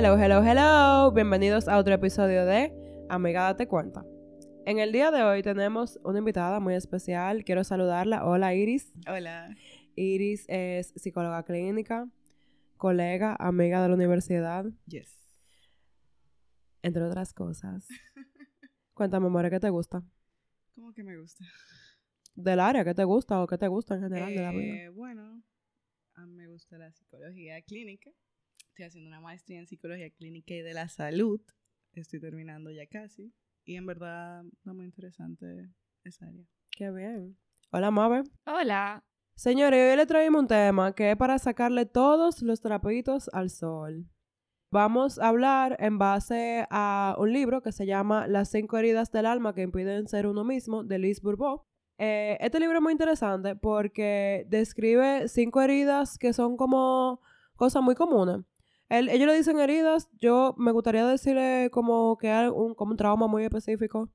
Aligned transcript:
Hello, 0.00 0.16
hello, 0.16 0.44
hello. 0.44 1.10
Bienvenidos 1.10 1.66
a 1.66 1.76
otro 1.76 1.92
episodio 1.92 2.46
de 2.46 2.72
Amiga 3.08 3.42
Date 3.42 3.66
Cuenta. 3.66 4.04
En 4.64 4.78
el 4.78 4.92
día 4.92 5.10
de 5.10 5.24
hoy 5.24 5.42
tenemos 5.42 5.98
una 6.04 6.20
invitada 6.20 6.60
muy 6.60 6.74
especial. 6.74 7.42
Quiero 7.42 7.64
saludarla. 7.64 8.24
Hola, 8.24 8.54
Iris. 8.54 8.92
Hola. 9.08 9.52
Iris 9.96 10.44
es 10.46 10.92
psicóloga 10.94 11.42
clínica, 11.42 12.08
colega, 12.76 13.34
amiga 13.40 13.82
de 13.82 13.88
la 13.88 13.94
universidad, 13.96 14.66
Yes. 14.86 15.12
entre 16.82 17.02
otras 17.02 17.34
cosas. 17.34 17.88
Cuéntame, 18.94 19.26
amor, 19.26 19.50
¿qué 19.50 19.58
te 19.58 19.68
gusta? 19.70 20.04
¿Cómo 20.76 20.92
que 20.92 21.02
me 21.02 21.18
gusta? 21.18 21.44
Del 22.36 22.60
área, 22.60 22.84
¿qué 22.84 22.94
te 22.94 23.02
gusta 23.02 23.42
o 23.42 23.48
qué 23.48 23.58
te 23.58 23.66
gusta 23.66 23.96
en 23.96 24.02
general 24.02 24.32
de 24.32 24.42
la 24.42 24.52
vida? 24.52 24.76
Eh, 24.76 24.88
bueno, 24.90 25.42
a 26.14 26.24
mí 26.24 26.36
me 26.36 26.46
gusta 26.46 26.78
la 26.78 26.92
psicología 26.92 27.60
clínica. 27.62 28.12
Estoy 28.78 28.86
haciendo 28.86 29.08
una 29.08 29.20
maestría 29.20 29.58
en 29.58 29.66
psicología 29.66 30.08
clínica 30.08 30.54
y 30.54 30.62
de 30.62 30.72
la 30.72 30.88
salud. 30.88 31.40
Estoy 31.94 32.20
terminando 32.20 32.70
ya 32.70 32.86
casi. 32.86 33.34
Y 33.64 33.74
en 33.74 33.86
verdad, 33.86 34.44
está 34.52 34.72
muy 34.72 34.84
interesante 34.84 35.68
esa 36.04 36.26
área. 36.26 36.44
Qué 36.70 36.88
bien. 36.92 37.36
Hola, 37.72 37.90
Mabe. 37.90 38.22
Hola. 38.46 39.02
Señores, 39.34 39.90
hoy 39.90 39.96
le 39.96 40.06
traemos 40.06 40.42
un 40.42 40.46
tema 40.46 40.94
que 40.94 41.10
es 41.10 41.16
para 41.16 41.40
sacarle 41.40 41.86
todos 41.86 42.40
los 42.40 42.60
trapitos 42.60 43.28
al 43.32 43.50
sol. 43.50 44.06
Vamos 44.70 45.18
a 45.18 45.26
hablar 45.26 45.76
en 45.80 45.98
base 45.98 46.64
a 46.70 47.16
un 47.18 47.32
libro 47.32 47.62
que 47.62 47.72
se 47.72 47.84
llama 47.84 48.28
Las 48.28 48.48
cinco 48.48 48.78
heridas 48.78 49.10
del 49.10 49.26
alma 49.26 49.56
que 49.56 49.62
impiden 49.62 50.06
ser 50.06 50.28
uno 50.28 50.44
mismo, 50.44 50.84
de 50.84 51.00
Liz 51.00 51.20
Bourbeau. 51.20 51.64
Eh, 51.98 52.38
este 52.38 52.60
libro 52.60 52.76
es 52.76 52.82
muy 52.82 52.92
interesante 52.92 53.56
porque 53.56 54.46
describe 54.46 55.26
cinco 55.26 55.62
heridas 55.62 56.16
que 56.16 56.32
son 56.32 56.56
como 56.56 57.20
cosas 57.56 57.82
muy 57.82 57.96
comunes. 57.96 58.44
Él- 58.88 59.08
ellos 59.10 59.26
le 59.26 59.34
dicen 59.36 59.58
heridas, 59.60 60.08
yo 60.18 60.54
me 60.58 60.72
gustaría 60.72 61.06
decirle 61.06 61.68
como 61.72 62.16
que 62.18 62.30
hay 62.30 62.48
un, 62.48 62.74
como 62.74 62.92
un 62.92 62.96
trauma 62.96 63.26
muy 63.26 63.44
específico. 63.44 64.10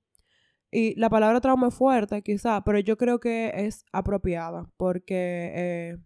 Y 0.71 0.95
la 0.99 1.09
palabra 1.09 1.39
trauma 1.39 1.67
es 1.67 1.75
fuerte, 1.75 2.23
quizá, 2.23 2.63
pero 2.63 2.79
yo 2.79 2.97
creo 2.97 3.19
que 3.19 3.51
es 3.55 3.85
apropiada 3.91 4.71
porque, 4.77 5.51
eh, 5.55 5.97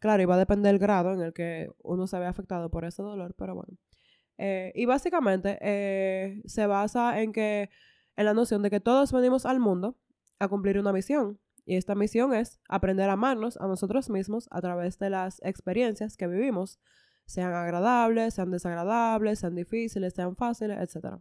claro, 0.00 0.22
iba 0.22 0.34
a 0.34 0.38
depender 0.38 0.72
del 0.72 0.80
grado 0.80 1.12
en 1.12 1.20
el 1.20 1.32
que 1.32 1.70
uno 1.84 2.08
se 2.08 2.18
ve 2.18 2.26
afectado 2.26 2.68
por 2.68 2.84
ese 2.84 3.02
dolor, 3.02 3.34
pero 3.38 3.54
bueno. 3.54 3.78
Eh, 4.38 4.72
y 4.74 4.86
básicamente 4.86 5.56
eh, 5.60 6.42
se 6.46 6.66
basa 6.66 7.20
en 7.20 7.32
que, 7.32 7.70
en 8.16 8.24
la 8.24 8.34
noción 8.34 8.62
de 8.62 8.70
que 8.70 8.80
todos 8.80 9.12
venimos 9.12 9.46
al 9.46 9.60
mundo 9.60 9.96
a 10.40 10.48
cumplir 10.48 10.80
una 10.80 10.92
misión. 10.92 11.38
Y 11.64 11.76
esta 11.76 11.94
misión 11.94 12.34
es 12.34 12.58
aprender 12.68 13.08
a 13.08 13.12
amarnos 13.12 13.56
a 13.58 13.68
nosotros 13.68 14.10
mismos 14.10 14.48
a 14.50 14.60
través 14.60 14.98
de 14.98 15.10
las 15.10 15.40
experiencias 15.44 16.16
que 16.16 16.26
vivimos, 16.26 16.80
sean 17.26 17.52
agradables, 17.52 18.34
sean 18.34 18.50
desagradables, 18.50 19.40
sean 19.40 19.54
difíciles, 19.54 20.14
sean 20.14 20.36
fáciles, 20.36 20.78
etc. 20.78 21.16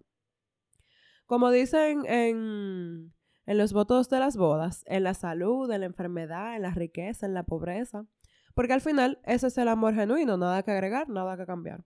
Como 1.25 1.51
dicen 1.51 2.05
en, 2.05 3.13
en 3.45 3.57
los 3.57 3.73
votos 3.73 4.09
de 4.09 4.19
las 4.19 4.37
bodas, 4.37 4.83
en 4.87 5.03
la 5.03 5.13
salud, 5.13 5.71
en 5.71 5.81
la 5.81 5.87
enfermedad, 5.87 6.55
en 6.55 6.63
la 6.63 6.71
riqueza, 6.71 7.25
en 7.25 7.33
la 7.33 7.43
pobreza, 7.43 8.05
porque 8.53 8.73
al 8.73 8.81
final 8.81 9.19
ese 9.23 9.47
es 9.47 9.57
el 9.57 9.67
amor 9.67 9.95
genuino, 9.95 10.37
nada 10.37 10.63
que 10.63 10.71
agregar, 10.71 11.09
nada 11.09 11.37
que 11.37 11.45
cambiar. 11.45 11.85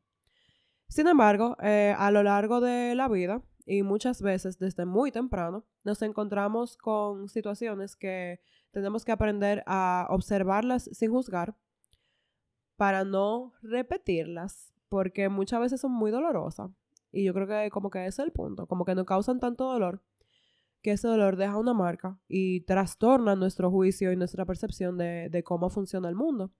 Sin 0.87 1.07
embargo, 1.07 1.57
eh, 1.61 1.95
a 1.97 2.11
lo 2.11 2.23
largo 2.23 2.61
de 2.61 2.95
la 2.95 3.07
vida, 3.07 3.41
y 3.65 3.81
muchas 3.83 4.21
veces 4.21 4.59
desde 4.59 4.85
muy 4.85 5.11
temprano, 5.11 5.65
nos 5.83 6.01
encontramos 6.01 6.77
con 6.77 7.29
situaciones 7.29 7.95
que 7.95 8.39
tenemos 8.71 9.05
que 9.05 9.11
aprender 9.11 9.63
a 9.65 10.07
observarlas 10.09 10.89
sin 10.91 11.11
juzgar 11.11 11.55
para 12.75 13.03
no 13.03 13.53
repetirlas, 13.61 14.73
porque 14.89 15.29
muchas 15.29 15.59
veces 15.59 15.81
son 15.81 15.91
muy 15.91 16.11
dolorosas. 16.11 16.71
Y 17.11 17.23
yo 17.23 17.33
creo 17.33 17.47
que 17.47 17.69
como 17.69 17.89
que 17.89 18.05
ese 18.05 18.21
es 18.21 18.27
el 18.27 18.31
punto, 18.31 18.67
como 18.67 18.85
que 18.85 18.95
nos 18.95 19.05
causan 19.05 19.39
tanto 19.39 19.65
dolor 19.65 20.01
que 20.85 20.91
ese 20.91 21.07
dolor 21.07 21.35
deja 21.35 21.57
una 21.57 21.73
marca 21.73 22.19
y 22.27 22.61
trastorna 22.61 23.35
nuestro 23.35 23.71
juicio 23.71 24.11
y 24.11 24.15
nuestra 24.15 24.45
percepción 24.45 24.99
de, 24.99 25.29
de 25.31 25.43
cómo 25.43 25.71
funciona 25.71 26.07
el 26.09 26.13
mundo. 26.13 26.51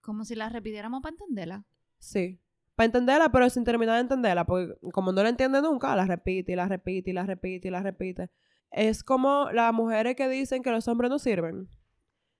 Como 0.00 0.24
si 0.24 0.34
la 0.34 0.48
repitiéramos 0.48 1.00
para 1.00 1.12
entenderla. 1.12 1.64
Sí. 2.00 2.40
Para 2.74 2.86
entenderla, 2.86 3.30
pero 3.30 3.48
sin 3.48 3.62
terminar 3.62 3.94
de 3.94 4.00
entenderla, 4.00 4.44
porque 4.44 4.74
como 4.90 5.12
no 5.12 5.22
la 5.22 5.28
entiende 5.28 5.62
nunca, 5.62 5.94
la 5.94 6.04
repite 6.04 6.50
y 6.50 6.56
la 6.56 6.66
repite 6.66 7.10
y 7.10 7.12
la 7.12 7.24
repite 7.24 7.68
y 7.68 7.70
la 7.70 7.80
repite. 7.80 8.30
Es 8.72 9.04
como 9.04 9.52
las 9.52 9.72
mujeres 9.72 10.16
que 10.16 10.28
dicen 10.28 10.64
que 10.64 10.72
los 10.72 10.88
hombres 10.88 11.12
no 11.12 11.20
sirven 11.20 11.68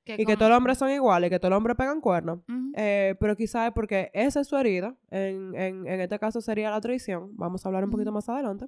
y 0.06 0.24
que 0.26 0.36
todos 0.36 0.50
los 0.50 0.58
hombres 0.58 0.78
son 0.78 0.90
iguales, 0.90 1.30
que 1.30 1.38
todos 1.38 1.50
los 1.50 1.58
hombres 1.58 1.76
pegan 1.76 2.00
cuernos. 2.00 2.40
Eh, 2.76 3.14
pero 3.20 3.36
quizás 3.36 3.68
es 3.68 3.72
porque 3.72 4.10
esa 4.12 4.40
es 4.40 4.48
su 4.48 4.56
herida. 4.56 4.96
En, 5.10 5.54
en, 5.54 5.86
en 5.86 6.00
este 6.00 6.18
caso 6.18 6.40
sería 6.40 6.70
la 6.70 6.80
traición. 6.80 7.36
Vamos 7.36 7.64
a 7.64 7.68
hablar 7.68 7.84
un 7.84 7.90
poquito 7.90 8.12
más 8.12 8.28
adelante. 8.28 8.66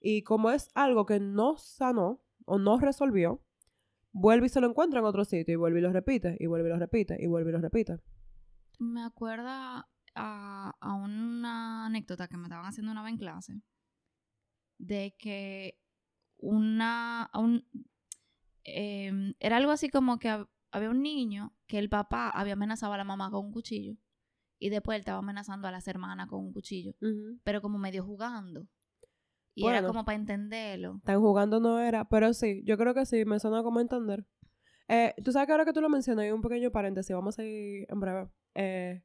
Y 0.00 0.22
como 0.22 0.50
es 0.50 0.70
algo 0.74 1.06
que 1.06 1.20
no 1.20 1.56
sanó 1.56 2.22
o 2.46 2.58
no 2.58 2.78
resolvió, 2.78 3.42
vuelve 4.12 4.46
y 4.46 4.48
se 4.48 4.60
lo 4.60 4.68
encuentra 4.68 5.00
en 5.00 5.06
otro 5.06 5.24
sitio 5.24 5.52
y 5.52 5.56
vuelve 5.56 5.78
y 5.78 5.82
lo 5.82 5.92
repite, 5.92 6.36
y 6.40 6.46
vuelve 6.46 6.68
y 6.68 6.72
lo 6.72 6.78
repite, 6.78 7.16
y 7.20 7.26
vuelve 7.26 7.50
y 7.50 7.52
lo 7.52 7.60
repite. 7.60 7.98
Me 8.78 9.04
acuerda 9.04 9.88
a, 10.14 10.74
a 10.80 10.94
una 10.94 11.86
anécdota 11.86 12.28
que 12.28 12.36
me 12.36 12.44
estaban 12.44 12.66
haciendo 12.66 12.92
una 12.92 13.02
vez 13.02 13.12
en 13.12 13.18
clase 13.18 13.62
de 14.78 15.14
que 15.18 15.78
una 16.38 17.30
un, 17.34 17.66
em, 18.74 19.34
era 19.40 19.56
algo 19.56 19.70
así 19.72 19.88
como 19.88 20.18
que 20.18 20.28
hab- 20.30 20.48
había 20.72 20.90
un 20.90 21.02
niño 21.02 21.54
que 21.66 21.78
el 21.78 21.88
papá 21.88 22.30
había 22.30 22.52
amenazado 22.54 22.92
a 22.92 22.96
la 22.96 23.04
mamá 23.04 23.30
con 23.30 23.46
un 23.46 23.52
cuchillo 23.52 23.96
y 24.58 24.68
después 24.70 24.96
él 24.96 25.00
estaba 25.00 25.18
amenazando 25.18 25.66
a 25.68 25.70
las 25.72 25.88
hermanas 25.88 26.28
con 26.28 26.40
un 26.40 26.52
cuchillo, 26.52 26.94
pero 27.44 27.60
como 27.62 27.78
medio 27.78 28.04
jugando. 28.04 28.66
Y 29.54 29.62
era 29.70 29.80
como 29.88 30.04
para 30.04 30.16
entenderlo. 30.16 31.00
Tan 31.04 31.20
jugando 31.20 31.58
no 31.60 31.80
era, 31.80 32.04
pero 32.08 32.32
sí, 32.32 32.62
yo 32.64 32.76
creo 32.78 32.94
que 32.94 33.04
sí, 33.06 33.24
me 33.24 33.40
suena 33.40 33.62
como 33.62 33.80
entender. 33.80 34.24
Eh, 34.88 35.14
tú 35.24 35.32
sabes 35.32 35.46
que 35.46 35.52
ahora 35.52 35.64
que 35.64 35.72
tú 35.72 35.80
lo 35.80 35.88
mencionas, 35.88 36.24
hay 36.24 36.30
un 36.30 36.40
pequeño 36.42 36.70
paréntesis, 36.70 37.14
vamos 37.14 37.38
a 37.38 37.44
ir 37.44 37.86
en 37.88 38.00
breve. 38.00 38.28
Eh, 38.54 39.02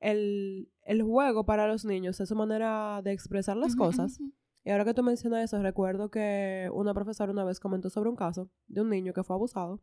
el, 0.00 0.70
el 0.82 1.02
juego 1.02 1.44
para 1.44 1.66
los 1.66 1.84
niños 1.84 2.20
es 2.20 2.28
su 2.28 2.34
manera 2.36 3.00
de 3.02 3.12
expresar 3.12 3.56
las 3.56 3.74
cosas. 3.76 4.18
Y 4.64 4.70
ahora 4.70 4.84
que 4.84 4.94
tú 4.94 5.02
mencionas 5.02 5.44
eso, 5.44 5.62
recuerdo 5.62 6.10
que 6.10 6.70
una 6.72 6.92
profesora 6.92 7.32
una 7.32 7.44
vez 7.44 7.60
comentó 7.60 7.88
sobre 7.88 8.10
un 8.10 8.16
caso 8.16 8.50
de 8.66 8.82
un 8.82 8.90
niño 8.90 9.12
que 9.12 9.24
fue 9.24 9.34
abusado 9.34 9.82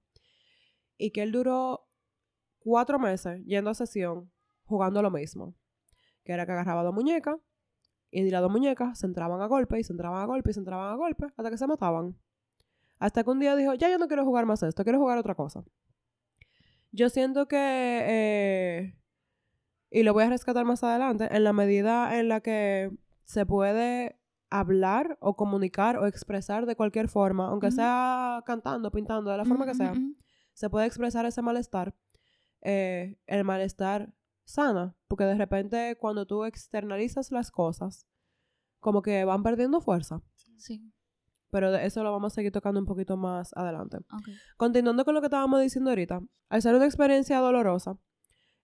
y 0.98 1.12
que 1.12 1.24
él 1.24 1.32
duró 1.32 1.88
cuatro 2.60 3.00
meses 3.00 3.44
yendo 3.46 3.70
a 3.70 3.74
sesión 3.74 4.32
jugando 4.66 5.02
lo 5.02 5.10
mismo. 5.10 5.56
Que 6.24 6.34
era 6.34 6.46
que 6.46 6.52
agarraba 6.52 6.84
dos 6.84 6.94
muñecas 6.94 7.38
y 8.12 8.30
las 8.30 8.42
dos 8.42 8.52
muñecas 8.52 9.00
se 9.00 9.06
entraban 9.06 9.42
a 9.42 9.48
golpe 9.48 9.80
y 9.80 9.84
se 9.84 9.94
entraban 9.94 10.22
a 10.22 10.26
golpe 10.26 10.52
y 10.52 10.54
se 10.54 10.60
entraban 10.60 10.94
a 10.94 10.96
golpe 10.96 11.26
hasta 11.26 11.50
que 11.50 11.58
se 11.58 11.68
mataban. 11.68 12.18
Hasta 13.00 13.24
que 13.24 13.30
un 13.30 13.40
día 13.40 13.56
dijo, 13.56 13.74
ya 13.74 13.90
yo 13.90 13.98
no 13.98 14.08
quiero 14.08 14.26
jugar 14.26 14.46
más 14.46 14.64
esto, 14.64 14.84
quiero 14.84 15.00
jugar 15.00 15.18
otra 15.18 15.36
cosa. 15.36 15.64
Yo 16.92 17.10
siento 17.10 17.48
que, 17.48 17.58
eh, 17.58 18.98
y 19.92 20.04
lo 20.04 20.14
voy 20.14 20.24
a 20.24 20.30
rescatar 20.30 20.66
más 20.66 20.84
adelante, 20.84 21.28
en 21.32 21.44
la 21.44 21.54
medida 21.54 22.18
en 22.20 22.28
la 22.28 22.42
que 22.42 22.92
se 23.26 23.46
puede 23.46 24.20
hablar 24.50 25.18
o 25.22 25.36
comunicar 25.36 25.98
o 25.98 26.06
expresar 26.06 26.66
de 26.66 26.76
cualquier 26.76 27.08
forma, 27.10 27.48
aunque 27.48 27.72
sea 27.72 28.42
cantando, 28.46 28.92
pintando, 28.92 29.32
de 29.32 29.38
la 29.38 29.46
forma 29.46 29.66
que 29.66 29.74
sea, 29.76 29.94
se 30.54 30.70
puede 30.70 30.86
expresar 30.88 31.26
ese 31.26 31.42
malestar. 31.42 31.94
eh, 32.62 33.18
el 33.28 33.44
malestar 33.44 34.14
sana, 34.44 34.96
porque 35.08 35.26
de 35.26 35.36
repente 35.36 35.98
cuando 36.00 36.26
tú 36.26 36.44
externalizas 36.46 37.32
las 37.32 37.52
cosas, 37.52 38.08
como 38.80 39.02
que 39.02 39.24
van 39.26 39.44
perdiendo 39.44 39.80
fuerza. 39.82 40.22
Sí, 40.36 40.58
Pero 41.52 41.72
de 41.72 41.86
eso 41.86 42.04
lo 42.04 42.12
vamos 42.12 42.34
a 42.34 42.36
seguir 42.36 42.52
tocando 42.52 42.80
un 42.80 42.86
poquito 42.86 43.16
más 43.18 43.52
adelante. 43.56 43.98
Continuando 44.58 45.06
con 45.06 45.14
lo 45.14 45.22
que 45.22 45.28
estábamos 45.28 45.62
diciendo 45.62 45.92
ahorita, 45.92 46.22
al 46.50 46.62
ser 46.62 46.76
una 46.76 46.86
experiencia 46.86 47.40
dolorosa 47.40 47.98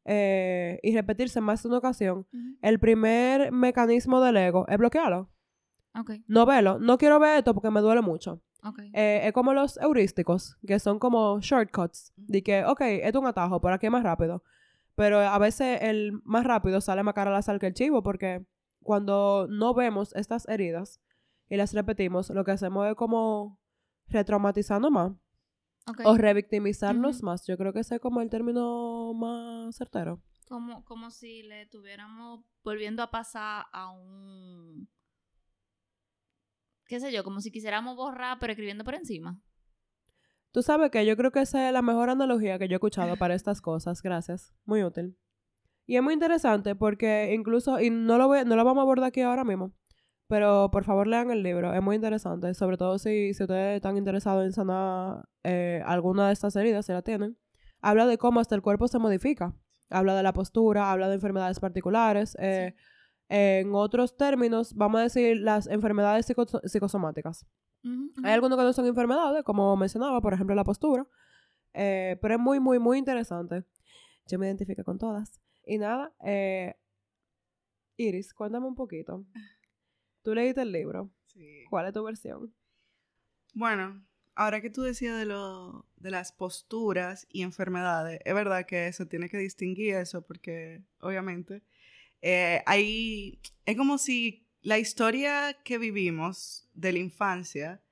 eh, 0.05 0.79
y 0.83 0.93
repetirse 0.95 1.39
más 1.41 1.61
de 1.63 1.69
una 1.69 1.77
ocasión, 1.77 2.27
el 2.61 2.79
primer 2.79 3.51
mecanismo 3.51 4.21
del 4.21 4.37
ego 4.37 4.65
es 4.67 4.77
bloquearlo. 4.77 5.29
Ok, 5.95 6.11
No 6.27 6.45
verlo. 6.45 6.79
No 6.79 6.97
quiero 6.97 7.19
ver 7.19 7.39
esto 7.39 7.53
porque 7.53 7.69
me 7.69 7.81
duele 7.81 8.01
mucho. 8.01 8.41
ok. 8.63 8.79
Eh, 8.93 9.21
es 9.25 9.33
como 9.33 9.53
los 9.53 9.77
heurísticos, 9.77 10.57
que 10.65 10.79
son 10.79 10.99
como 10.99 11.39
shortcuts. 11.39 12.13
De 12.15 12.41
que, 12.41 12.65
ok, 12.65 12.81
esto 12.81 13.19
es 13.19 13.21
un 13.21 13.27
atajo, 13.27 13.61
por 13.61 13.71
aquí 13.73 13.85
es 13.85 13.91
más 13.91 14.03
rápido. 14.03 14.43
Pero 14.95 15.19
a 15.19 15.37
veces 15.39 15.81
el 15.81 16.21
más 16.23 16.45
rápido 16.45 16.81
sale 16.81 17.03
más 17.03 17.13
cara 17.13 17.31
la 17.31 17.41
sal 17.41 17.59
que 17.59 17.67
el 17.67 17.73
chivo, 17.73 18.03
porque 18.03 18.45
cuando 18.81 19.47
no 19.49 19.73
vemos 19.73 20.13
estas 20.15 20.47
heridas 20.47 20.99
y 21.49 21.57
las 21.57 21.73
repetimos, 21.73 22.29
lo 22.29 22.43
que 22.43 22.51
hacemos 22.51 22.87
es 22.87 22.95
como 22.95 23.59
retraumatizando 24.07 24.91
más 24.91 25.13
ok. 25.87 26.01
o 26.05 26.17
revictimizarnos 26.17 27.23
más. 27.23 27.45
Yo 27.47 27.57
creo 27.57 27.73
que 27.73 27.79
ese 27.79 27.95
es 27.95 28.01
como 28.01 28.21
el 28.21 28.29
término 28.29 29.13
más 29.13 29.75
certero. 29.75 30.21
Como, 30.47 30.83
como 30.85 31.09
si 31.09 31.43
le 31.43 31.63
estuviéramos 31.63 32.41
volviendo 32.63 33.01
a 33.01 33.09
pasar 33.09 33.65
a 33.71 33.91
un... 33.91 34.87
qué 36.87 36.99
sé 36.99 37.11
yo, 37.11 37.23
como 37.23 37.41
si 37.41 37.51
quisiéramos 37.51 37.95
borrar 37.95 38.37
pero 38.39 38.53
escribiendo 38.53 38.83
por 38.83 38.95
encima. 38.95 39.39
Tú 40.51 40.61
sabes 40.61 40.91
que 40.91 41.03
yo 41.05 41.17
creo 41.17 41.31
que 41.31 41.41
esa 41.41 41.67
es 41.67 41.73
la 41.73 41.81
mejor 41.81 42.09
analogía 42.11 42.59
que 42.59 42.67
yo 42.67 42.73
he 42.73 42.77
escuchado 42.77 43.17
para 43.17 43.33
estas 43.33 43.59
cosas. 43.59 44.03
Gracias. 44.03 44.53
Muy 44.65 44.83
útil. 44.83 45.17
Y 45.85 45.97
es 45.97 46.03
muy 46.03 46.13
interesante 46.13 46.75
porque 46.75 47.33
incluso, 47.33 47.79
y 47.79 47.89
no 47.89 48.17
lo, 48.17 48.27
voy, 48.27 48.45
no 48.45 48.55
lo 48.55 48.63
vamos 48.63 48.81
a 48.81 48.83
abordar 48.83 49.07
aquí 49.07 49.21
ahora 49.21 49.43
mismo, 49.43 49.73
pero 50.27 50.69
por 50.71 50.83
favor 50.83 51.07
lean 51.07 51.29
el 51.31 51.43
libro, 51.43 51.73
es 51.73 51.81
muy 51.81 51.95
interesante, 51.95 52.53
sobre 52.53 52.77
todo 52.77 52.97
si, 52.99 53.33
si 53.33 53.43
ustedes 53.43 53.75
están 53.75 53.97
interesados 53.97 54.45
en 54.45 54.53
sanar 54.53 55.25
eh, 55.43 55.81
alguna 55.85 56.27
de 56.27 56.33
estas 56.33 56.55
heridas, 56.55 56.85
si 56.85 56.93
la 56.93 57.01
tienen. 57.01 57.37
Habla 57.81 58.05
de 58.05 58.17
cómo 58.17 58.39
hasta 58.39 58.55
el 58.55 58.61
cuerpo 58.61 58.87
se 58.87 58.99
modifica. 58.99 59.53
Habla 59.89 60.15
de 60.15 60.23
la 60.23 60.31
postura, 60.31 60.91
habla 60.91 61.09
de 61.09 61.15
enfermedades 61.15 61.59
particulares. 61.59 62.37
eh, 62.39 62.75
En 63.29 63.73
otros 63.73 64.15
términos, 64.17 64.73
vamos 64.75 64.99
a 64.99 65.03
decir 65.03 65.37
las 65.37 65.67
enfermedades 65.67 66.25
psico- 66.27 66.61
psicosomáticas. 66.67 67.45
Hay 68.23 68.31
algunos 68.31 68.57
que 68.57 68.63
no 68.63 68.71
son 68.73 68.85
enfermedades, 68.85 69.43
como 69.43 69.75
mencionaba, 69.75 70.21
por 70.21 70.33
ejemplo, 70.33 70.55
la 70.55 70.63
postura. 70.63 71.05
eh, 71.73 72.17
pero 72.21 72.35
es 72.35 72.39
muy, 72.39 72.59
muy, 72.59 72.77
muy 72.79 72.97
interesante. 72.99 73.63
Yo 74.27 74.37
me 74.39 74.45
identifico 74.45 74.83
con 74.83 74.97
todas. 74.99 75.41
Y 75.65 75.77
nada, 75.79 76.13
eh, 76.23 76.75
Iris, 77.97 78.33
cuéntame 78.33 78.67
un 78.67 78.75
poquito. 78.75 79.25
Tú 80.21 80.33
leíste 80.35 80.61
el 80.61 80.71
libro. 80.71 81.09
Sí. 81.25 81.63
¿Cuál 81.69 81.87
es 81.87 81.93
tu 81.93 82.03
versión? 82.03 82.53
Bueno, 83.55 84.05
ahora 84.35 84.61
que 84.61 84.69
tú 84.69 84.81
decías 84.81 85.17
de, 85.17 85.25
lo, 85.25 85.85
de 85.97 86.11
las 86.11 86.31
posturas 86.31 87.25
y 87.29 87.41
enfermedades, 87.41 88.19
es 88.23 88.33
verdad 88.33 88.65
que 88.65 88.91
se 88.93 89.05
tiene 89.05 89.29
que 89.29 89.37
distinguir 89.37 89.95
eso 89.95 90.21
porque 90.21 90.83
obviamente 90.99 91.63
eh, 92.25 92.63
hay, 92.65 93.37
es 93.65 93.75
como 93.75 93.97
si 93.97 94.47
la 94.61 94.79
historia 94.79 95.57
que 95.65 95.77
vivimos 95.77 96.69
de 96.73 96.93
la 96.93 96.99
infancia 96.99 97.83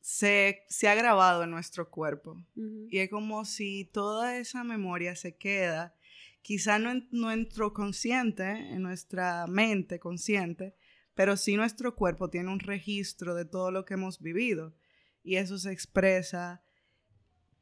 se, 0.00 0.64
se 0.68 0.88
ha 0.88 0.94
grabado 0.94 1.42
en 1.42 1.50
nuestro 1.50 1.90
cuerpo. 1.90 2.40
Y 2.88 2.98
es 2.98 3.10
como 3.10 3.44
si 3.44 3.86
toda 3.86 4.38
esa 4.38 4.62
memoria 4.62 5.16
se 5.16 5.36
queda, 5.36 5.96
quizá 6.42 6.78
no 6.78 6.92
en 6.92 7.08
nuestro 7.10 7.74
consciente, 7.74 8.44
en 8.44 8.82
nuestra 8.82 9.48
mente 9.48 9.98
consciente, 9.98 10.76
pero 11.14 11.36
sí 11.36 11.56
nuestro 11.56 11.96
cuerpo 11.96 12.30
tiene 12.30 12.50
un 12.50 12.60
registro 12.60 13.34
de 13.34 13.44
todo 13.44 13.72
lo 13.72 13.84
que 13.84 13.94
hemos 13.94 14.20
vivido. 14.20 14.76
Y 15.24 15.36
eso 15.36 15.58
se 15.58 15.72
expresa, 15.72 16.62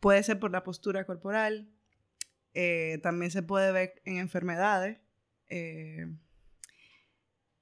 puede 0.01 0.23
ser 0.23 0.39
por 0.39 0.51
la 0.51 0.65
postura 0.65 1.07
corporal, 1.07 1.71
eh, 2.53 2.99
también 3.03 3.31
se 3.31 3.43
puede 3.43 3.73
ver 3.73 4.03
en 4.05 4.19
enfermedades, 4.19 4.99
eh, 5.49 6.07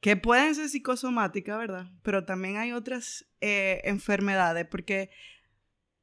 que 0.01 0.17
pueden 0.17 0.55
ser 0.55 0.69
psicosomáticas, 0.69 1.59
¿verdad? 1.59 1.91
Pero 2.03 2.25
también 2.25 2.57
hay 2.57 2.73
otras 2.73 3.27
eh, 3.41 3.81
enfermedades, 3.85 4.67
porque 4.67 5.11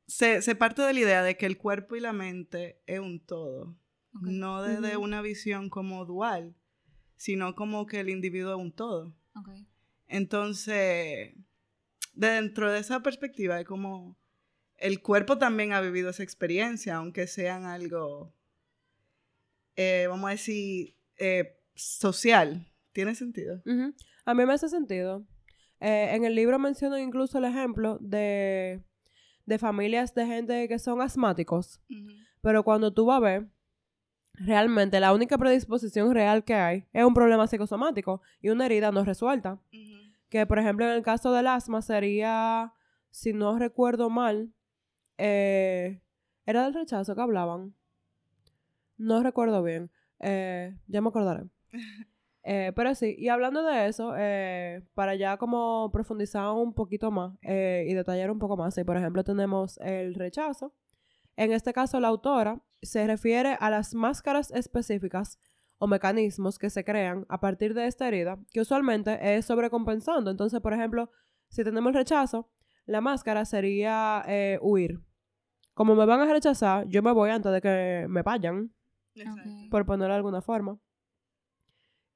se, 0.08 0.42
se 0.42 0.56
parte 0.56 0.82
de 0.82 0.94
la 0.94 1.00
idea 1.00 1.24
de 1.24 1.38
que 1.38 1.46
el 1.46 1.58
cuerpo 1.58 1.96
y 1.96 2.00
la 2.00 2.14
mente 2.14 2.82
es 2.88 3.00
un 3.00 3.20
todo, 3.26 3.78
no 4.14 4.64
desde 4.64 4.98
una 4.98 5.22
visión 5.22 5.70
como 5.70 6.06
dual, 6.06 6.56
sino 7.16 7.56
como 7.56 7.86
que 7.86 8.00
el 8.00 8.10
individuo 8.10 8.52
es 8.56 8.60
un 8.60 8.72
todo. 8.72 9.16
Entonces, 10.08 11.36
dentro 12.14 12.72
de 12.72 12.80
esa 12.80 13.02
perspectiva, 13.02 13.60
es 13.60 13.68
como 13.68 14.18
el 14.82 15.02
cuerpo 15.02 15.38
también 15.38 15.74
ha 15.74 15.82
vivido 15.82 16.10
esa 16.10 16.24
experiencia, 16.24 16.96
aunque 16.96 17.28
sean 17.28 17.66
algo, 17.66 18.34
eh, 19.76 20.08
vamos 20.10 20.28
a 20.28 20.32
decir, 20.32 20.96
eh, 21.18 21.61
social. 21.76 22.68
¿Tiene 22.94 23.16
sentido? 23.16 23.62
A 24.26 24.34
mí 24.34 24.46
me 24.46 24.54
hace 24.54 24.70
sentido. 24.70 25.26
Eh, 25.80 26.14
en 26.14 26.26
el 26.26 26.36
libro 26.36 26.60
menciono 26.60 26.98
incluso 26.98 27.38
el 27.38 27.46
ejemplo 27.46 27.98
de, 28.02 28.84
de 29.46 29.58
familias 29.58 30.14
de 30.14 30.26
gente 30.26 30.68
que 30.68 30.80
son 30.80 31.02
asmáticos. 31.02 31.82
Pero 32.42 32.64
cuando 32.64 32.94
tú 32.94 33.06
vas 33.06 33.18
a 33.18 33.22
ver, 33.22 33.48
realmente 34.34 35.00
la 35.00 35.14
única 35.14 35.38
predisposición 35.38 36.14
real 36.14 36.44
que 36.44 36.54
hay 36.54 36.86
es 36.94 37.04
un 37.04 37.14
problema 37.14 37.48
psicosomático 37.48 38.22
y 38.42 38.50
una 38.50 38.66
herida 38.66 38.92
no 38.92 39.04
resuelta. 39.04 39.60
Que, 40.30 40.46
por 40.46 40.60
ejemplo, 40.60 40.86
en 40.86 40.92
el 40.92 41.04
caso 41.04 41.34
del 41.34 41.48
asma 41.48 41.82
sería, 41.82 42.74
si 43.10 43.34
no 43.34 43.58
recuerdo 43.58 44.10
mal, 44.10 44.54
eh, 45.18 46.02
era 46.46 46.64
del 46.64 46.74
rechazo 46.74 47.16
que 47.16 47.22
hablaban. 47.22 47.76
No 48.98 49.22
recuerdo 49.24 49.62
bien. 49.64 49.92
Eh, 50.20 50.78
ya 50.88 51.02
me 51.02 51.10
acordaré. 51.10 51.44
Eh, 52.44 52.72
pero 52.76 52.96
sí, 52.96 53.16
y 53.20 53.28
hablando 53.28 53.64
de 53.64 53.88
eso, 53.88 54.14
eh, 54.18 54.82
para 54.96 55.14
ya 55.14 55.38
como 55.38 55.92
profundizar 55.92 56.50
un 56.54 56.74
poquito 56.74 57.12
más 57.12 57.38
eh, 57.44 57.86
y 57.88 57.94
detallar 57.94 58.32
un 58.32 58.40
poco 58.40 58.58
más, 58.58 58.74
si 58.74 58.84
por 58.84 58.98
ejemplo 58.98 59.24
tenemos 59.24 59.78
el 59.78 60.16
rechazo, 60.16 60.74
en 61.36 61.52
este 61.52 61.72
caso 61.72 62.00
la 62.00 62.08
autora 62.08 62.60
se 62.82 63.06
refiere 63.06 63.58
a 63.60 63.70
las 63.70 63.94
máscaras 63.94 64.50
específicas 64.52 65.38
o 65.78 65.88
mecanismos 65.88 66.60
que 66.60 66.70
se 66.70 66.84
crean 66.84 67.26
a 67.30 67.40
partir 67.40 67.74
de 67.74 67.88
esta 67.88 68.08
herida, 68.08 68.38
que 68.52 68.62
usualmente 68.62 69.18
es 69.36 69.46
sobrecompensando. 69.46 70.30
Entonces, 70.30 70.60
por 70.62 70.74
ejemplo, 70.74 71.12
si 71.50 71.64
tenemos 71.64 71.90
el 71.90 71.96
rechazo, 71.96 72.50
la 72.86 73.02
máscara 73.02 73.46
sería 73.46 74.24
eh, 74.28 74.60
huir. 74.62 75.00
Como 75.74 75.96
me 75.96 76.06
van 76.06 76.22
a 76.22 76.32
rechazar, 76.32 76.88
yo 76.88 77.02
me 77.02 77.12
voy 77.12 77.30
antes 77.30 77.52
de 77.52 77.62
que 77.62 78.06
me 78.10 78.22
vayan, 78.22 78.72
Exacto. 79.16 79.50
Por 79.70 79.86
ponerlo 79.86 80.14
de 80.14 80.18
alguna 80.18 80.42
forma. 80.42 80.78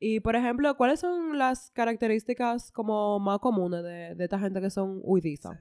Y, 0.07 0.19
por 0.19 0.35
ejemplo, 0.35 0.77
¿cuáles 0.77 0.99
son 0.99 1.35
las 1.39 1.71
características 1.71 2.71
como 2.71 3.19
más 3.19 3.39
comunes 3.39 3.81
de, 3.81 4.13
de 4.13 4.23
esta 4.23 4.37
gente 4.37 4.61
que 4.61 4.69
son 4.69 4.99
huidizas? 5.01 5.57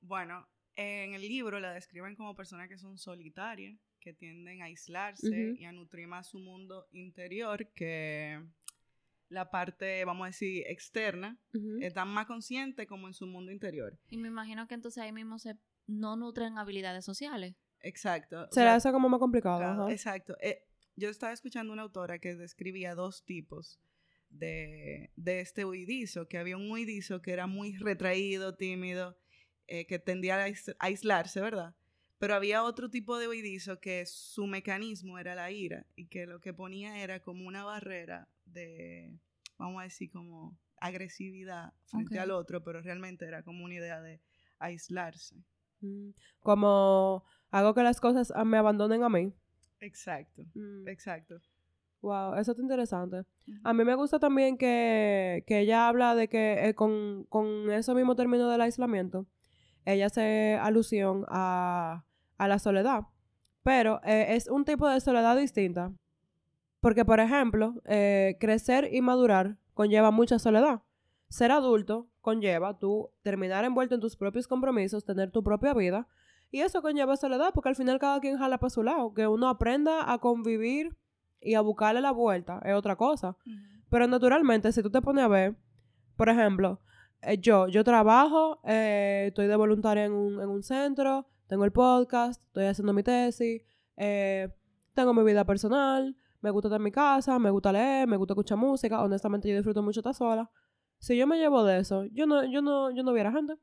Bueno, 0.00 0.48
en 0.76 1.14
el 1.14 1.22
libro 1.22 1.58
la 1.58 1.72
describen 1.72 2.14
como 2.14 2.36
personas 2.36 2.68
que 2.68 2.78
son 2.78 2.98
solitarias, 2.98 3.76
que 3.98 4.12
tienden 4.12 4.62
a 4.62 4.66
aislarse 4.66 5.56
y 5.58 5.64
a 5.64 5.72
nutrir 5.72 6.06
más 6.06 6.28
su 6.28 6.38
mundo 6.38 6.86
interior 6.92 7.66
que 7.72 8.40
la 9.28 9.50
parte, 9.50 10.04
vamos 10.04 10.22
a 10.22 10.26
decir, 10.28 10.62
externa. 10.68 11.36
Ujú. 11.52 11.78
Están 11.80 12.10
más 12.10 12.26
conscientes 12.26 12.86
como 12.86 13.08
en 13.08 13.14
su 13.14 13.26
mundo 13.26 13.50
interior. 13.50 13.98
Y 14.08 14.18
me 14.18 14.28
imagino 14.28 14.68
que 14.68 14.74
entonces 14.74 15.02
ahí 15.02 15.10
mismo 15.10 15.40
se 15.40 15.56
no 15.88 16.14
nutren 16.14 16.58
habilidades 16.58 17.04
sociales. 17.04 17.56
Exacto. 17.80 18.42
o 18.42 18.52
¿Será 18.52 18.70
sea, 18.70 18.76
eso 18.76 18.92
como 18.92 19.08
más 19.08 19.18
complicado? 19.18 19.58
Claro. 19.58 19.88
Exacto. 19.88 20.36
Eh, 20.40 20.62
yo 21.00 21.08
estaba 21.08 21.32
escuchando 21.32 21.72
una 21.72 21.82
autora 21.82 22.18
que 22.18 22.34
describía 22.36 22.94
dos 22.94 23.24
tipos 23.24 23.80
de, 24.28 25.10
de 25.16 25.40
este 25.40 25.64
huidizo, 25.64 26.28
que 26.28 26.38
había 26.38 26.56
un 26.56 26.70
huidizo 26.70 27.20
que 27.22 27.32
era 27.32 27.46
muy 27.46 27.76
retraído, 27.78 28.54
tímido, 28.54 29.16
eh, 29.66 29.86
que 29.86 29.98
tendía 29.98 30.36
a 30.36 30.46
ais- 30.48 30.76
a 30.78 30.86
aislarse, 30.86 31.40
¿verdad? 31.40 31.74
Pero 32.18 32.34
había 32.34 32.62
otro 32.62 32.90
tipo 32.90 33.18
de 33.18 33.28
huidizo 33.28 33.80
que 33.80 34.04
su 34.06 34.46
mecanismo 34.46 35.18
era 35.18 35.34
la 35.34 35.50
ira 35.50 35.86
y 35.96 36.06
que 36.06 36.26
lo 36.26 36.40
que 36.40 36.52
ponía 36.52 37.02
era 37.02 37.20
como 37.20 37.46
una 37.46 37.64
barrera 37.64 38.28
de, 38.44 39.18
vamos 39.56 39.80
a 39.80 39.84
decir, 39.84 40.10
como 40.10 40.58
agresividad 40.76 41.72
frente 41.86 42.18
al 42.18 42.30
otro, 42.30 42.62
pero 42.62 42.82
realmente 42.82 43.24
era 43.26 43.42
como 43.42 43.64
una 43.64 43.74
idea 43.74 44.00
de 44.02 44.20
aislarse. 44.58 45.36
Mm. 45.80 46.10
Como 46.40 47.24
hago 47.50 47.74
que 47.74 47.82
las 47.82 48.00
cosas 48.00 48.32
ah, 48.36 48.44
me 48.44 48.58
abandonen 48.58 49.02
a 49.02 49.08
mí. 49.08 49.32
Exacto, 49.80 50.42
Mm. 50.54 50.88
exacto. 50.88 51.40
Wow, 52.02 52.34
eso 52.36 52.52
está 52.52 52.62
interesante. 52.62 53.24
A 53.62 53.74
mí 53.74 53.84
me 53.84 53.94
gusta 53.94 54.18
también 54.18 54.56
que, 54.56 55.44
que 55.46 55.60
ella 55.60 55.86
habla 55.86 56.14
de 56.14 56.28
que 56.28 56.68
eh, 56.68 56.74
con, 56.74 57.24
con 57.28 57.70
eso 57.70 57.94
mismo 57.94 58.16
término 58.16 58.48
del 58.48 58.62
aislamiento, 58.62 59.26
ella 59.84 60.06
hace 60.06 60.56
alusión 60.62 61.26
a, 61.28 62.04
a 62.38 62.48
la 62.48 62.58
soledad. 62.58 63.02
Pero 63.62 64.00
eh, 64.04 64.28
es 64.34 64.48
un 64.48 64.64
tipo 64.64 64.88
de 64.88 64.98
soledad 65.00 65.36
distinta. 65.36 65.92
Porque, 66.80 67.04
por 67.04 67.20
ejemplo, 67.20 67.74
eh, 67.84 68.38
crecer 68.40 68.88
y 68.90 69.02
madurar 69.02 69.58
conlleva 69.74 70.10
mucha 70.10 70.38
soledad. 70.38 70.80
Ser 71.28 71.52
adulto 71.52 72.08
conlleva 72.22 72.78
tú 72.78 73.10
terminar 73.22 73.66
envuelto 73.66 73.94
en 73.94 74.00
tus 74.00 74.16
propios 74.16 74.48
compromisos, 74.48 75.04
tener 75.04 75.30
tu 75.30 75.42
propia 75.44 75.74
vida. 75.74 76.08
Y 76.50 76.60
eso 76.60 76.82
conlleva 76.82 77.16
soledad, 77.16 77.52
porque 77.54 77.68
al 77.68 77.76
final 77.76 77.98
cada 77.98 78.20
quien 78.20 78.38
jala 78.38 78.58
para 78.58 78.70
su 78.70 78.82
lado. 78.82 79.14
Que 79.14 79.26
uno 79.26 79.48
aprenda 79.48 80.12
a 80.12 80.18
convivir 80.18 80.96
y 81.40 81.54
a 81.54 81.60
buscarle 81.60 82.00
la 82.00 82.10
vuelta 82.10 82.60
es 82.64 82.74
otra 82.74 82.96
cosa. 82.96 83.36
Pero 83.88 84.06
naturalmente, 84.06 84.72
si 84.72 84.82
tú 84.82 84.90
te 84.90 85.00
pones 85.00 85.24
a 85.24 85.28
ver, 85.28 85.56
por 86.16 86.28
ejemplo, 86.28 86.80
eh, 87.22 87.38
yo, 87.38 87.68
yo 87.68 87.84
trabajo, 87.84 88.60
eh, 88.64 89.26
estoy 89.28 89.46
de 89.46 89.56
voluntaria 89.56 90.04
en 90.04 90.12
un, 90.12 90.40
en 90.40 90.48
un 90.48 90.62
centro, 90.62 91.26
tengo 91.46 91.64
el 91.64 91.72
podcast, 91.72 92.42
estoy 92.44 92.66
haciendo 92.66 92.92
mi 92.92 93.02
tesis, 93.02 93.62
eh, 93.96 94.48
tengo 94.94 95.12
mi 95.12 95.22
vida 95.24 95.44
personal, 95.44 96.16
me 96.40 96.50
gusta 96.50 96.68
estar 96.68 96.80
en 96.80 96.84
mi 96.84 96.92
casa, 96.92 97.38
me 97.38 97.50
gusta 97.50 97.72
leer, 97.72 98.06
me 98.06 98.16
gusta 98.16 98.34
escuchar 98.34 98.58
música, 98.58 99.02
honestamente 99.02 99.48
yo 99.48 99.54
disfruto 99.54 99.82
mucho 99.82 100.00
estar 100.00 100.14
sola. 100.14 100.50
Si 100.98 101.16
yo 101.16 101.26
me 101.26 101.38
llevo 101.38 101.64
de 101.64 101.78
eso, 101.78 102.04
yo 102.06 102.26
no, 102.26 102.44
yo 102.44 102.62
no, 102.62 102.90
yo 102.90 103.02
no 103.02 103.12
hubiera 103.12 103.32
gente 103.32 103.54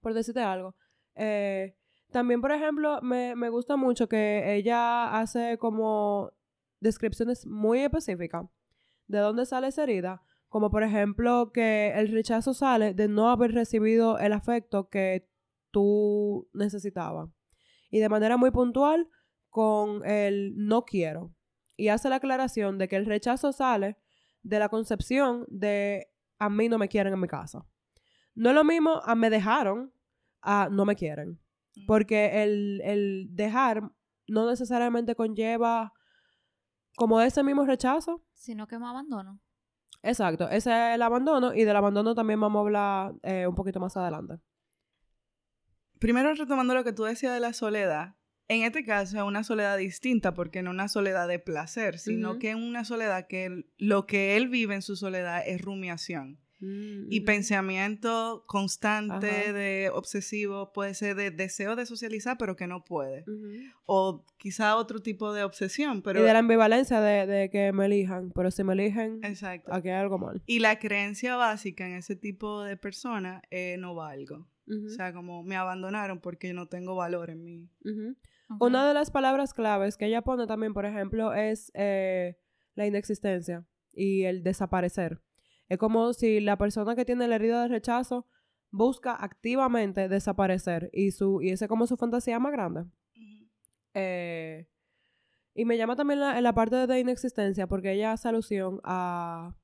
por 0.00 0.14
decirte 0.14 0.40
algo. 0.40 0.74
Eh, 1.14 1.76
también, 2.10 2.40
por 2.40 2.52
ejemplo, 2.52 3.00
me, 3.02 3.34
me 3.36 3.48
gusta 3.48 3.76
mucho 3.76 4.08
que 4.08 4.54
ella 4.54 5.18
hace 5.18 5.58
como 5.58 6.32
descripciones 6.80 7.46
muy 7.46 7.80
específicas 7.80 8.46
de 9.06 9.18
dónde 9.18 9.46
sale 9.46 9.68
esa 9.68 9.82
herida. 9.82 10.22
Como 10.48 10.70
por 10.70 10.82
ejemplo 10.82 11.52
que 11.52 11.92
el 11.94 12.08
rechazo 12.08 12.54
sale 12.54 12.92
de 12.92 13.06
no 13.06 13.30
haber 13.30 13.52
recibido 13.52 14.18
el 14.18 14.32
afecto 14.32 14.88
que 14.88 15.28
tú 15.70 16.48
necesitabas. 16.52 17.30
Y 17.90 18.00
de 18.00 18.08
manera 18.08 18.36
muy 18.36 18.50
puntual 18.50 19.08
con 19.48 20.04
el 20.04 20.54
no 20.56 20.84
quiero. 20.84 21.34
y 21.76 21.88
hace 21.88 22.10
la 22.10 22.16
aclaración 22.16 22.76
de 22.76 22.88
que 22.88 22.96
el 22.96 23.06
rechazo 23.06 23.52
sale 23.52 23.96
de 24.42 24.58
la 24.58 24.68
concepción 24.68 25.46
de 25.48 26.08
a 26.38 26.50
mí 26.50 26.68
no 26.68 26.78
me 26.78 26.88
quieren 26.88 27.14
en 27.14 27.20
mi 27.20 27.26
casa. 27.26 27.64
No 28.34 28.50
es 28.50 28.54
lo 28.54 28.64
mismo 28.64 29.00
a 29.04 29.14
me 29.14 29.30
dejaron 29.30 29.92
a 30.42 30.68
no 30.70 30.84
me 30.84 30.94
quieren. 30.94 31.40
Porque 31.86 32.42
el, 32.42 32.80
el 32.84 33.28
dejar 33.30 33.90
no 34.28 34.48
necesariamente 34.48 35.14
conlleva 35.14 35.92
como 36.96 37.20
ese 37.20 37.42
mismo 37.42 37.64
rechazo. 37.66 38.24
Sino 38.34 38.66
que 38.66 38.78
me 38.78 38.86
abandono. 38.86 39.40
Exacto, 40.02 40.48
ese 40.48 40.70
es 40.70 40.94
el 40.94 41.02
abandono 41.02 41.52
y 41.54 41.64
del 41.64 41.76
abandono 41.76 42.14
también 42.14 42.40
vamos 42.40 42.60
a 42.60 42.62
hablar 42.62 43.14
eh, 43.22 43.46
un 43.46 43.54
poquito 43.54 43.80
más 43.80 43.96
adelante. 43.96 44.40
Primero 45.98 46.32
retomando 46.34 46.74
lo 46.74 46.84
que 46.84 46.92
tú 46.92 47.04
decías 47.04 47.34
de 47.34 47.40
la 47.40 47.52
soledad. 47.52 48.16
En 48.48 48.62
este 48.62 48.84
caso 48.84 49.16
es 49.18 49.22
una 49.22 49.44
soledad 49.44 49.76
distinta 49.78 50.34
porque 50.34 50.62
no 50.62 50.70
una 50.70 50.88
soledad 50.88 51.28
de 51.28 51.38
placer, 51.38 51.98
sino 51.98 52.38
que 52.38 52.50
es 52.50 52.56
una 52.56 52.84
soledad 52.84 53.26
que 53.28 53.44
él- 53.44 53.70
lo 53.76 54.06
que 54.06 54.36
él 54.36 54.48
vive 54.48 54.74
en 54.74 54.82
su 54.82 54.96
soledad 54.96 55.42
es 55.46 55.60
rumiación. 55.60 56.40
Y 56.62 57.18
Ujú. 57.18 57.24
pensamiento 57.24 58.44
constante 58.46 59.30
Ajá. 59.30 59.52
de 59.52 59.90
obsesivo, 59.92 60.72
puede 60.72 60.94
ser 60.94 61.16
de 61.16 61.30
deseo 61.30 61.74
de 61.76 61.86
socializar, 61.86 62.36
pero 62.38 62.56
que 62.56 62.66
no 62.66 62.84
puede. 62.84 63.24
O 63.86 64.24
quizá 64.36 64.76
otro 64.76 65.00
tipo 65.00 65.32
de 65.32 65.42
obsesión, 65.42 66.02
pero... 66.02 66.20
y 66.20 66.22
de 66.22 66.32
la 66.32 66.40
ambivalencia 66.40 67.00
de, 67.00 67.26
de 67.26 67.50
que 67.50 67.72
me 67.72 67.86
elijan, 67.86 68.30
pero 68.32 68.50
si 68.50 68.62
me 68.62 68.74
eligen, 68.74 69.20
Exacto. 69.24 69.72
aquí 69.72 69.88
hay 69.88 69.94
algo 70.00 70.18
mal. 70.18 70.42
Y 70.46 70.58
la 70.58 70.78
creencia 70.78 71.36
básica 71.36 71.86
en 71.86 71.94
ese 71.94 72.14
tipo 72.16 72.62
de 72.62 72.76
personas 72.76 73.42
es 73.50 73.78
no 73.78 73.94
valgo. 73.94 74.46
O 74.68 74.88
sea, 74.88 75.12
como 75.12 75.42
me 75.42 75.56
abandonaron 75.56 76.20
porque 76.20 76.52
no 76.52 76.68
tengo 76.68 76.94
valor 76.94 77.30
en 77.30 77.42
mí. 77.42 77.68
Una 78.60 78.86
de 78.86 78.94
las 78.94 79.10
palabras 79.10 79.52
claves 79.54 79.96
que 79.96 80.06
ella 80.06 80.22
pone 80.22 80.46
también, 80.46 80.74
por 80.74 80.86
ejemplo, 80.86 81.32
es 81.34 81.72
eh, 81.74 82.36
la 82.74 82.86
inexistencia 82.86 83.66
y 83.92 84.24
el 84.24 84.42
desaparecer. 84.44 85.20
Es 85.70 85.78
como 85.78 86.12
si 86.12 86.40
la 86.40 86.58
persona 86.58 86.96
que 86.96 87.04
tiene 87.04 87.28
la 87.28 87.36
herida 87.36 87.62
de 87.62 87.68
rechazo 87.68 88.26
busca 88.72 89.14
activamente 89.14 90.08
desaparecer 90.08 90.90
y, 90.92 91.12
su, 91.12 91.40
y 91.42 91.50
esa 91.50 91.66
es 91.66 91.68
como 91.68 91.86
su 91.86 91.96
fantasía 91.96 92.40
más 92.40 92.50
grande. 92.52 92.84
Eh, 93.94 94.68
y 95.54 95.64
me 95.64 95.76
llama 95.76 95.94
también 95.94 96.18
la, 96.18 96.40
la 96.40 96.52
parte 96.54 96.88
de 96.88 96.98
inexistencia 97.00 97.68
porque 97.68 97.92
ella 97.92 98.12
hace 98.12 98.28
alusión 98.28 98.80
a 98.82 99.54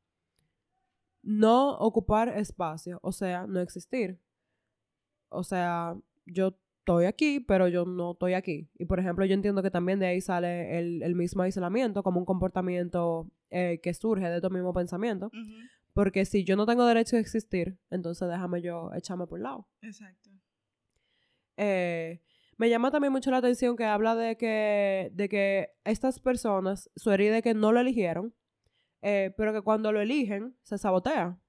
no 1.23 1.77
ocupar 1.79 2.29
espacio, 2.29 3.01
o 3.03 3.11
sea, 3.11 3.49
no 3.49 3.61
existir. 3.61 4.21
O 5.29 5.43
sea, 5.43 5.97
yo 6.25 6.57
estoy 6.79 7.07
aquí, 7.07 7.41
pero 7.41 7.67
yo 7.67 7.85
no 7.85 8.13
estoy 8.13 8.35
aquí. 8.35 8.71
Y 8.79 8.85
por 8.85 9.01
ejemplo, 9.01 9.25
yo 9.25 9.35
entiendo 9.35 9.61
que 9.61 9.73
también 9.73 9.99
de 9.99 10.07
ahí 10.07 10.21
sale 10.21 10.79
el, 10.79 11.03
el 11.03 11.17
mismo 11.17 11.43
aislamiento 11.43 12.05
como 12.05 12.21
un 12.21 12.27
comportamiento 12.27 13.29
eh, 13.51 13.81
que 13.83 13.93
surge 13.93 14.29
de 14.29 14.37
estos 14.37 14.53
mismos 14.53 14.75
pensamientos. 14.75 15.33
Ujú. 15.33 15.67
Porque 15.97 16.27
si 16.27 16.45
yo 16.45 16.57
no 16.57 16.67
tengo 16.67 16.85
derecho 16.85 17.17
a 17.17 17.21
existir, 17.21 17.79
entonces 17.89 18.29
déjame 18.29 18.61
yo 18.61 18.91
echarme 18.93 19.27
por 19.27 19.39
un 19.39 19.45
lado. 19.45 19.69
Exacto. 19.81 20.29
Eh, 21.57 22.21
me 22.59 22.69
llama 22.69 22.91
también 22.91 23.15
mucho 23.15 23.31
la 23.31 23.39
atención 23.39 23.79
que 23.79 23.87
habla 23.87 24.15
de 24.15 24.37
que, 24.37 25.11
de 25.15 25.29
que 25.31 25.71
estas 25.85 26.21
personas, 26.21 26.91
su 26.97 27.11
herida 27.11 27.39
es 27.39 27.43
que 27.43 27.55
no 27.55 27.73
lo 27.73 27.81
eligieron, 27.81 28.35
eh, 29.01 29.33
pero 29.39 29.55
que 29.55 29.63
cuando 29.63 29.91
lo 29.91 30.03
eligen, 30.03 30.55
se 30.65 30.77
sabotea. 30.77 31.41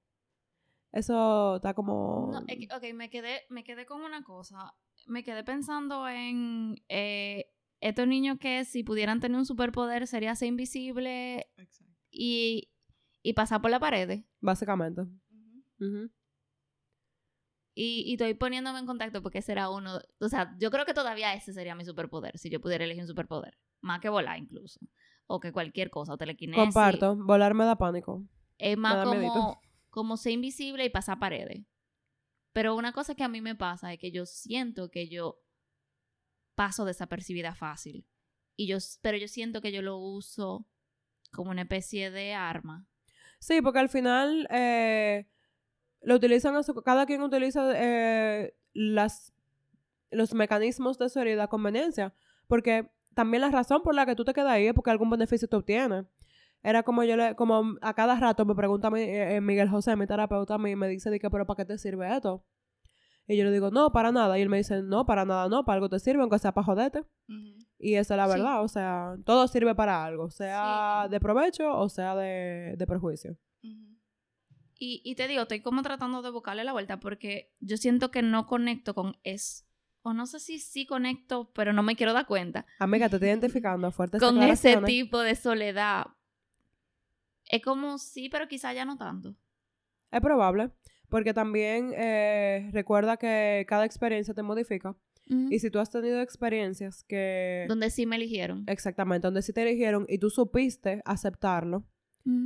Eso 0.92 1.56
está 1.56 1.74
como... 1.74 2.30
No, 2.32 2.38
ok, 2.38 2.94
me 2.94 3.10
quedé, 3.10 3.42
me 3.50 3.64
quedé 3.64 3.84
con 3.84 4.00
una 4.00 4.24
cosa. 4.24 4.74
Me 5.06 5.24
quedé 5.24 5.44
pensando 5.44 6.08
en 6.08 6.82
eh, 6.88 7.52
estos 7.80 8.08
niños 8.08 8.38
que 8.38 8.64
si 8.64 8.82
pudieran 8.82 9.20
tener 9.20 9.36
un 9.36 9.44
superpoder 9.44 10.06
sería 10.06 10.34
ser 10.34 10.48
invisible 10.48 11.50
Exacto. 11.58 11.92
y, 12.10 12.70
y 13.28 13.34
pasar 13.34 13.60
por 13.60 13.70
la 13.70 13.78
pared. 13.78 14.24
Básicamente. 14.40 15.02
Y, 17.74 18.04
y 18.06 18.12
estoy 18.12 18.32
poniéndome 18.32 18.78
en 18.78 18.86
contacto 18.86 19.22
porque 19.22 19.42
será 19.42 19.68
uno. 19.68 20.00
O 20.18 20.28
sea, 20.30 20.56
yo 20.58 20.70
creo 20.70 20.86
que 20.86 20.94
todavía 20.94 21.34
ese 21.34 21.52
sería 21.52 21.74
mi 21.74 21.84
superpoder, 21.84 22.38
si 22.38 22.48
yo 22.48 22.58
pudiera 22.58 22.84
elegir 22.84 23.02
un 23.02 23.08
superpoder. 23.08 23.58
Más 23.82 24.00
que 24.00 24.08
volar, 24.08 24.38
incluso. 24.38 24.80
O 25.26 25.40
que 25.40 25.52
cualquier 25.52 25.90
cosa, 25.90 26.14
o 26.14 26.16
telequinesis. 26.16 26.64
Comparto. 26.64 27.16
Volar 27.16 27.52
me 27.52 27.66
da 27.66 27.76
pánico. 27.76 28.24
Es 28.56 28.78
Me 28.78 28.82
más 28.82 28.96
da 28.96 29.04
como, 29.04 29.60
como 29.90 30.16
ser 30.16 30.32
invisible 30.32 30.86
y 30.86 30.88
pasar 30.88 31.18
paredes. 31.18 31.66
Pero 32.54 32.76
una 32.76 32.92
cosa 32.92 33.14
que 33.14 33.24
a 33.24 33.28
mí 33.28 33.42
me 33.42 33.56
pasa 33.56 33.92
es 33.92 33.98
que 33.98 34.10
yo 34.10 34.24
siento 34.24 34.90
que 34.90 35.10
yo 35.10 35.38
paso 36.54 36.86
desapercibida 36.86 37.54
fácil. 37.54 38.06
Y 38.56 38.68
yo, 38.68 38.78
pero 39.02 39.18
yo 39.18 39.28
siento 39.28 39.60
que 39.60 39.70
yo 39.70 39.82
lo 39.82 39.98
uso 39.98 40.66
como 41.30 41.50
una 41.50 41.62
especie 41.62 42.10
de 42.10 42.32
arma. 42.32 42.88
Sí, 43.38 43.60
porque 43.62 43.78
al 43.78 43.88
final 43.88 44.48
eh, 44.50 45.26
lo 46.02 46.16
utilizan 46.16 46.54
cada 46.84 47.06
quien 47.06 47.22
utiliza 47.22 47.72
eh, 47.74 48.54
las 48.72 49.32
los 50.10 50.34
mecanismos 50.34 50.98
de 50.98 51.08
su 51.08 51.20
herida 51.20 51.44
a 51.44 51.48
conveniencia. 51.48 52.14
Porque 52.46 52.90
también 53.14 53.42
la 53.42 53.50
razón 53.50 53.82
por 53.82 53.94
la 53.94 54.06
que 54.06 54.14
tú 54.14 54.24
te 54.24 54.32
quedas 54.32 54.52
ahí 54.52 54.66
es 54.66 54.74
porque 54.74 54.90
algún 54.90 55.10
beneficio 55.10 55.48
te 55.48 55.56
obtienes. 55.56 56.06
Era 56.62 56.82
como 56.82 57.04
yo 57.04 57.16
le, 57.16 57.36
como 57.36 57.76
a 57.82 57.94
cada 57.94 58.18
rato 58.18 58.44
me 58.44 58.54
pregunta 58.54 58.90
eh, 58.96 59.40
Miguel 59.40 59.68
José, 59.68 59.94
mi 59.96 60.06
terapeuta, 60.06 60.54
a 60.54 60.58
mí, 60.58 60.74
me 60.74 60.88
dice, 60.88 61.10
de 61.10 61.20
que, 61.20 61.30
pero 61.30 61.46
¿para 61.46 61.58
qué 61.58 61.64
te 61.64 61.78
sirve 61.78 62.14
esto? 62.14 62.44
Y 63.28 63.36
yo 63.36 63.44
le 63.44 63.52
digo, 63.52 63.70
no, 63.70 63.92
para 63.92 64.10
nada. 64.10 64.38
Y 64.38 64.42
él 64.42 64.48
me 64.48 64.56
dice, 64.56 64.82
no, 64.82 65.06
para 65.06 65.24
nada, 65.24 65.48
no, 65.48 65.64
para 65.64 65.74
algo 65.74 65.88
te 65.88 65.98
sirve, 65.98 66.22
aunque 66.22 66.38
sea 66.38 66.52
para 66.52 66.64
joderte. 66.64 67.04
Y 67.78 67.94
esa 67.94 68.14
es 68.14 68.18
la 68.18 68.26
Sí. 68.26 68.32
verdad, 68.32 68.62
o 68.62 68.68
sea, 68.68 69.14
todo 69.24 69.46
sirve 69.48 69.74
para 69.74 70.04
algo, 70.04 70.30
sea 70.30 71.04
Sí. 71.04 71.10
de 71.12 71.20
provecho 71.20 71.76
o 71.78 71.88
sea 71.88 72.16
de, 72.16 72.74
de 72.76 72.86
perjuicio. 72.86 73.36
Y, 74.80 75.02
y 75.04 75.14
te 75.16 75.26
digo, 75.26 75.42
estoy 75.42 75.60
como 75.60 75.82
tratando 75.82 76.22
de 76.22 76.30
buscarle 76.30 76.62
la 76.64 76.72
vuelta 76.72 77.00
porque 77.00 77.52
yo 77.60 77.76
siento 77.76 78.10
que 78.12 78.22
no 78.22 78.46
conecto 78.46 78.94
con 78.94 79.16
es 79.24 79.64
O 80.02 80.12
no 80.14 80.26
sé 80.26 80.38
si 80.38 80.60
sí 80.60 80.86
conecto, 80.86 81.50
pero 81.52 81.72
no 81.72 81.82
me 81.82 81.96
quiero 81.96 82.12
dar 82.12 82.26
cuenta. 82.26 82.64
Amiga, 82.78 83.08
te 83.08 83.16
estoy 83.16 83.28
identificando 83.30 83.90
fuertes 83.90 84.20
con 84.20 84.40
ese 84.42 84.76
tipo 84.82 85.18
de 85.20 85.34
soledad. 85.34 86.06
Es 87.46 87.62
como 87.62 87.98
sí, 87.98 88.28
pero 88.28 88.46
quizá 88.48 88.72
ya 88.72 88.84
no 88.84 88.96
tanto. 88.96 89.34
Es 90.10 90.20
probable, 90.20 90.70
porque 91.08 91.34
también 91.34 91.92
eh, 91.96 92.70
recuerda 92.72 93.16
que 93.16 93.66
cada 93.68 93.84
experiencia 93.84 94.32
te 94.34 94.42
modifica. 94.42 94.94
Y 95.50 95.58
si 95.58 95.70
tú 95.70 95.78
has 95.78 95.90
tenido 95.90 96.20
experiencias 96.20 97.04
que... 97.04 97.66
Donde 97.68 97.90
sí 97.90 98.06
me 98.06 98.16
eligieron. 98.16 98.64
Exactamente, 98.66 99.26
donde 99.26 99.42
sí 99.42 99.52
te 99.52 99.62
eligieron 99.62 100.06
y 100.08 100.18
tú 100.18 100.30
supiste 100.30 101.02
aceptarlo. 101.04 101.84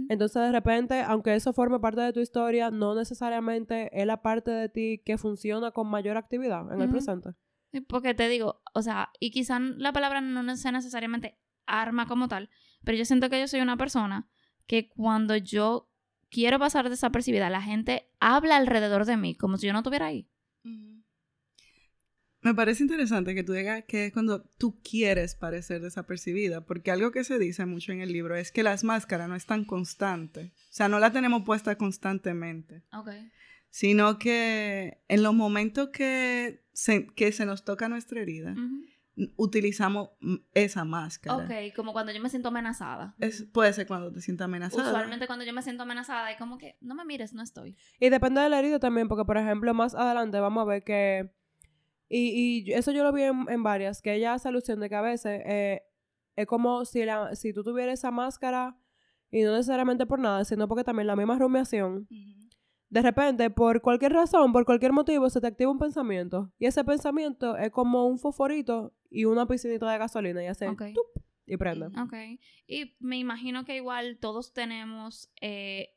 Entonces, 0.08 0.40
de 0.40 0.52
repente, 0.52 1.02
aunque 1.02 1.34
eso 1.34 1.52
forme 1.52 1.80
parte 1.80 2.02
de 2.02 2.12
tu 2.12 2.20
historia, 2.20 2.70
no 2.70 2.94
necesariamente 2.94 3.90
es 3.92 4.06
la 4.06 4.22
parte 4.22 4.52
de 4.52 4.68
ti 4.68 5.02
que 5.04 5.18
funciona 5.18 5.72
con 5.72 5.88
mayor 5.88 6.16
actividad 6.16 6.72
en 6.72 6.80
el 6.80 6.88
presente. 6.88 7.30
Sí, 7.72 7.80
Porque 7.80 8.14
te 8.14 8.28
digo, 8.28 8.62
o 8.74 8.82
sea, 8.82 9.10
y 9.18 9.32
quizá 9.32 9.58
la 9.58 9.92
palabra 9.92 10.20
no 10.20 10.56
sea 10.56 10.70
necesariamente 10.70 11.36
arma 11.66 12.06
como 12.06 12.28
tal, 12.28 12.48
pero 12.84 12.96
yo 12.96 13.04
siento 13.04 13.28
que 13.28 13.40
yo 13.40 13.48
soy 13.48 13.60
una 13.60 13.76
persona 13.76 14.28
que 14.66 14.88
cuando 14.88 15.36
yo 15.36 15.90
quiero 16.30 16.58
pasar 16.58 16.88
desapercibida, 16.88 17.50
la 17.50 17.62
gente 17.62 18.08
habla 18.20 18.56
alrededor 18.56 19.04
de 19.04 19.16
mí 19.16 19.34
como 19.34 19.56
si 19.56 19.66
yo 19.66 19.72
no 19.72 19.80
estuviera 19.80 20.06
ahí. 20.06 20.28
Me 22.42 22.54
parece 22.54 22.82
interesante 22.82 23.34
que 23.34 23.44
tú 23.44 23.52
digas 23.52 23.84
que 23.86 24.06
es 24.06 24.12
cuando 24.12 24.42
tú 24.58 24.80
quieres 24.82 25.36
parecer 25.36 25.80
desapercibida, 25.80 26.64
porque 26.66 26.90
algo 26.90 27.12
que 27.12 27.22
se 27.24 27.38
dice 27.38 27.66
mucho 27.66 27.92
en 27.92 28.00
el 28.00 28.12
libro 28.12 28.34
es 28.34 28.50
que 28.50 28.62
las 28.64 28.82
máscaras 28.84 29.28
no 29.28 29.36
están 29.36 29.64
constantes, 29.64 30.50
o 30.52 30.72
sea, 30.72 30.88
no 30.88 30.98
la 30.98 31.12
tenemos 31.12 31.42
puesta 31.44 31.76
constantemente, 31.76 32.82
Ok. 32.92 33.10
sino 33.70 34.18
que 34.18 34.98
en 35.08 35.22
los 35.22 35.34
momentos 35.34 35.90
que 35.90 36.64
se, 36.72 37.06
que 37.14 37.30
se 37.32 37.46
nos 37.46 37.64
toca 37.64 37.88
nuestra 37.88 38.20
herida, 38.20 38.50
n- 39.16 39.32
utilizamos 39.36 40.10
mm, 40.20 40.34
esa 40.54 40.84
máscara. 40.84 41.44
Ok, 41.44 41.74
como 41.76 41.92
cuando 41.92 42.10
yo 42.12 42.20
me 42.20 42.28
siento 42.28 42.48
amenazada. 42.48 43.14
Es, 43.20 43.44
puede 43.44 43.72
ser 43.72 43.86
cuando 43.86 44.10
te 44.10 44.20
sientas 44.20 44.46
amenazada. 44.46 44.88
Usualmente 44.88 45.26
cuando 45.28 45.44
yo 45.44 45.52
me 45.52 45.62
siento 45.62 45.84
amenazada 45.84 46.32
es 46.32 46.38
como 46.38 46.58
que, 46.58 46.76
no 46.80 46.94
me 46.96 47.04
mires, 47.04 47.34
no 47.34 47.42
estoy. 47.42 47.76
Y 48.00 48.08
depende 48.08 48.40
de 48.40 48.48
la 48.48 48.58
herida 48.58 48.80
también, 48.80 49.06
porque 49.06 49.24
por 49.24 49.36
ejemplo, 49.38 49.72
más 49.74 49.94
adelante 49.94 50.40
vamos 50.40 50.62
a 50.62 50.64
ver 50.64 50.82
que, 50.82 51.30
y, 52.18 52.64
y 52.68 52.72
eso 52.72 52.92
yo 52.92 53.02
lo 53.04 53.12
vi 53.12 53.22
en, 53.22 53.46
en 53.48 53.62
varias, 53.62 54.02
que 54.02 54.14
ella 54.14 54.34
hace 54.34 54.48
alusión 54.48 54.80
de 54.80 54.88
que 54.88 54.94
a 54.94 55.00
veces 55.00 55.40
eh, 55.46 55.82
es 56.36 56.46
como 56.46 56.84
si, 56.84 57.04
la, 57.04 57.34
si 57.34 57.52
tú 57.52 57.62
tuvieras 57.62 57.98
esa 57.98 58.10
máscara, 58.10 58.76
y 59.30 59.42
no 59.42 59.52
necesariamente 59.52 60.04
por 60.04 60.18
nada, 60.18 60.44
sino 60.44 60.68
porque 60.68 60.84
también 60.84 61.06
la 61.06 61.16
misma 61.16 61.38
rumiación, 61.38 62.06
de 62.90 63.00
repente, 63.00 63.48
por 63.48 63.80
cualquier 63.80 64.12
razón, 64.12 64.52
por 64.52 64.66
cualquier 64.66 64.92
motivo, 64.92 65.30
se 65.30 65.40
te 65.40 65.46
activa 65.46 65.70
un 65.70 65.78
pensamiento, 65.78 66.52
y 66.58 66.66
ese 66.66 66.84
pensamiento 66.84 67.56
es 67.56 67.70
como 67.70 68.06
un 68.06 68.18
fosforito 68.18 68.92
y 69.08 69.24
una 69.24 69.46
piscinita 69.46 69.90
de 69.90 69.98
gasolina, 69.98 70.42
y 70.44 70.48
hace 70.48 70.68
Ok. 70.68 70.82
tup, 70.92 71.22
y 71.46 71.56
prende. 71.56 71.86
Ok. 72.00 72.14
Y 72.66 72.94
me 73.00 73.18
imagino 73.18 73.64
que 73.64 73.76
igual 73.76 74.18
todos 74.20 74.52
tenemos. 74.52 75.30
eh, 75.40 75.88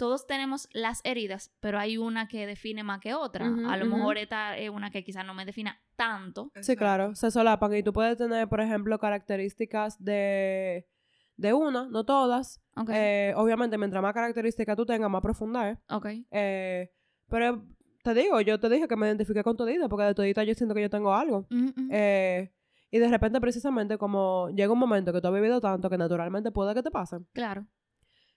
todos 0.00 0.26
tenemos 0.26 0.66
las 0.72 1.02
heridas, 1.04 1.52
pero 1.60 1.78
hay 1.78 1.98
una 1.98 2.26
que 2.26 2.46
define 2.46 2.82
más 2.82 3.00
que 3.00 3.12
otra. 3.12 3.44
A 3.68 3.76
lo 3.76 3.84
mejor 3.84 4.16
esta 4.16 4.56
es 4.56 4.70
una 4.70 4.90
que 4.90 5.04
quizás 5.04 5.26
no 5.26 5.34
me 5.34 5.44
defina 5.44 5.78
tanto. 5.94 6.50
Sí, 6.62 6.74
claro, 6.74 7.14
se 7.14 7.30
solapan 7.30 7.74
y 7.74 7.82
tú 7.82 7.92
puedes 7.92 8.16
tener, 8.16 8.48
por 8.48 8.62
ejemplo, 8.62 8.98
características 8.98 10.02
de, 10.02 10.88
de 11.36 11.52
una, 11.52 11.84
no 11.84 12.04
todas. 12.04 12.62
Ok. 12.76 12.88
Eh, 12.94 13.34
obviamente, 13.36 13.76
mientras 13.76 14.02
más 14.02 14.14
características 14.14 14.74
tú 14.74 14.86
tengas, 14.86 15.10
más 15.10 15.20
profunda 15.20 15.68
es. 15.68 15.78
ok. 15.90 16.06
Eh, 16.30 16.90
pero 17.28 17.62
te 18.02 18.14
digo, 18.14 18.40
yo 18.40 18.58
te 18.58 18.70
dije 18.70 18.88
que 18.88 18.96
me 18.96 19.06
identifiqué 19.06 19.42
con 19.42 19.54
todita, 19.54 19.86
porque 19.90 20.06
de 20.06 20.14
todita 20.14 20.44
yo 20.44 20.54
siento 20.54 20.74
que 20.74 20.80
yo 20.80 20.88
tengo 20.88 21.12
algo. 21.12 21.46
Eh, 21.90 22.50
y 22.90 22.98
de 22.98 23.08
repente, 23.08 23.38
precisamente, 23.38 23.98
como 23.98 24.48
llega 24.48 24.72
un 24.72 24.78
momento 24.78 25.12
que 25.12 25.20
tú 25.20 25.28
has 25.28 25.34
vivido 25.34 25.60
tanto 25.60 25.90
que 25.90 25.98
naturalmente 25.98 26.50
puede 26.52 26.72
que 26.72 26.82
te 26.82 26.90
pase. 26.90 27.18
claro. 27.34 27.66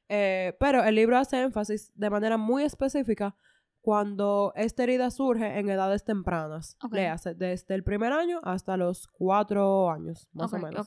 Eh, 0.10 0.56
pero 0.60 0.84
el 0.84 0.96
libro 0.96 1.18
hace 1.18 1.42
énfasis 1.42 1.92
de 1.96 2.10
manera 2.10 2.38
muy 2.38 2.64
específica 2.64 3.36
cuando 3.82 4.54
esta 4.56 4.84
herida 4.84 5.12
surge 5.12 5.60
en 5.60 5.70
edades 5.70 6.06
tempranas. 6.06 6.78
Le 6.92 7.08
hace 7.08 7.36
desde 7.36 7.76
el 7.76 7.84
primer 7.84 8.14
año 8.14 8.40
hasta 8.44 8.78
los 8.78 9.08
cuatro 9.08 9.92
años, 9.92 10.30
más 10.32 10.54
o 10.54 10.58
menos. 10.58 10.86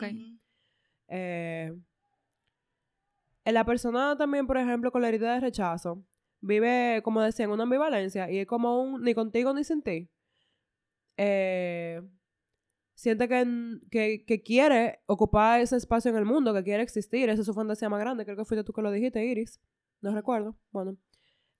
Eh, 1.08 1.72
en 3.44 3.54
la 3.54 3.64
persona 3.64 4.16
también, 4.16 4.46
por 4.46 4.56
ejemplo, 4.56 4.90
con 4.90 5.02
la 5.02 5.08
herida 5.08 5.34
de 5.34 5.40
rechazo, 5.40 6.02
vive, 6.40 7.00
como 7.04 7.20
decía, 7.20 7.44
en 7.44 7.50
una 7.50 7.64
ambivalencia 7.64 8.30
y 8.30 8.38
es 8.38 8.46
como 8.46 8.80
un 8.82 9.02
ni 9.02 9.14
contigo 9.14 9.52
ni 9.52 9.62
sin 9.62 9.82
ti. 9.82 10.08
Eh, 11.18 12.02
siente 12.96 13.28
que, 13.28 13.78
que, 13.90 14.24
que 14.24 14.42
quiere 14.42 15.00
ocupar 15.06 15.60
ese 15.60 15.76
espacio 15.76 16.10
en 16.10 16.16
el 16.16 16.24
mundo, 16.24 16.52
que 16.52 16.64
quiere 16.64 16.82
existir, 16.82 17.28
esa 17.28 17.42
es 17.42 17.46
su 17.46 17.54
fantasía 17.54 17.88
más 17.88 18.00
grande. 18.00 18.24
Creo 18.24 18.36
que 18.36 18.44
fuiste 18.44 18.64
tú 18.64 18.72
que 18.72 18.82
lo 18.82 18.90
dijiste, 18.90 19.24
Iris. 19.24 19.60
No 20.00 20.14
recuerdo. 20.14 20.58
Bueno, 20.72 20.96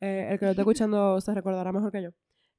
eh, 0.00 0.28
el 0.30 0.38
que 0.38 0.46
lo 0.46 0.50
esté 0.52 0.62
escuchando 0.62 1.20
se 1.20 1.34
recordará 1.34 1.72
mejor 1.72 1.92
que 1.92 2.02
yo. 2.02 2.10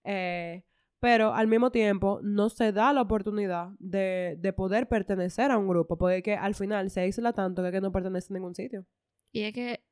Eh, 0.04 0.64
pero 1.00 1.34
al 1.34 1.48
mismo 1.48 1.72
tiempo 1.72 2.20
no 2.24 2.50
se 2.50 2.72
da 2.72 2.94
la 2.94 3.02
oportunidad 3.02 3.70
de, 3.80 4.36
de 4.40 4.54
poder 4.54 4.88
pertenecer 4.88 5.52
a 5.52 5.58
un 5.58 5.68
grupo, 5.68 5.98
porque 5.98 6.24
que 6.24 6.34
al 6.36 6.56
final 6.56 6.90
se 6.90 7.02
aísla 7.02 7.34
tanto 7.34 7.64
que, 7.64 7.72
que 7.72 7.82
no 7.82 7.92
pertenece 7.92 8.32
a 8.32 8.36
ningún 8.36 8.56
sitio. 8.56 8.86
Y 9.32 9.42
es 9.42 9.54
que, 9.54 9.84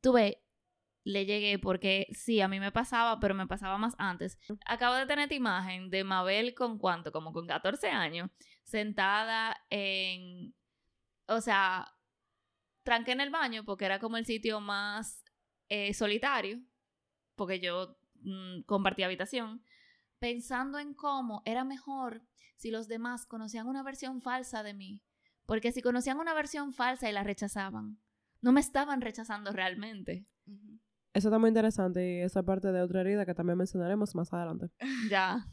tú 0.00 0.12
ves, 0.12 0.36
le 1.08 1.24
llegué 1.24 1.58
porque 1.58 2.06
sí, 2.12 2.42
a 2.42 2.48
mí 2.48 2.60
me 2.60 2.70
pasaba, 2.70 3.18
pero 3.18 3.34
me 3.34 3.46
pasaba 3.46 3.78
más 3.78 3.94
antes. 3.96 4.38
Acabo 4.66 4.94
de 4.94 5.06
tener 5.06 5.22
esta 5.24 5.34
imagen 5.34 5.88
de 5.88 6.04
Mabel 6.04 6.54
con 6.54 6.78
cuánto, 6.78 7.12
como 7.12 7.32
con 7.32 7.46
14 7.46 7.88
años, 7.88 8.30
sentada 8.62 9.56
en, 9.70 10.54
o 11.26 11.40
sea, 11.40 11.88
tranqué 12.82 13.12
en 13.12 13.22
el 13.22 13.30
baño 13.30 13.64
porque 13.64 13.86
era 13.86 13.98
como 13.98 14.18
el 14.18 14.26
sitio 14.26 14.60
más 14.60 15.24
eh, 15.70 15.94
solitario, 15.94 16.60
porque 17.36 17.58
yo 17.58 17.96
mm, 18.16 18.64
compartía 18.66 19.06
habitación, 19.06 19.64
pensando 20.18 20.78
en 20.78 20.92
cómo 20.92 21.40
era 21.46 21.64
mejor 21.64 22.22
si 22.56 22.70
los 22.70 22.86
demás 22.86 23.24
conocían 23.24 23.66
una 23.66 23.82
versión 23.82 24.20
falsa 24.20 24.62
de 24.62 24.74
mí, 24.74 25.00
porque 25.46 25.72
si 25.72 25.80
conocían 25.80 26.20
una 26.20 26.34
versión 26.34 26.74
falsa 26.74 27.08
y 27.08 27.12
la 27.14 27.22
rechazaban, 27.22 27.98
no 28.42 28.52
me 28.52 28.60
estaban 28.60 29.00
rechazando 29.00 29.52
realmente. 29.52 30.26
Ujú. 30.44 30.77
Eso 31.14 31.28
está 31.28 31.38
muy 31.38 31.48
interesante 31.48 32.18
y 32.18 32.20
esa 32.20 32.42
parte 32.42 32.70
de 32.70 32.82
otra 32.82 33.00
herida 33.00 33.24
que 33.24 33.34
también 33.34 33.58
mencionaremos 33.58 34.14
más 34.14 34.32
adelante. 34.32 34.70
Ya. 35.10 35.46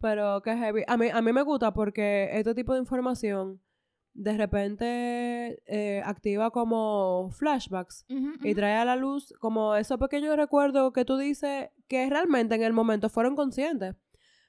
Pero 0.00 0.42
que 0.42 0.56
heavy. 0.56 0.82
A 0.86 0.96
mí, 0.96 1.08
a 1.08 1.22
mí 1.22 1.32
me 1.32 1.42
gusta 1.42 1.72
porque 1.72 2.28
este 2.32 2.54
tipo 2.54 2.74
de 2.74 2.80
información 2.80 3.62
de 4.12 4.36
repente 4.36 5.62
eh, 5.66 6.02
activa 6.04 6.50
como 6.50 7.30
flashbacks 7.32 8.06
y 8.42 8.54
trae 8.54 8.76
a 8.76 8.84
la 8.84 8.96
luz 8.96 9.32
como 9.40 9.74
esos 9.76 9.98
pequeños 9.98 10.36
recuerdos 10.36 10.92
que 10.92 11.04
tú 11.04 11.18
dices 11.18 11.68
que 11.86 12.08
realmente 12.08 12.54
en 12.54 12.62
el 12.62 12.72
momento 12.72 13.08
fueron 13.10 13.36
conscientes. 13.36 13.94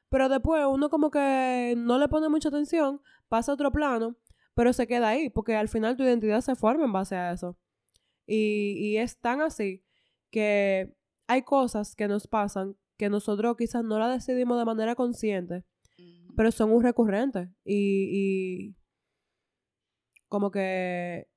Pero 0.10 0.30
después 0.30 0.66
uno 0.70 0.90
como 0.90 1.12
que 1.12 1.76
no 1.78 1.98
le 1.98 2.08
pone 2.08 2.30
mucha 2.30 2.48
atención, 2.48 3.02
pasa 3.28 3.52
a 3.52 3.56
otro 3.56 3.72
plano, 3.72 4.16
pero 4.54 4.72
se 4.72 4.88
queda 4.88 5.10
ahí, 5.10 5.30
porque 5.30 5.56
al 5.56 5.68
final 5.68 5.98
tu 5.98 6.04
identidad 6.04 6.40
se 6.42 6.56
forma 6.56 6.86
en 6.86 6.94
base 6.94 7.16
a 7.16 7.34
eso. 7.34 7.58
Y, 8.26 8.78
y 8.80 8.98
es 8.98 9.20
tan 9.20 9.42
así 9.42 9.84
que 10.32 10.94
hay 11.28 11.42
cosas 11.44 11.96
que 11.96 12.08
nos 12.08 12.28
pasan 12.28 12.76
que 12.98 13.10
nosotros 13.10 13.56
quizás 13.58 13.84
no 13.84 14.00
las 14.00 14.14
decidimos 14.26 14.58
de 14.58 14.66
manera 14.66 14.96
consciente, 14.96 15.64
pero 16.36 16.52
son 16.52 16.72
un 16.72 16.82
recurrente. 16.84 17.50
Y, 17.64 18.10
y 18.12 18.76
como 20.28 20.52
que 20.52 21.28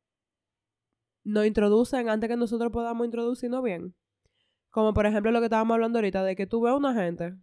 nos 1.24 1.46
introducen 1.46 2.08
antes 2.08 2.28
que 2.28 2.36
nosotros 2.36 2.72
podamos 2.72 3.04
introducirnos 3.04 3.62
bien. 3.62 3.94
Como 4.70 4.94
por 4.94 5.06
ejemplo 5.06 5.30
lo 5.32 5.40
que 5.40 5.46
estábamos 5.46 5.74
hablando 5.74 5.98
ahorita, 5.98 6.24
de 6.24 6.36
que 6.36 6.46
tú 6.46 6.62
ves 6.62 6.72
a 6.72 6.76
una 6.76 6.94
gente 6.94 7.34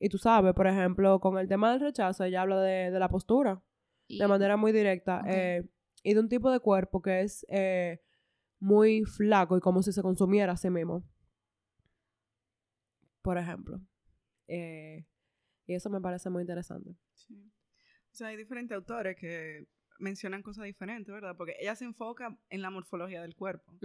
y 0.00 0.08
tú 0.08 0.18
sabes, 0.18 0.54
por 0.54 0.66
ejemplo, 0.66 1.20
con 1.20 1.38
el 1.38 1.46
tema 1.48 1.70
del 1.70 1.80
rechazo, 1.80 2.24
ella 2.24 2.42
habla 2.42 2.60
de, 2.60 2.90
de 2.90 2.98
la 2.98 3.08
postura 3.08 3.62
Y- 4.08 4.18
de 4.18 4.26
manera 4.26 4.56
muy 4.56 4.72
directa 4.72 5.22
eh, 5.26 5.62
y 6.02 6.14
de 6.14 6.20
un 6.20 6.28
tipo 6.28 6.50
de 6.50 6.58
cuerpo 6.60 7.00
que 7.00 7.20
es 7.20 7.46
eh, 7.48 8.00
muy 8.62 9.04
flaco 9.04 9.56
y 9.56 9.60
como 9.60 9.82
si 9.82 9.92
se 9.92 10.02
consumiera 10.02 10.52
a 10.52 10.56
sí 10.56 10.70
mismo. 10.70 11.04
Por 13.20 13.36
ejemplo. 13.36 13.80
Eh, 14.46 15.04
y 15.66 15.74
eso 15.74 15.90
me 15.90 16.00
parece 16.00 16.30
muy 16.30 16.42
interesante. 16.42 16.96
Sí. 17.12 17.52
O 18.12 18.14
sea, 18.14 18.28
hay 18.28 18.36
diferentes 18.36 18.74
autores 18.76 19.16
que 19.16 19.66
mencionan 19.98 20.42
cosas 20.42 20.64
diferentes, 20.64 21.12
¿verdad? 21.12 21.36
Porque 21.36 21.56
ella 21.58 21.74
se 21.74 21.84
enfoca 21.84 22.38
en 22.50 22.62
la 22.62 22.70
morfología 22.70 23.22
del 23.22 23.34
cuerpo. 23.34 23.76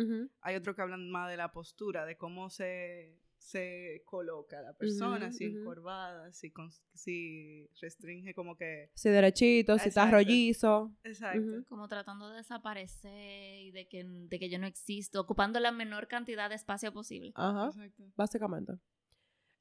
Hay 0.42 0.56
otros 0.56 0.76
que 0.76 0.82
hablan 0.84 1.10
más 1.10 1.30
de 1.30 1.38
la 1.38 1.52
postura, 1.52 2.06
de 2.06 2.16
cómo 2.16 2.50
se, 2.52 3.20
se 3.38 4.02
coloca 4.06 4.62
la 4.62 4.74
persona, 4.74 5.28
Ujú, 5.28 5.36
si 5.38 5.44
encorvada, 5.46 6.34
si, 6.34 6.52
con- 6.52 6.72
si 6.94 7.70
restringe 7.82 8.34
como 8.34 8.56
que... 8.56 8.92
Si 8.96 9.10
derechito, 9.10 9.78
si 9.78 9.90
está 9.90 10.02
Exacto. 10.04 10.16
rollizo. 10.18 10.96
Exacto. 11.04 11.64
Como 11.70 11.88
tratando 11.88 12.30
de 12.30 12.38
desaparecer 12.38 13.60
y 13.62 13.72
de 13.72 13.88
que, 13.88 14.04
de 14.06 14.40
que 14.40 14.50
yo 14.50 14.60
no 14.60 14.68
existo, 14.68 15.22
ocupando 15.22 15.60
la 15.60 15.72
menor 15.72 16.08
cantidad 16.08 16.50
de 16.50 16.56
espacio 16.56 16.92
posible. 16.92 17.32
Ajá, 17.36 17.68
Exacto. 17.68 18.04
básicamente. 18.16 18.74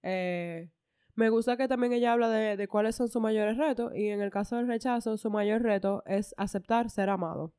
Eh, 0.03 0.71
me 1.15 1.31
gusta 1.31 1.57
que 1.57 1.69
también 1.69 1.93
ella 1.93 2.13
habla 2.13 2.29
de, 2.29 2.57
de 2.57 2.69
cuáles 2.69 2.97
son 2.97 3.09
sus 3.09 3.23
mayores 3.23 3.57
retos 3.57 3.93
y 3.95 4.09
en 4.09 4.21
el 4.21 4.31
caso 4.31 4.57
del 4.57 4.67
rechazo, 4.69 5.17
su 5.17 5.31
mayor 5.31 5.63
reto 5.63 6.03
es 6.07 6.35
aceptar 6.37 6.91
ser 6.91 7.09
amado. 7.09 7.55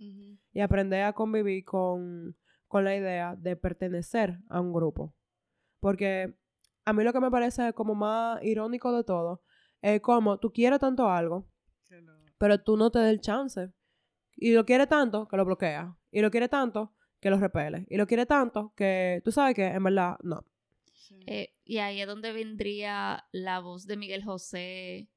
Y 0.00 0.60
aprender 0.60 1.02
a 1.02 1.12
convivir 1.12 1.64
con, 1.64 2.36
con 2.68 2.84
la 2.84 2.94
idea 2.94 3.34
de 3.36 3.56
pertenecer 3.56 4.38
a 4.48 4.60
un 4.60 4.72
grupo. 4.72 5.12
Porque 5.80 6.34
a 6.84 6.92
mí 6.92 7.04
lo 7.04 7.12
que 7.12 7.20
me 7.20 7.30
parece 7.30 7.72
como 7.72 7.94
más 7.94 8.42
irónico 8.42 8.92
de 8.96 9.04
todo 9.04 9.42
es 9.82 10.00
como 10.00 10.38
tú 10.38 10.52
quieres 10.52 10.78
tanto 10.78 11.08
algo, 11.08 11.48
pero 12.38 12.62
tú 12.62 12.76
no 12.76 12.90
te 12.90 12.98
das 12.98 13.08
el 13.08 13.20
chance. 13.20 13.70
Y 14.36 14.52
lo 14.52 14.64
quieres 14.64 14.88
tanto 14.88 15.26
que 15.26 15.36
lo 15.36 15.44
bloqueas. 15.44 15.92
Y 16.10 16.20
lo 16.20 16.30
quieres 16.30 16.50
tanto 16.50 16.94
que 17.20 17.30
lo 17.30 17.38
repeles. 17.38 17.84
Y 17.88 17.96
lo 17.96 18.06
quieres 18.06 18.26
tanto 18.26 18.72
que 18.76 19.20
tú 19.24 19.32
sabes 19.32 19.54
que 19.54 19.66
en 19.66 19.82
verdad 19.82 20.16
no. 20.22 20.44
sí. 20.92 21.20
Eh, 21.26 21.54
y 21.64 21.78
ahí 21.78 22.00
es 22.00 22.06
donde 22.06 22.32
vendría 22.32 23.26
la 23.32 23.60
voz 23.60 23.86
de 23.86 23.96
Miguel 23.96 24.24
José 24.24 25.08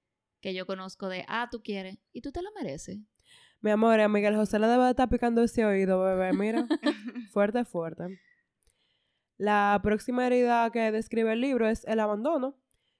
que 0.42 0.54
yo 0.56 0.66
conozco 0.66 1.08
de, 1.08 1.24
ah, 1.28 1.48
tú 1.52 1.62
quieres 1.62 2.00
y 2.12 2.22
tú 2.22 2.32
te 2.32 2.42
lo 2.42 2.50
mereces. 2.54 2.98
Mi 3.62 3.70
amor, 3.70 4.00
a 4.00 4.10
Miguel 4.10 4.36
José 4.36 4.58
le 4.58 4.66
debe 4.68 4.86
de 4.86 4.90
estar 4.90 5.08
picando 5.08 5.44
ese 5.44 5.64
oído, 5.64 6.02
bebé. 6.04 6.34
Mira, 6.34 6.68
fuerte, 7.32 7.64
fuerte. 7.64 8.20
La 9.42 9.80
próxima 9.82 10.28
herida 10.28 10.70
que 10.70 10.92
describe 10.92 11.34
el 11.34 11.42
libro 11.42 11.68
es 11.68 11.84
el 11.86 12.00
abandono. 12.00 12.56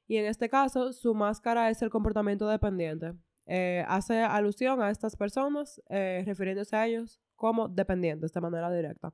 Y 0.08 0.18
en 0.18 0.26
este 0.26 0.50
caso, 0.50 0.92
su 0.92 1.14
máscara 1.14 1.70
es 1.70 1.82
el 1.84 1.90
comportamiento 1.92 2.48
dependiente. 2.48 3.14
Eh, 3.46 3.86
hace 3.88 4.20
alusión 4.22 4.82
a 4.82 4.90
estas 4.90 5.16
personas, 5.16 5.80
eh, 5.90 6.24
refiriéndose 6.26 6.76
a 6.76 6.88
ellos 6.88 7.20
como 7.36 7.68
dependientes 7.70 8.34
de 8.34 8.42
manera 8.42 8.72
directa. 8.72 9.14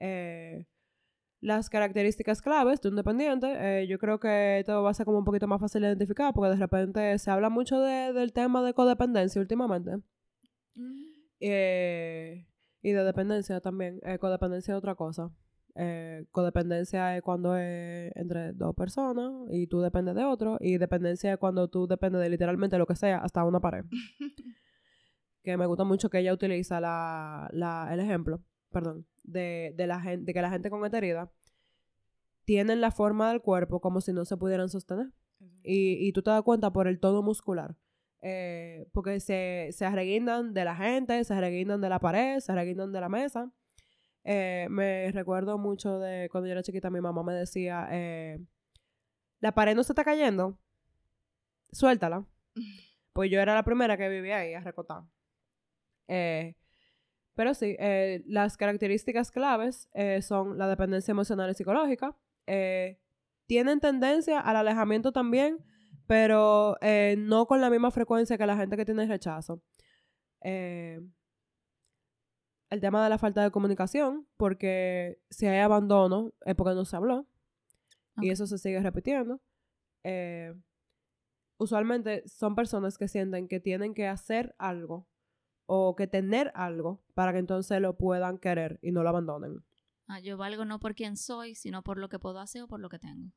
Eh, 0.00 0.66
las 1.40 1.70
características 1.70 2.42
claves 2.42 2.80
de 2.82 2.90
un 2.90 2.96
dependiente, 2.96 3.86
yo 3.86 3.98
creo 3.98 4.20
que 4.20 4.58
esto 4.60 4.82
va 4.82 4.90
a 4.90 4.94
ser 4.94 5.06
como 5.06 5.18
un 5.18 5.24
poquito 5.24 5.46
más 5.46 5.60
fácil 5.60 5.80
de 5.82 5.88
identificar 5.88 6.32
porque 6.34 6.50
de 6.50 6.56
repente 6.56 7.18
se 7.18 7.30
habla 7.30 7.48
mucho 7.50 7.80
de- 7.80 8.12
del 8.12 8.32
tema 8.34 8.62
de 8.62 8.72
codependencia 8.74 9.40
últimamente. 9.40 9.92
Y 12.82 12.92
de 12.92 13.04
dependencia 13.04 13.60
también. 13.60 14.00
Codependencia 14.20 14.72
es 14.74 14.78
otra 14.78 14.94
cosa. 14.94 15.30
Eh, 15.76 16.24
codependencia 16.30 17.16
es 17.16 17.22
cuando 17.22 17.56
es 17.56 18.12
entre 18.14 18.52
dos 18.52 18.76
personas 18.76 19.32
y 19.50 19.66
tú 19.66 19.80
dependes 19.80 20.14
de 20.14 20.24
otro. 20.24 20.56
Y 20.60 20.78
dependencia 20.78 21.32
es 21.32 21.38
cuando 21.38 21.68
tú 21.68 21.86
dependes 21.86 22.20
de 22.20 22.28
literalmente 22.28 22.78
lo 22.78 22.86
que 22.86 22.96
sea, 22.96 23.18
hasta 23.18 23.44
una 23.44 23.60
pared. 23.60 23.84
que 25.42 25.56
me 25.56 25.66
gusta 25.66 25.84
mucho 25.84 26.08
que 26.10 26.20
ella 26.20 26.32
utiliza 26.32 26.80
la, 26.80 27.48
la, 27.52 27.88
el 27.92 28.00
ejemplo, 28.00 28.42
perdón, 28.70 29.06
de, 29.22 29.74
de, 29.76 29.86
la 29.86 30.00
gente, 30.00 30.24
de 30.24 30.34
que 30.34 30.42
la 30.42 30.50
gente 30.50 30.70
con 30.70 30.84
esta 30.84 30.98
herida 30.98 31.30
tienen 32.44 32.80
la 32.80 32.90
forma 32.90 33.30
del 33.30 33.40
cuerpo 33.40 33.80
como 33.80 34.00
si 34.00 34.12
no 34.12 34.24
se 34.24 34.36
pudieran 34.36 34.68
sostener. 34.68 35.12
Y, 35.62 36.06
y 36.06 36.12
tú 36.12 36.22
te 36.22 36.30
das 36.30 36.42
cuenta 36.42 36.72
por 36.72 36.88
el 36.88 37.00
tono 37.00 37.22
muscular. 37.22 37.76
Eh, 38.26 38.88
porque 38.92 39.20
se, 39.20 39.68
se 39.72 39.84
arreguindan 39.84 40.54
de 40.54 40.64
la 40.64 40.74
gente, 40.74 41.22
se 41.24 41.34
arreguindan 41.34 41.82
de 41.82 41.90
la 41.90 41.98
pared, 41.98 42.40
se 42.40 42.52
arreguindan 42.52 42.90
de 42.90 43.00
la 43.00 43.10
mesa. 43.10 43.52
Eh, 44.24 44.66
me 44.70 45.12
recuerdo 45.12 45.58
mucho 45.58 45.98
de 45.98 46.28
cuando 46.30 46.48
yo 46.48 46.52
era 46.52 46.62
chiquita, 46.62 46.88
mi 46.88 47.00
mamá 47.00 47.22
me 47.22 47.34
decía, 47.34 47.86
eh, 47.90 48.38
la 49.40 49.52
pared 49.52 49.76
no 49.76 49.84
se 49.84 49.92
está 49.92 50.04
cayendo, 50.04 50.58
suéltala. 51.72 52.24
Pues 53.12 53.30
yo 53.30 53.40
era 53.40 53.54
la 53.54 53.62
primera 53.62 53.96
que 53.96 54.08
vivía 54.08 54.38
ahí, 54.38 54.54
a 54.54 54.60
recotar. 54.60 55.04
Eh, 56.08 56.56
pero 57.36 57.54
sí, 57.54 57.76
las 58.26 58.56
características 58.56 59.30
claves 59.30 59.88
son 60.22 60.58
la 60.58 60.66
dependencia 60.66 61.12
emocional 61.12 61.48
y 61.48 61.54
psicológica. 61.54 62.16
tienen 63.46 63.78
tendencia 63.78 64.40
al 64.40 64.56
alejamiento 64.56 65.12
también, 65.12 65.64
pero 66.08 66.76
no 67.18 67.46
con 67.46 67.60
la 67.60 67.70
misma 67.70 67.92
frecuencia 67.92 68.36
que 68.36 68.46
la 68.46 68.56
gente 68.56 68.76
que 68.76 68.84
tiene 68.84 69.06
rechazo. 69.06 69.62
El 72.74 72.80
tema 72.80 73.04
de 73.04 73.08
la 73.08 73.18
falta 73.18 73.40
de 73.40 73.52
comunicación, 73.52 74.26
porque 74.36 75.20
si 75.30 75.46
hay 75.46 75.60
abandono 75.60 76.32
es 76.44 76.56
porque 76.56 76.74
no 76.74 76.84
se 76.84 76.96
habló 76.96 77.24
y 78.20 78.30
eso 78.30 78.48
se 78.48 78.58
sigue 78.58 78.80
repitiendo. 78.80 79.40
Eh, 80.02 80.52
usualmente 81.56 82.26
son 82.26 82.56
personas 82.56 82.98
que 82.98 83.06
sienten 83.06 83.46
que 83.46 83.60
tienen 83.60 83.94
que 83.94 84.08
hacer 84.08 84.56
algo 84.58 85.06
o 85.66 85.94
que 85.94 86.08
tener 86.08 86.50
algo 86.56 87.00
para 87.14 87.32
que 87.32 87.38
entonces 87.38 87.80
lo 87.80 87.96
puedan 87.96 88.38
querer 88.38 88.80
y 88.82 88.90
no 88.90 89.04
lo 89.04 89.10
abandonen. 89.10 89.64
Ah, 90.08 90.18
yo 90.18 90.36
valgo 90.36 90.64
no 90.64 90.80
por 90.80 90.96
quien 90.96 91.16
soy, 91.16 91.54
sino 91.54 91.84
por 91.84 91.96
lo 91.98 92.08
que 92.08 92.18
puedo 92.18 92.40
hacer 92.40 92.62
o 92.62 92.66
por 92.66 92.80
lo 92.80 92.88
que 92.88 92.98
tengo. 92.98 93.30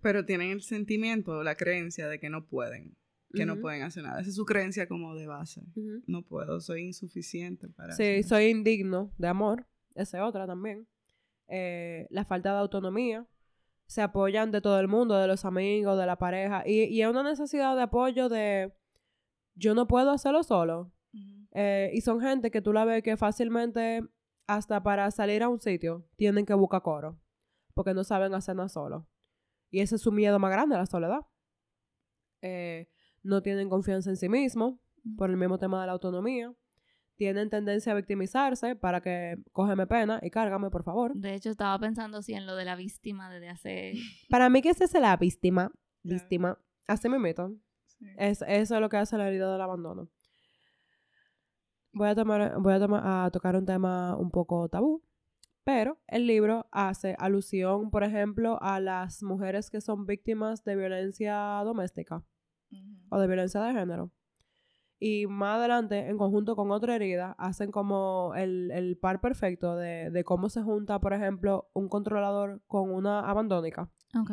Pero 0.00 0.26
tienen 0.26 0.50
el 0.50 0.62
sentimiento, 0.62 1.40
la 1.44 1.54
creencia 1.54 2.08
de 2.08 2.18
que 2.18 2.30
no 2.30 2.48
pueden, 2.48 2.96
que 3.32 3.46
no 3.46 3.60
pueden 3.60 3.82
hacer 3.82 4.02
nada. 4.04 4.20
Esa 4.20 4.30
es 4.30 4.36
su 4.36 4.44
creencia 4.44 4.86
como 4.86 5.14
de 5.14 5.26
base. 5.26 5.62
No 6.06 6.22
puedo, 6.22 6.60
soy 6.60 6.82
insuficiente 6.82 7.68
para 7.68 7.92
Sí, 7.94 8.02
hacer 8.02 8.24
soy 8.24 8.44
indigno 8.46 9.12
de 9.18 9.28
amor. 9.28 9.66
Esa 9.94 10.18
es 10.18 10.24
otra 10.24 10.46
también. 10.46 10.86
Eh, 11.48 12.06
la 12.10 12.24
falta 12.24 12.52
de 12.52 12.58
autonomía. 12.58 13.26
Se 13.86 14.00
apoyan 14.00 14.50
de 14.50 14.60
todo 14.60 14.80
el 14.80 14.88
mundo, 14.88 15.18
de 15.18 15.26
los 15.26 15.44
amigos, 15.44 15.98
de 15.98 16.06
la 16.06 16.16
pareja. 16.16 16.62
Y, 16.66 16.84
y 16.84 17.02
es 17.02 17.08
una 17.08 17.22
necesidad 17.22 17.76
de 17.76 17.82
apoyo 17.82 18.28
de 18.28 18.72
yo 19.54 19.74
no 19.74 19.86
puedo 19.86 20.10
hacerlo 20.10 20.42
solo. 20.42 20.92
Eh, 21.54 21.90
y 21.92 22.00
son 22.00 22.20
gente 22.20 22.50
que 22.50 22.62
tú 22.62 22.72
la 22.72 22.86
ves 22.86 23.02
que 23.02 23.18
fácilmente, 23.18 24.02
hasta 24.46 24.82
para 24.82 25.10
salir 25.10 25.42
a 25.42 25.50
un 25.50 25.58
sitio, 25.58 26.08
tienen 26.16 26.46
que 26.46 26.54
buscar 26.54 26.80
coro. 26.82 27.20
Porque 27.74 27.92
no 27.92 28.04
saben 28.04 28.32
hacer 28.34 28.56
nada 28.56 28.68
solo. 28.70 29.06
Y 29.70 29.80
ese 29.80 29.96
es 29.96 30.02
su 30.02 30.12
miedo 30.12 30.38
más 30.38 30.50
grande, 30.50 30.76
la 30.76 30.86
soledad. 30.86 31.20
Eh, 32.40 32.88
no 33.22 33.42
tienen 33.42 33.68
confianza 33.68 34.10
en 34.10 34.16
sí 34.16 34.28
mismos 34.28 34.74
por 35.16 35.30
el 35.30 35.36
mismo 35.36 35.58
tema 35.58 35.80
de 35.80 35.86
la 35.86 35.92
autonomía. 35.92 36.52
Tienen 37.16 37.50
tendencia 37.50 37.92
a 37.92 37.94
victimizarse 37.94 38.74
para 38.74 39.00
que 39.00 39.36
cógeme 39.52 39.86
pena 39.86 40.18
y 40.22 40.30
cárgame, 40.30 40.70
por 40.70 40.82
favor. 40.82 41.14
De 41.14 41.34
hecho, 41.34 41.50
estaba 41.50 41.78
pensando 41.78 42.18
así 42.18 42.32
en 42.34 42.46
lo 42.46 42.56
de 42.56 42.64
la 42.64 42.74
víctima 42.74 43.30
desde 43.30 43.48
hace... 43.50 43.92
Para 44.30 44.48
mí 44.48 44.62
que 44.62 44.70
esa 44.70 44.84
es 44.84 44.94
la 44.94 45.16
víctima. 45.16 45.70
Víctima. 46.02 46.58
Así 46.88 47.08
me 47.08 47.18
meto. 47.18 47.54
Sí. 47.98 48.06
Es, 48.16 48.42
eso 48.48 48.74
es 48.74 48.80
lo 48.80 48.88
que 48.88 48.96
hace 48.96 49.16
la 49.18 49.28
herida 49.28 49.52
del 49.52 49.60
abandono. 49.60 50.08
Voy 51.92 52.08
a, 52.08 52.14
tomar, 52.14 52.58
voy 52.58 52.72
a, 52.72 52.80
tomar- 52.80 53.02
a 53.26 53.30
tocar 53.30 53.54
un 53.56 53.66
tema 53.66 54.16
un 54.16 54.30
poco 54.30 54.68
tabú, 54.68 55.02
pero 55.62 55.98
el 56.08 56.26
libro 56.26 56.66
hace 56.72 57.14
alusión, 57.18 57.90
por 57.90 58.02
ejemplo, 58.02 58.58
a 58.62 58.80
las 58.80 59.22
mujeres 59.22 59.70
que 59.70 59.82
son 59.82 60.06
víctimas 60.06 60.64
de 60.64 60.74
violencia 60.76 61.34
doméstica 61.64 62.24
O 63.10 63.18
de 63.18 63.26
violencia 63.26 63.60
de 63.62 63.72
género. 63.74 64.10
Y 64.98 65.26
más 65.26 65.58
adelante, 65.58 66.08
en 66.08 66.16
conjunto 66.16 66.54
con 66.54 66.70
otra 66.70 66.94
herida, 66.94 67.34
hacen 67.38 67.72
como 67.72 68.32
el, 68.36 68.70
el 68.70 68.96
par 68.96 69.20
perfecto 69.20 69.74
de, 69.76 70.10
de 70.10 70.24
cómo 70.24 70.48
se 70.48 70.62
junta, 70.62 71.00
por 71.00 71.12
ejemplo, 71.12 71.68
un 71.74 71.88
controlador 71.88 72.62
con 72.68 72.90
una 72.90 73.20
abandónica 73.28 73.90
Ok. 74.16 74.30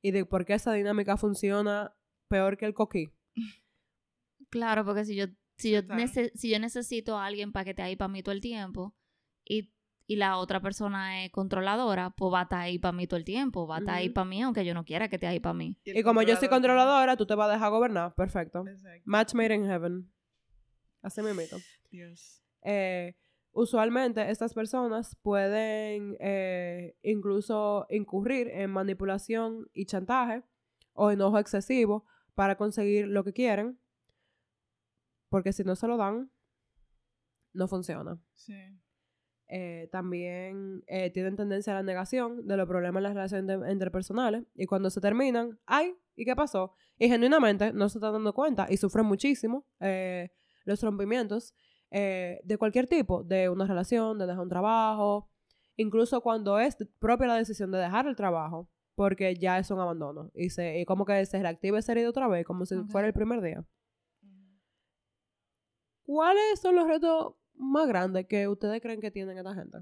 y 0.00 0.10
de 0.12 0.24
por 0.26 0.44
qué 0.44 0.54
esa 0.54 0.72
dinámica 0.72 1.16
funciona 1.16 1.92
peor 2.28 2.56
que 2.56 2.66
el 2.66 2.74
coquí. 2.74 3.12
Claro, 4.50 4.84
porque 4.84 5.04
si 5.04 5.16
yo, 5.16 5.24
si 5.56 5.72
yo, 5.72 5.84
Claro. 5.84 6.00
nece- 6.00 6.30
si 6.34 6.50
yo 6.50 6.58
necesito 6.60 7.18
a 7.18 7.26
alguien 7.26 7.50
para 7.52 7.64
que 7.64 7.70
esté 7.70 7.82
ahí 7.82 7.96
para 7.96 8.08
mí 8.08 8.22
todo 8.22 8.32
el 8.34 8.40
tiempo 8.40 8.94
y, 9.44 9.73
y 10.06 10.16
la 10.16 10.36
otra 10.36 10.60
persona 10.60 11.24
es 11.24 11.30
controladora, 11.30 12.10
pues 12.10 12.32
va 12.32 12.40
a 12.40 12.42
estar 12.42 12.60
ahí 12.60 12.78
para 12.78 12.92
mí 12.92 13.06
todo 13.06 13.16
el 13.16 13.24
tiempo, 13.24 13.66
va 13.66 13.76
a 13.76 13.78
estar 13.78 13.94
ahí 13.94 14.10
para 14.10 14.26
mí 14.26 14.42
aunque 14.42 14.64
yo 14.64 14.74
no 14.74 14.84
quiera 14.84 15.08
que 15.08 15.16
esté 15.16 15.26
ahí 15.26 15.40
para 15.40 15.54
mí. 15.54 15.78
Y 15.84 16.02
como 16.02 16.22
yo 16.22 16.36
soy 16.36 16.48
controlador 16.48 16.64
controladora, 16.64 17.16
tú 17.16 17.26
te 17.26 17.34
vas 17.34 17.48
a 17.48 17.52
dejar 17.54 17.70
gobernar. 17.70 18.14
Perfecto. 18.14 18.64
Exacto. 18.66 19.02
Match 19.04 19.34
made 19.34 19.54
in 19.54 19.64
heaven. 19.64 20.12
Así 21.02 21.22
me 21.22 21.34
meto. 21.34 21.56
Dios. 21.90 22.42
Eh, 22.62 23.14
usualmente 23.52 24.30
estas 24.30 24.52
personas 24.52 25.16
pueden 25.22 26.16
eh, 26.20 26.96
incluso 27.02 27.86
incurrir 27.88 28.48
en 28.48 28.70
manipulación 28.70 29.68
y 29.72 29.86
chantaje 29.86 30.42
o 30.92 31.10
enojo 31.10 31.38
excesivo 31.38 32.04
para 32.34 32.56
conseguir 32.56 33.06
lo 33.08 33.24
que 33.24 33.32
quieren. 33.32 33.78
Porque 35.28 35.52
si 35.52 35.64
no 35.64 35.76
se 35.76 35.86
lo 35.86 35.96
dan, 35.96 36.30
no 37.52 37.68
funciona. 37.68 38.18
Sí. 38.34 38.54
Eh, 39.48 39.88
también 39.92 40.82
eh, 40.86 41.10
tienen 41.10 41.36
tendencia 41.36 41.72
a 41.72 41.76
la 41.76 41.82
negación 41.82 42.46
de 42.46 42.56
los 42.56 42.66
problemas 42.66 43.00
en 43.00 43.02
las 43.04 43.14
relaciones 43.14 43.60
de- 43.60 43.72
interpersonales 43.72 44.44
y 44.54 44.66
cuando 44.66 44.88
se 44.90 45.00
terminan, 45.00 45.58
¡ay! 45.66 45.94
¿Y 46.16 46.24
qué 46.24 46.34
pasó? 46.34 46.72
Y 46.98 47.08
genuinamente 47.08 47.72
no 47.72 47.88
se 47.88 47.98
están 47.98 48.14
dando 48.14 48.32
cuenta 48.32 48.66
y 48.70 48.76
sufren 48.78 49.04
muchísimo 49.06 49.66
eh, 49.80 50.30
los 50.64 50.82
rompimientos 50.82 51.54
de 51.90 52.56
cualquier 52.58 52.88
tipo, 52.88 53.22
de 53.22 53.48
una 53.48 53.66
relación, 53.68 54.18
de 54.18 54.26
dejar 54.26 54.42
un 54.42 54.48
trabajo, 54.48 55.30
incluso 55.76 56.20
cuando 56.22 56.58
es 56.58 56.76
propia 56.98 57.28
la 57.28 57.36
decisión 57.36 57.70
de 57.70 57.78
dejar 57.78 58.08
el 58.08 58.16
trabajo, 58.16 58.68
porque 58.96 59.36
ya 59.36 59.60
es 59.60 59.70
un 59.70 59.78
abandono 59.78 60.30
y, 60.34 60.50
se, 60.50 60.80
y 60.80 60.84
como 60.86 61.04
que 61.04 61.24
se 61.24 61.40
reactiva 61.40 61.78
esa 61.78 61.92
herida 61.92 62.08
otra 62.08 62.26
vez, 62.26 62.44
como 62.44 62.66
si 62.66 62.74
fuera 62.88 63.06
el 63.06 63.14
primer 63.14 63.40
día. 63.42 63.64
¿Cuáles 66.02 66.60
son 66.60 66.74
los 66.76 66.86
retos 66.86 67.34
más 67.56 67.86
grandes 67.88 68.26
que 68.26 68.48
ustedes 68.48 68.80
creen 68.80 69.00
que 69.00 69.10
tienen 69.10 69.38
esta 69.38 69.54
gente? 69.54 69.78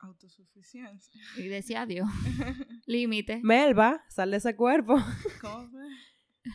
Autosuficiencia. 0.00 1.20
Y 1.36 1.48
decía 1.48 1.82
adiós. 1.82 2.08
Límite. 2.86 3.40
Melba, 3.42 4.04
sal 4.08 4.30
de 4.30 4.36
ese 4.36 4.54
cuerpo. 4.54 4.96
¿Cómo 5.40 5.68
fue? 5.70 5.82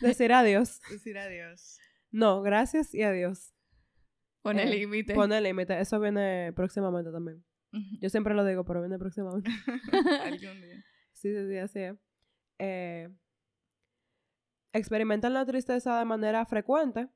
Decir 0.00 0.32
adiós. 0.32 0.80
Decir 0.90 1.18
adiós. 1.18 1.78
No, 2.10 2.42
gracias 2.42 2.94
y 2.94 3.02
adiós. 3.02 3.52
Pone 4.42 4.62
Eh, 4.64 4.66
límite. 4.78 5.14
Pone 5.14 5.40
límite. 5.40 5.78
Eso 5.80 6.00
viene 6.00 6.52
próximamente 6.54 7.10
también. 7.10 7.44
Yo 8.00 8.08
siempre 8.08 8.34
lo 8.34 8.44
digo, 8.44 8.64
pero 8.64 8.80
viene 8.80 8.98
próximamente. 8.98 9.50
Algún 10.22 10.60
día. 10.60 10.84
Sí, 11.12 11.32
sí, 11.34 11.48
sí, 11.48 11.56
así 11.58 11.78
es. 11.80 11.96
Eh, 12.60 13.08
experimentan 14.72 15.34
la 15.34 15.44
tristeza 15.44 15.98
de 15.98 16.04
manera 16.04 16.46
frecuente. 16.46 17.08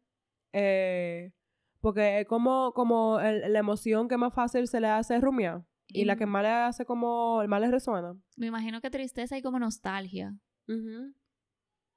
Eh, 0.52 1.32
porque 1.80 2.20
es 2.20 2.26
como, 2.26 2.72
como 2.72 3.20
el- 3.20 3.52
la 3.52 3.58
emoción 3.58 4.08
que 4.08 4.16
más 4.16 4.34
fácil 4.34 4.66
se 4.68 4.80
le 4.80 4.88
hace 4.88 5.20
rumiar. 5.20 5.62
Y 5.90 6.04
la 6.04 6.16
que 6.16 6.26
más 6.26 6.42
le 6.42 6.48
hace 6.50 6.84
como, 6.84 7.42
más 7.48 7.61
le 7.62 7.70
resuena. 7.70 8.14
Me 8.37 8.46
imagino 8.48 8.80
que 8.82 8.90
tristeza 8.90 9.38
y 9.38 9.42
como 9.42 9.58
nostalgia. 9.58 10.34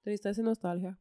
Tristeza 0.03 0.39
y 0.41 0.43
nostalgia. 0.45 0.97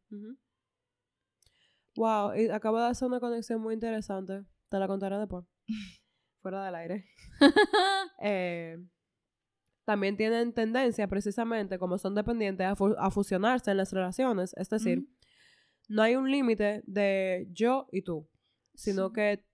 Wow, 1.96 2.34
y 2.34 2.48
acabo 2.50 2.78
de 2.78 2.86
hacer 2.86 3.06
una 3.08 3.20
conexión 3.20 3.60
muy 3.60 3.74
interesante. 3.74 4.44
Te 4.68 4.78
la 4.78 4.86
contaré 4.88 5.18
después. 5.18 5.44
Fuera 6.42 6.64
del 6.64 6.74
aire. 6.74 7.04
Eh, 8.22 8.78
también 9.84 10.16
tienen 10.16 10.52
tendencia, 10.52 11.06
precisamente, 11.08 11.78
como 11.78 11.98
son 11.98 12.14
dependientes, 12.14 12.66
a, 12.66 12.76
fu- 12.76 12.94
a 12.98 13.10
fusionarse 13.10 13.70
en 13.70 13.76
las 13.76 13.92
relaciones. 13.92 14.52
Es 14.56 14.68
decir. 14.70 15.06
No 15.90 16.02
hay 16.02 16.14
un 16.16 16.30
límite 16.30 16.82
de 16.86 17.48
yo 17.52 17.88
y 17.92 18.02
tú, 18.02 18.28
sino 18.74 19.08
Sí. 19.08 19.14
que 19.14 19.44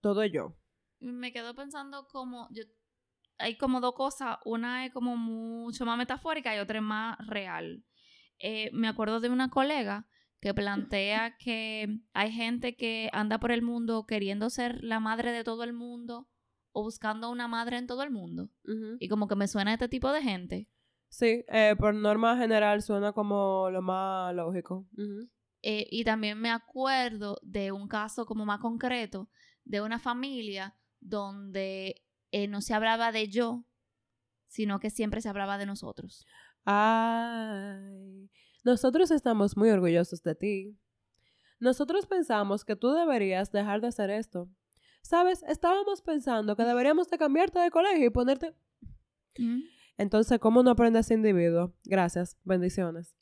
todo 0.00 0.22
es 0.22 0.32
yo. 0.32 0.56
me 1.00 1.32
quedo 1.32 1.54
pensando 1.54 2.06
como 2.08 2.48
yo 2.52 2.62
hay 3.38 3.56
como 3.58 3.80
dos 3.80 3.94
cosas 3.94 4.38
una 4.44 4.86
es 4.86 4.92
como 4.92 5.16
mucho 5.16 5.84
más 5.84 5.98
metafórica 5.98 6.54
y 6.54 6.60
otra 6.60 6.78
es 6.78 6.84
más 6.84 7.18
real 7.26 7.84
Eh, 8.38 8.70
me 8.72 8.88
acuerdo 8.88 9.20
de 9.20 9.28
una 9.28 9.48
colega 9.50 10.06
que 10.40 10.52
plantea 10.54 11.36
que 11.38 12.00
hay 12.12 12.30
gente 12.32 12.74
que 12.76 13.08
anda 13.12 13.38
por 13.38 13.50
el 13.52 13.62
mundo 13.62 14.06
queriendo 14.06 14.50
ser 14.50 14.82
la 14.82 14.98
madre 15.00 15.30
de 15.32 15.42
todo 15.44 15.62
el 15.64 15.72
mundo 15.72 16.28
o 16.72 16.82
buscando 16.82 17.30
una 17.30 17.48
madre 17.48 17.76
en 17.78 17.86
todo 17.86 18.02
el 18.02 18.10
mundo 18.10 18.50
y 19.00 19.08
como 19.08 19.26
que 19.28 19.36
me 19.36 19.48
suena 19.48 19.72
este 19.72 19.88
tipo 19.88 20.12
de 20.12 20.22
gente 20.22 20.68
Sí, 21.08 21.44
eh, 21.48 21.74
por 21.78 21.94
norma 21.94 22.36
general 22.36 22.82
suena 22.82 23.12
como 23.12 23.68
lo 23.70 23.82
más 23.82 24.34
lógico. 24.34 24.86
Eh, 25.66 25.86
y 25.90 26.04
también 26.04 26.38
me 26.38 26.50
acuerdo 26.50 27.38
de 27.42 27.72
un 27.72 27.88
caso 27.88 28.26
como 28.26 28.44
más 28.44 28.60
concreto 28.60 29.30
de 29.64 29.80
una 29.80 29.98
familia 29.98 30.76
donde 31.00 32.04
eh, 32.32 32.48
no 32.48 32.60
se 32.60 32.74
hablaba 32.74 33.12
de 33.12 33.28
yo, 33.28 33.64
sino 34.46 34.78
que 34.78 34.90
siempre 34.90 35.22
se 35.22 35.28
hablaba 35.30 35.56
de 35.56 35.66
nosotros. 35.66 36.26
Ay, 36.64 38.30
nosotros 38.62 39.10
estamos 39.10 39.56
muy 39.56 39.70
orgullosos 39.70 40.22
de 40.22 40.34
ti. 40.34 40.78
Nosotros 41.60 42.06
pensamos 42.06 42.64
que 42.64 42.76
tú 42.76 42.90
deberías 42.90 43.50
dejar 43.50 43.80
de 43.80 43.88
hacer 43.88 44.10
esto. 44.10 44.50
¿sabes? 45.04 45.42
Estábamos 45.46 46.02
pensando 46.02 46.56
que 46.56 46.64
deberíamos 46.64 47.08
de 47.10 47.18
cambiarte 47.18 47.58
de 47.60 47.70
colegio 47.70 48.06
y 48.06 48.10
ponerte... 48.10 48.54
Mm. 49.38 49.60
Entonces, 49.96 50.40
¿cómo 50.40 50.62
no 50.64 50.70
aprende 50.70 50.98
ese 50.98 51.14
individuo? 51.14 51.72
Gracias, 51.84 52.36
bendiciones. 52.42 53.14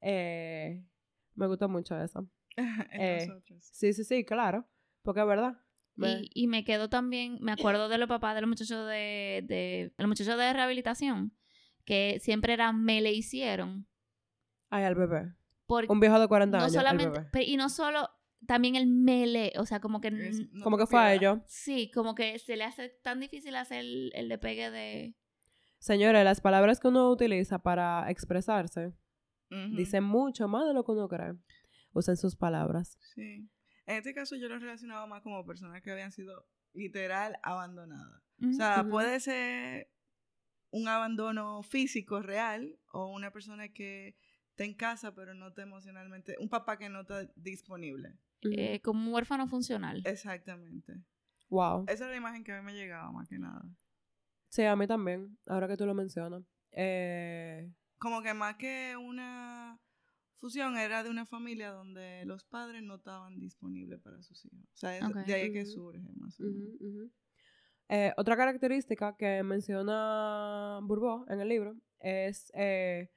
Eh, 0.00 0.84
me 1.34 1.46
gustó 1.46 1.68
mucho 1.68 1.98
eso. 2.00 2.28
en 2.56 2.66
Eh, 2.92 3.26
nosotros. 3.26 3.64
Sí, 3.72 3.92
sí, 3.92 4.04
sí, 4.04 4.24
claro, 4.24 4.66
porque 5.02 5.20
es 5.20 5.26
verdad. 5.26 5.54
Me- 5.96 6.22
Y, 6.22 6.30
y 6.44 6.46
me 6.48 6.64
quedo 6.64 6.88
también, 6.88 7.38
me 7.40 7.52
acuerdo 7.52 7.88
de 7.88 7.98
los 7.98 8.08
papás 8.08 8.34
de 8.34 8.40
los 8.40 8.48
muchachos 8.48 8.86
de, 8.88 9.42
de, 9.46 9.92
de 9.94 9.94
los 9.98 10.08
muchachos 10.08 10.36
de 10.36 10.52
rehabilitación, 10.52 11.36
que 11.84 12.18
siempre 12.20 12.52
era 12.52 12.72
me 12.72 13.00
le 13.00 13.12
hicieron. 13.12 13.86
Ay, 14.70 14.84
al 14.84 14.94
bebé. 14.96 15.34
Porque 15.66 15.90
Un 15.92 16.00
viejo 16.00 16.18
de 16.18 16.26
40 16.28 16.58
no 16.58 16.64
años, 16.64 16.76
al 16.76 16.96
bebé. 16.96 17.28
y 17.46 17.56
no 17.56 17.68
solo, 17.68 18.08
también 18.46 18.74
el 18.76 18.86
mele, 18.86 19.52
o 19.56 19.66
sea, 19.66 19.80
como 19.80 20.00
que, 20.00 20.08
Es- 20.08 20.50
no 20.52 20.64
Como 20.64 20.76
que 20.78 20.86
fue 20.86 20.98
a 21.00 21.14
ellos. 21.14 21.38
sí, 21.46 21.90
como 21.92 22.14
que 22.14 22.38
se 22.40 22.56
le 22.56 22.64
hace 22.64 22.88
tan 23.02 23.20
difícil 23.20 23.54
hacer 23.56 23.80
el, 23.80 24.10
el 24.14 24.28
despegue 24.28 24.70
de... 24.70 25.14
Señores, 25.78 26.24
las 26.24 26.40
palabras 26.40 26.80
que 26.80 26.88
uno 26.88 27.10
utiliza 27.10 27.58
para 27.60 28.10
expresarse 28.10 28.94
Dicen 29.50 30.02
mucho 30.02 30.48
más 30.48 30.66
de 30.66 30.74
lo 30.74 30.84
que 30.84 30.92
uno 30.92 31.08
cree. 31.08 31.34
Usen 31.92 32.16
sus 32.16 32.34
palabras. 32.34 32.98
Sí. 33.14 33.48
En 33.86 33.96
este 33.96 34.14
caso 34.14 34.36
yo 34.36 34.48
lo 34.48 34.58
relacionaba 34.58 35.06
más 35.06 35.22
como 35.22 35.44
personas 35.46 35.82
que 35.82 35.92
habían 35.92 36.10
sido 36.10 36.46
literal 36.72 37.38
abandonadas. 37.42 38.22
O 38.42 38.52
sea, 38.52 38.84
puede 38.88 39.20
ser 39.20 39.90
un 40.70 40.88
abandono 40.88 41.62
físico 41.62 42.20
real 42.20 42.78
o 42.92 43.06
una 43.06 43.30
persona 43.30 43.68
que 43.68 44.16
está 44.50 44.64
en 44.64 44.74
casa 44.74 45.14
pero 45.14 45.34
no 45.34 45.48
está 45.48 45.62
emocionalmente, 45.62 46.36
un 46.40 46.48
papá 46.48 46.78
que 46.78 46.88
no 46.88 47.02
está 47.02 47.24
disponible. 47.36 48.18
Eh, 48.42 48.80
como 48.80 49.06
un 49.06 49.14
huérfano 49.14 49.46
funcional. 49.46 50.02
Exactamente. 50.04 50.94
wow. 51.48 51.84
Esa 51.88 52.04
es 52.04 52.10
la 52.10 52.16
imagen 52.16 52.44
que 52.44 52.52
a 52.52 52.60
mí 52.60 52.66
me 52.66 52.74
llegaba 52.74 53.10
más 53.12 53.28
que 53.28 53.38
nada. 53.38 53.64
Sí, 54.48 54.64
a 54.64 54.76
mí 54.76 54.86
también, 54.86 55.38
ahora 55.46 55.68
que 55.68 55.76
tú 55.76 55.86
lo 55.86 55.94
mencionas. 55.94 56.44
Eh, 56.72 57.72
Como 57.98 58.22
que 58.22 58.34
más 58.34 58.56
que 58.56 58.96
una 58.98 59.78
fusión 60.36 60.76
era 60.76 61.02
de 61.02 61.10
una 61.10 61.24
familia 61.26 61.70
donde 61.70 62.24
los 62.26 62.44
padres 62.44 62.82
no 62.82 62.96
estaban 62.96 63.38
disponibles 63.40 64.00
para 64.00 64.22
sus 64.22 64.44
hijos. 64.44 64.60
O 64.74 64.76
sea, 64.76 64.96
es- 64.98 65.04
de 65.26 65.34
ahí 65.34 65.42
es 65.46 65.52
que 65.52 65.66
surge 65.66 66.00
más 66.16 66.38
o 66.40 66.44
menos. 66.44 67.10
Eh, 67.88 68.12
otra 68.16 68.36
característica 68.36 69.14
que 69.16 69.42
menciona 69.42 70.80
Bourbeau 70.82 71.26
en 71.28 71.40
el 71.40 71.48
libro 71.48 71.76
es 72.00 72.50
eh, 72.54 73.10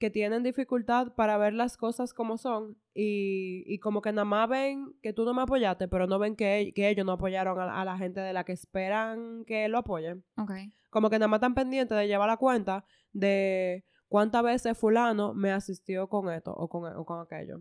que 0.00 0.10
tienen 0.10 0.42
dificultad 0.42 1.14
para 1.14 1.36
ver 1.38 1.52
las 1.52 1.76
cosas 1.76 2.12
como 2.14 2.38
son 2.38 2.76
y, 2.94 3.62
y 3.66 3.78
como 3.78 4.00
que 4.02 4.10
nada 4.10 4.24
más 4.24 4.48
ven 4.48 4.94
que 5.02 5.12
tú 5.12 5.24
no 5.24 5.34
me 5.34 5.42
apoyaste, 5.42 5.86
pero 5.86 6.06
no 6.08 6.18
ven 6.18 6.34
que, 6.34 6.58
e- 6.58 6.72
que 6.72 6.88
ellos 6.88 7.06
no 7.06 7.12
apoyaron 7.12 7.60
a, 7.60 7.80
a 7.80 7.84
la 7.84 7.96
gente 7.98 8.18
de 8.20 8.32
la 8.32 8.42
que 8.44 8.52
esperan 8.52 9.44
que 9.46 9.68
lo 9.68 9.78
apoyen. 9.78 10.24
Ok. 10.36 10.52
Como 10.90 11.08
que 11.10 11.18
nada 11.18 11.28
más 11.28 11.38
están 11.38 11.54
pendientes 11.54 11.96
de 11.96 12.08
llevar 12.08 12.28
la 12.28 12.36
cuenta 12.38 12.84
de 13.12 13.84
cuántas 14.08 14.42
veces 14.42 14.76
fulano 14.76 15.34
me 15.34 15.52
asistió 15.52 16.08
con 16.08 16.28
esto 16.32 16.52
o 16.52 16.68
con, 16.68 16.84
o 16.96 17.04
con 17.04 17.20
aquello. 17.20 17.60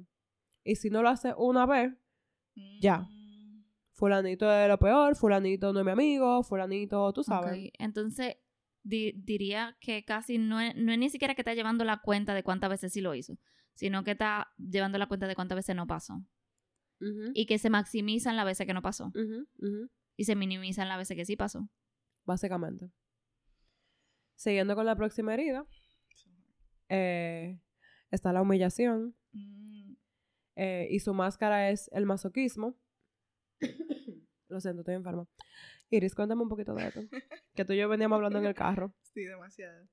Y 0.63 0.75
si 0.77 0.89
no 0.89 1.03
lo 1.03 1.09
hace 1.09 1.33
una 1.37 1.65
vez, 1.65 1.93
Ya. 2.81 2.99
Mm, 3.01 3.63
fulanito 3.93 4.51
es 4.51 4.67
lo 4.69 4.77
peor, 4.79 5.15
fulanito 5.15 5.73
no 5.73 5.79
es 5.79 5.85
mi 5.85 5.91
amigo, 5.91 6.41
fulanito, 6.43 7.11
tú 7.13 7.23
sabes. 7.23 7.51
Ok, 7.67 7.73
Entonces, 7.79 8.37
di- 8.83 9.13
diría 9.15 9.77
que 9.79 10.03
casi 10.05 10.37
no 10.37 10.59
es, 10.59 10.75
no 10.75 10.91
es 10.91 10.97
ni 10.99 11.09
siquiera 11.09 11.35
que 11.35 11.41
está 11.41 11.53
llevando 11.53 11.83
la 11.85 12.01
cuenta 12.01 12.33
de 12.33 12.43
cuántas 12.43 12.69
veces 12.69 12.93
sí 12.93 13.01
lo 13.01 13.13
hizo, 13.15 13.37
sino 13.73 14.03
que 14.03 14.11
está 14.11 14.51
llevando 14.57 14.97
la 14.97 15.07
cuenta 15.07 15.27
de 15.27 15.35
cuántas 15.35 15.55
veces 15.55 15.75
no 15.75 15.87
pasó. 15.87 16.21
Y 17.33 17.45
que 17.45 17.57
se 17.59 17.69
maximizan 17.69 18.35
las 18.35 18.45
veces 18.45 18.67
que 18.67 18.73
no 18.73 18.81
pasó. 18.81 19.11
Y 20.17 20.25
se 20.25 20.35
minimizan 20.35 20.89
las 20.89 20.97
veces 20.97 21.15
que 21.15 21.25
sí 21.25 21.37
pasó. 21.37 21.69
Básicamente. 22.25 22.91
Siguiendo 24.35 24.75
con 24.75 24.85
la 24.85 24.95
próxima 24.95 25.33
herida, 25.33 25.65
eh, 26.89 27.59
está 28.11 28.33
la 28.33 28.41
humillación 28.41 29.15
mm, 29.31 29.93
eh, 30.55 30.87
y 30.91 30.99
su 30.99 31.13
máscara 31.13 31.69
es 31.69 31.89
el 31.93 32.05
masoquismo. 32.05 32.77
Lo 34.49 34.59
siento, 34.59 34.81
estoy 34.81 34.95
enferma. 34.95 35.27
Iris, 35.89 36.13
cuéntame 36.15 36.41
un 36.43 36.49
poquito 36.49 36.73
de 36.73 36.87
esto. 36.87 37.01
Que 37.55 37.65
tú 37.65 37.73
y 37.73 37.77
yo 37.77 37.89
veníamos 37.89 38.15
hablando 38.17 38.39
en 38.39 38.45
el 38.45 38.53
carro. 38.55 38.93
Sí, 39.13 39.23
demasiado. 39.23 39.87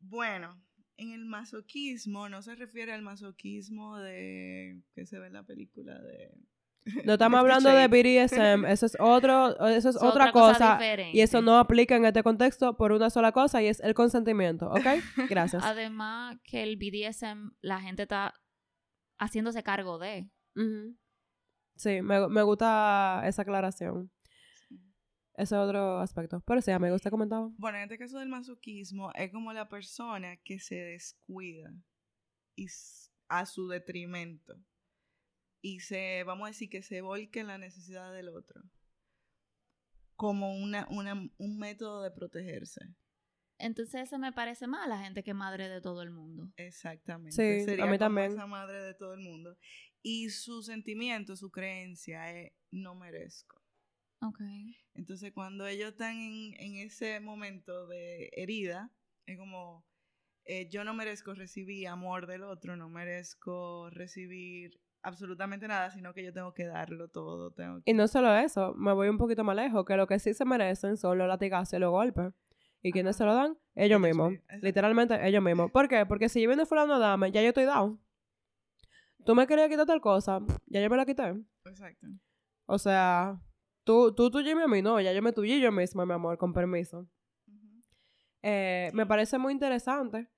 Bueno, 0.00 0.60
en 0.96 1.12
el 1.12 1.24
masoquismo 1.26 2.28
no 2.28 2.40
se 2.42 2.54
refiere 2.54 2.92
al 2.92 3.02
masoquismo 3.02 3.98
de 3.98 4.80
que 4.94 5.06
se 5.06 5.18
ve 5.18 5.26
en 5.26 5.34
la 5.34 5.42
película 5.44 5.98
de 6.00 6.32
No 7.04 7.12
estamos 7.12 7.38
hablando 7.38 7.68
de. 7.70 7.86
BDSM, 7.88 8.64
eso 8.64 8.86
es 8.86 8.96
otro, 8.98 9.50
eso 9.68 9.90
es 9.90 9.96
Es 9.96 10.02
otra, 10.02 10.32
cosa, 10.32 10.72
diferente. 10.78 11.16
y 11.16 11.20
eso 11.20 11.42
no 11.42 11.58
aplica 11.58 11.96
en 11.96 12.06
este 12.06 12.22
contexto 12.22 12.76
por 12.78 12.92
una 12.92 13.10
sola 13.10 13.32
cosa 13.32 13.62
y 13.62 13.66
es 13.66 13.80
el 13.80 13.92
consentimiento, 13.92 14.70
¿ok? 14.70 14.86
Gracias. 15.30 15.62
Además 15.62 16.38
que 16.42 16.62
el 16.62 16.76
BDSM, 16.78 17.50
la 17.60 17.80
gente 17.80 18.02
está 18.04 18.32
haciéndose 19.18 19.62
cargo 19.62 19.98
de. 19.98 20.30
Ujú. 20.56 20.96
Sí, 21.76 22.00
me, 22.02 22.26
me 22.28 22.42
gusta 22.42 23.22
esa 23.26 23.42
aclaración. 23.42 24.10
Ese 25.40 25.54
es 25.54 25.60
otro 25.60 25.98
aspecto. 25.98 26.42
Pero 26.46 26.60
sí, 26.60 26.70
amigo, 26.70 26.94
usted 26.94 27.10
comentaba. 27.10 27.50
Bueno, 27.56 27.78
en 27.78 27.84
este 27.84 27.98
caso 27.98 28.18
del 28.18 28.28
masoquismo 28.28 29.10
es 29.14 29.32
como 29.32 29.52
la 29.52 29.68
persona 29.68 30.36
que 30.36 30.58
se 30.58 30.76
descuida 30.76 31.72
y 32.56 32.66
a 33.28 33.46
su 33.46 33.68
detrimento 33.68 34.56
y 35.62 35.80
se, 35.80 36.24
vamos 36.24 36.44
a 36.44 36.50
decir, 36.50 36.68
que 36.68 36.82
se 36.82 37.00
volca 37.00 37.40
en 37.40 37.46
la 37.46 37.58
necesidad 37.58 38.12
del 38.12 38.28
otro 38.28 38.62
como 40.20 40.52
una, 40.54 40.86
una, 40.90 41.14
un 41.38 41.58
método 41.58 42.02
de 42.02 42.10
protegerse. 42.10 42.80
Entonces 43.56 44.02
eso 44.02 44.18
me 44.18 44.32
parece 44.32 44.66
más 44.66 44.84
a 44.84 44.88
la 44.88 45.02
gente 45.02 45.22
que 45.22 45.30
es 45.30 45.36
madre 45.36 45.70
de 45.70 45.80
todo 45.80 46.02
el 46.02 46.10
mundo. 46.10 46.52
Exactamente. 46.58 47.32
Sí, 47.32 47.62
a 47.62 47.64
Sería 47.64 47.86
mí 47.86 47.92
como 47.92 47.98
también. 47.98 48.32
esa 48.32 48.46
madre 48.46 48.82
de 48.82 48.92
todo 48.92 49.14
el 49.14 49.20
mundo. 49.20 49.56
Y 50.02 50.28
su 50.28 50.62
sentimiento, 50.62 51.36
su 51.36 51.50
creencia 51.50 52.38
es 52.38 52.52
no 52.70 52.94
merezco. 52.94 53.59
Ok. 54.22 54.40
Entonces, 54.94 55.32
cuando 55.32 55.66
ellos 55.66 55.90
están 55.92 56.16
en, 56.16 56.54
en 56.60 56.74
ese 56.76 57.20
momento 57.20 57.86
de 57.86 58.30
herida, 58.36 58.90
es 59.26 59.38
como, 59.38 59.84
eh, 60.44 60.68
yo 60.68 60.84
no 60.84 60.92
merezco 60.94 61.32
recibir 61.34 61.88
amor 61.88 62.26
del 62.26 62.42
otro, 62.42 62.76
no 62.76 62.88
merezco 62.88 63.88
recibir 63.90 64.78
absolutamente 65.02 65.66
nada, 65.68 65.90
sino 65.90 66.12
que 66.12 66.22
yo 66.22 66.32
tengo 66.32 66.52
que 66.52 66.66
darlo 66.66 67.08
todo. 67.08 67.52
Tengo 67.52 67.76
que- 67.82 67.90
Y 67.90 67.94
no 67.94 68.06
solo 68.08 68.34
eso, 68.36 68.74
me 68.74 68.92
voy 68.92 69.08
un 69.08 69.16
poquito 69.16 69.42
más 69.44 69.56
lejos, 69.56 69.84
que 69.86 69.96
lo 69.96 70.06
que 70.06 70.18
sí 70.18 70.34
se 70.34 70.44
merecen 70.44 70.96
son 70.98 71.16
los 71.16 71.26
latigazos 71.28 71.74
y 71.74 71.78
los 71.78 71.90
golpes. 71.90 72.32
¿Y 72.82 72.92
quiénes 72.92 73.16
se 73.16 73.24
lo 73.24 73.34
dan? 73.34 73.58
Ellos 73.74 74.00
mismos. 74.00 74.32
Literalmente, 74.60 75.26
ellos 75.26 75.42
mismos. 75.42 75.70
¿Por 75.70 75.88
qué? 75.88 76.04
Porque 76.06 76.28
si 76.28 76.40
yo 76.42 76.48
viene 76.48 76.64
fulano 76.66 76.94
a 76.94 76.98
darme, 76.98 77.30
ya 77.30 77.42
yo 77.42 77.48
estoy 77.48 77.64
down. 77.64 78.00
Tú 79.24 79.34
me 79.34 79.46
querías 79.46 79.68
quitar 79.68 79.86
tal 79.86 80.00
cosa, 80.00 80.40
ya 80.66 80.80
yo 80.80 80.88
me 80.88 80.96
la 80.96 81.04
quité. 81.04 81.34
Exacto. 81.66 82.06
O 82.66 82.78
sea, 82.78 83.38
tú, 83.90 84.12
tú 84.12 84.30
tuyime 84.30 84.62
a 84.62 84.68
mí, 84.68 84.82
no, 84.82 85.00
ya 85.00 85.12
yo 85.12 85.20
me 85.20 85.32
tullé 85.32 85.58
yo 85.58 85.72
misma, 85.72 86.06
mi 86.06 86.12
amor, 86.12 86.38
con 86.38 86.52
permiso. 86.52 87.08
Eh, 88.40 88.88
me 88.94 89.04
parece 89.04 89.36
muy 89.36 89.52
interesante 89.52 90.30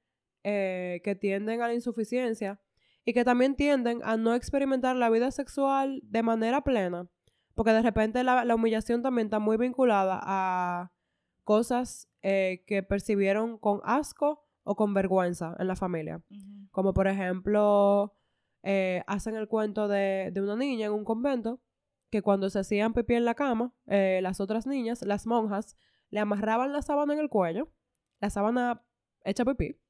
eh, 0.43 1.03
que 1.05 1.15
tienden 1.15 1.61
a 1.61 1.69
la 1.69 1.75
insuficiencia 1.75 2.63
y 3.05 3.13
que 3.13 3.25
también 3.25 3.55
tienden 3.55 4.01
a 4.05 4.17
no 4.17 4.35
experimentar 4.35 4.97
la 4.97 5.11
vida 5.11 5.31
sexual 5.31 6.01
de 6.03 6.23
manera 6.23 6.63
plena, 6.63 7.09
porque 7.55 7.73
de 7.73 7.83
repente 7.83 8.25
la, 8.25 8.47
la 8.47 8.55
humillación 8.55 9.03
también 9.03 9.27
está 9.27 9.39
muy 9.39 9.59
vinculada 9.59 10.19
a 10.23 10.93
cosas 11.45 12.09
eh, 12.23 12.65
que 12.67 12.83
percibieron 12.83 13.59
con 13.59 13.83
asco 13.85 14.47
o 14.65 14.77
con 14.77 14.95
vergüenza 14.95 15.55
en 15.59 15.69
la 15.69 15.77
familia. 15.77 16.23
Como 16.71 16.95
por 16.95 17.07
ejemplo, 17.07 18.15
hacen 19.07 19.37
el 19.37 19.47
cuento 19.47 19.89
de, 19.89 20.31
de 20.33 20.41
una 20.41 20.57
niña 20.57 20.87
en 20.87 20.93
un 20.93 21.05
convento 21.05 21.61
que 22.13 22.21
cuando 22.21 22.51
se 22.51 22.59
hacían 22.59 22.93
pipí 22.93 23.15
en 23.15 23.25
la 23.25 23.35
cama, 23.35 23.73
eh, 23.87 24.21
las 24.23 24.39
otras 24.39 24.67
niñas, 24.67 25.01
las 25.03 25.27
monjas, 25.27 25.79
le 26.11 26.21
amarraban 26.21 26.71
la 26.71 26.83
sábana 26.83 27.15
en 27.15 27.21
el 27.21 27.31
cuello, 27.31 27.73
la 28.21 28.29
sábana 28.29 28.85
hecha 29.25 29.47
pipí, 29.47 29.81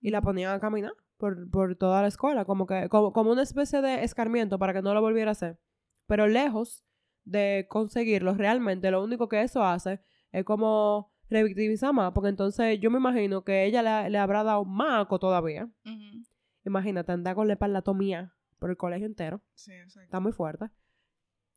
y 0.00 0.10
la 0.10 0.22
ponían 0.22 0.54
a 0.54 0.58
caminar 0.58 0.94
por, 1.18 1.50
por 1.50 1.76
toda 1.76 2.00
la 2.00 2.08
escuela, 2.08 2.46
como, 2.46 2.66
que, 2.66 2.88
como, 2.88 3.12
como 3.12 3.30
una 3.30 3.42
especie 3.42 3.82
de 3.82 4.04
escarmiento 4.04 4.58
para 4.58 4.72
que 4.72 4.80
no 4.80 4.94
lo 4.94 5.02
volviera 5.02 5.30
a 5.30 5.32
hacer. 5.32 5.60
Pero 6.06 6.26
lejos 6.26 6.82
de 7.24 7.66
conseguirlo, 7.68 8.32
realmente 8.32 8.90
lo 8.90 9.04
único 9.04 9.28
que 9.28 9.42
eso 9.42 9.62
hace 9.62 10.00
es 10.32 10.44
como 10.44 11.12
revictimizar 11.28 11.92
más, 11.92 12.12
porque 12.12 12.30
entonces 12.30 12.80
yo 12.80 12.90
me 12.90 12.96
imagino 12.96 13.44
que 13.44 13.66
ella 13.66 13.82
le, 13.82 14.08
le 14.08 14.18
habrá 14.18 14.44
dado 14.44 14.64
maco 14.64 15.18
todavía. 15.18 15.68
Ujú. 15.84 16.24
Imagínate, 16.64 17.12
andar 17.12 17.34
con 17.34 17.48
la 17.48 17.52
espaldatomía 17.52 18.34
por 18.58 18.70
el 18.70 18.78
colegio 18.78 19.06
entero. 19.06 19.42
Sí, 19.52 19.72
exacto. 19.72 20.04
Está 20.04 20.20
muy 20.20 20.32
fuerte. 20.32 20.70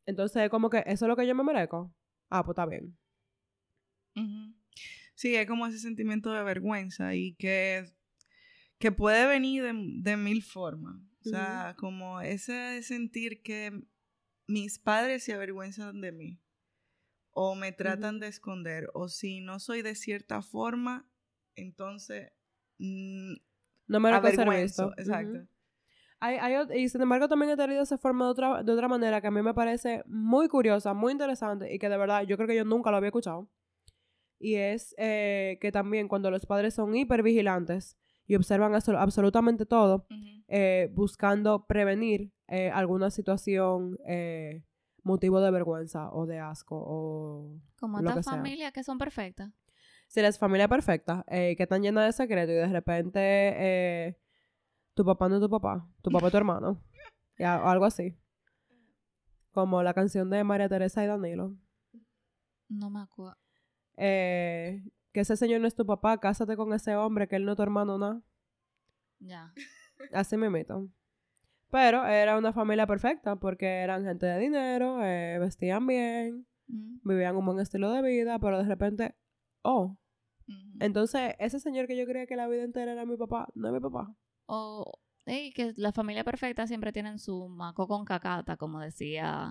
Entonces, 0.08 0.48
como 0.48 0.70
que 0.70 0.78
eso 0.86 1.04
es 1.04 1.08
lo 1.08 1.16
que 1.16 1.26
yo 1.26 1.34
me 1.34 1.44
merezco. 1.44 1.94
Ah, 2.30 2.42
pues 2.42 2.54
está 2.54 2.64
bien. 2.64 2.96
Sí, 5.14 5.36
es 5.36 5.46
como 5.46 5.66
ese 5.66 5.78
sentimiento 5.78 6.32
de 6.32 6.42
vergüenza 6.42 7.14
y 7.14 7.34
que, 7.34 7.92
que 8.78 8.90
puede 8.90 9.26
venir 9.26 9.62
de, 9.62 9.74
de 9.74 10.16
mil 10.16 10.42
formas. 10.42 10.96
O 11.20 11.28
sea, 11.28 11.76
como 11.78 12.22
ese 12.22 12.82
sentir 12.82 13.42
que 13.42 13.82
mis 14.46 14.78
padres 14.78 15.24
se 15.24 15.34
avergüenzan 15.34 16.00
de 16.00 16.12
mí 16.12 16.40
o 17.32 17.54
me 17.54 17.72
tratan 17.72 18.18
de 18.18 18.28
esconder 18.28 18.88
o 18.94 19.08
si 19.08 19.42
no 19.42 19.60
soy 19.60 19.82
de 19.82 19.94
cierta 19.94 20.40
forma, 20.40 21.06
entonces 21.54 22.32
mm, 22.78 23.34
No 23.88 24.00
me 24.00 24.10
lo. 24.10 24.22
Exacto. 24.96 25.46
Hay, 26.20 26.36
hay 26.36 26.56
y 26.82 26.88
sin 26.88 27.00
embargo 27.00 27.28
también 27.28 27.50
esta 27.50 27.64
herida 27.64 27.86
se 27.86 27.96
forma 27.96 28.24
de 28.24 28.30
otra, 28.32 28.62
de 28.64 28.72
otra 28.72 28.88
manera 28.88 29.20
que 29.20 29.28
a 29.28 29.30
mí 29.30 29.40
me 29.40 29.54
parece 29.54 30.02
muy 30.06 30.48
curiosa, 30.48 30.92
muy 30.94 31.12
interesante 31.12 31.72
y 31.72 31.78
que 31.78 31.88
de 31.88 31.96
verdad 31.96 32.22
yo 32.22 32.36
creo 32.36 32.48
que 32.48 32.56
yo 32.56 32.64
nunca 32.64 32.90
lo 32.90 32.96
había 32.96 33.08
escuchado. 33.08 33.48
Y 34.40 34.54
es 34.56 34.94
eh, 34.98 35.58
que 35.60 35.70
también 35.72 36.08
cuando 36.08 36.30
los 36.30 36.46
padres 36.46 36.74
son 36.74 36.94
hipervigilantes 36.96 37.96
y 38.26 38.34
observan 38.36 38.72
absol- 38.72 38.98
absolutamente 38.98 39.64
todo, 39.66 40.06
eh, 40.48 40.90
buscando 40.92 41.66
prevenir 41.66 42.32
eh, 42.46 42.70
alguna 42.70 43.10
situación 43.10 43.98
eh, 44.06 44.64
motivo 45.02 45.40
de 45.40 45.50
vergüenza 45.50 46.10
o 46.12 46.26
de 46.26 46.38
asco 46.38 46.76
o 46.76 47.60
Como 47.80 47.98
estas 47.98 48.24
familias 48.36 48.72
que 48.72 48.82
son 48.82 48.98
perfectas. 48.98 49.50
si 50.08 50.20
eres 50.20 50.38
familia 50.38 50.68
perfecta, 50.68 51.24
eh, 51.28 51.54
que 51.56 51.64
están 51.64 51.82
llenas 51.82 52.06
de 52.06 52.12
secretos 52.12 52.52
y 52.52 52.56
de 52.56 52.66
repente 52.68 53.20
eh, 53.22 54.16
tu 54.98 55.04
papá 55.04 55.28
no 55.28 55.36
es 55.36 55.40
tu 55.40 55.48
papá, 55.48 55.88
tu 56.02 56.10
papá 56.10 56.26
es 56.26 56.32
tu 56.32 56.36
hermano, 56.36 56.82
y 57.38 57.44
algo 57.44 57.84
así. 57.84 58.18
Como 59.52 59.82
la 59.82 59.94
canción 59.94 60.28
de 60.30 60.44
María 60.44 60.68
Teresa 60.68 61.02
y 61.02 61.06
Danilo. 61.06 61.56
No 62.68 62.90
me 62.90 63.00
acuerdo. 63.00 63.38
Eh, 63.96 64.84
que 65.12 65.20
ese 65.20 65.36
señor 65.36 65.60
no 65.60 65.66
es 65.66 65.74
tu 65.74 65.86
papá, 65.86 66.18
cásate 66.18 66.56
con 66.56 66.72
ese 66.72 66.94
hombre, 66.96 67.28
que 67.28 67.36
él 67.36 67.44
no 67.44 67.52
es 67.52 67.56
tu 67.56 67.62
hermano, 67.62 67.96
nada. 67.98 68.20
Ya. 69.18 69.54
Así 70.12 70.36
me 70.36 70.50
meto. 70.50 70.88
Pero 71.70 72.04
era 72.06 72.38
una 72.38 72.52
familia 72.52 72.86
perfecta 72.86 73.36
porque 73.36 73.66
eran 73.66 74.04
gente 74.04 74.26
de 74.26 74.38
dinero, 74.38 75.02
eh, 75.02 75.38
vestían 75.38 75.86
bien, 75.86 76.46
Mm, 76.68 76.98
vivían 77.02 77.36
un 77.36 77.46
buen 77.46 77.60
estilo 77.60 77.90
de 77.90 78.02
vida, 78.02 78.38
pero 78.38 78.58
de 78.58 78.64
repente, 78.64 79.14
oh, 79.62 79.96
entonces 80.80 81.34
ese 81.38 81.60
señor 81.60 81.86
que 81.86 81.96
yo 81.96 82.06
creía 82.06 82.26
que 82.26 82.36
la 82.36 82.48
vida 82.48 82.62
entera 82.62 82.92
era 82.92 83.04
mi 83.04 83.16
papá, 83.16 83.48
no 83.54 83.68
es 83.68 83.74
mi 83.74 83.80
papá. 83.80 84.14
O 84.48 84.98
ey, 85.26 85.52
que 85.52 85.74
la 85.76 85.92
familia 85.92 86.24
perfecta 86.24 86.66
siempre 86.66 86.90
tienen 86.90 87.18
su 87.18 87.48
maco 87.48 87.86
con 87.86 88.04
cacata, 88.04 88.56
como 88.56 88.80
decía 88.80 89.50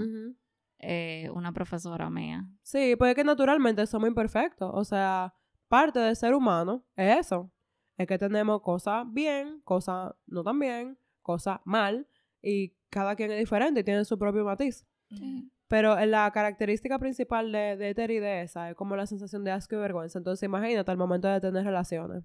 eh, 0.80 1.30
una 1.34 1.52
profesora 1.52 2.10
mía. 2.10 2.48
Sí, 2.62 2.96
pues 2.98 3.10
es 3.10 3.16
que 3.16 3.24
naturalmente 3.24 3.86
somos 3.86 4.10
imperfectos. 4.10 4.72
O 4.74 4.84
sea, 4.84 5.36
parte 5.68 6.00
del 6.00 6.16
ser 6.16 6.34
humano 6.34 6.84
es 6.96 7.20
eso. 7.20 7.52
Es 7.96 8.08
que 8.08 8.18
tenemos 8.18 8.62
cosas 8.62 9.06
bien, 9.12 9.62
cosas 9.64 10.14
no 10.26 10.44
tan 10.44 10.60
bien, 10.60 10.98
cosas 11.22 11.60
mal, 11.64 12.08
y 12.42 12.76
cada 12.90 13.16
quien 13.16 13.32
es 13.32 13.40
diferente 13.40 13.82
y 13.82 13.84
tiene 13.84 14.04
su 14.04 14.18
propio 14.18 14.46
matiz. 14.46 14.86
Sí. 15.10 15.52
Pero 15.68 16.00
en 16.00 16.12
la 16.12 16.32
característica 16.32 16.98
principal 16.98 17.52
de, 17.52 17.76
de 17.78 17.90
esta 17.90 18.04
herida 18.04 18.42
esa 18.42 18.70
es 18.70 18.76
como 18.76 18.96
la 18.96 19.06
sensación 19.06 19.44
de 19.44 19.52
asco 19.52 19.76
y 19.76 19.80
vergüenza. 19.80 20.18
Entonces 20.18 20.44
imagínate 20.44 20.90
al 20.90 20.98
momento 20.98 21.28
de 21.28 21.40
tener 21.40 21.64
relaciones. 21.64 22.24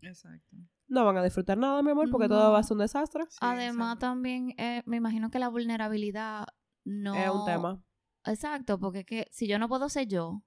Exacto. 0.00 0.56
No 0.92 1.06
van 1.06 1.16
a 1.16 1.22
disfrutar 1.24 1.56
nada, 1.56 1.82
mi 1.82 1.90
amor, 1.90 2.10
porque 2.10 2.28
todo 2.28 2.52
va 2.52 2.58
a 2.58 2.62
ser 2.62 2.74
un 2.74 2.80
desastre. 2.80 3.24
Sí, 3.30 3.38
Además, 3.40 3.94
exacto. 3.94 4.06
también 4.08 4.54
eh, 4.58 4.82
me 4.84 4.98
imagino 4.98 5.30
que 5.30 5.38
la 5.38 5.48
vulnerabilidad 5.48 6.44
no. 6.84 7.14
Es 7.14 7.30
un 7.30 7.46
tema. 7.46 7.82
Exacto, 8.26 8.78
porque 8.78 8.98
es 9.00 9.06
que 9.06 9.26
si 9.30 9.46
yo 9.48 9.58
no 9.58 9.68
puedo 9.68 9.88
ser 9.88 10.06
yo, 10.06 10.42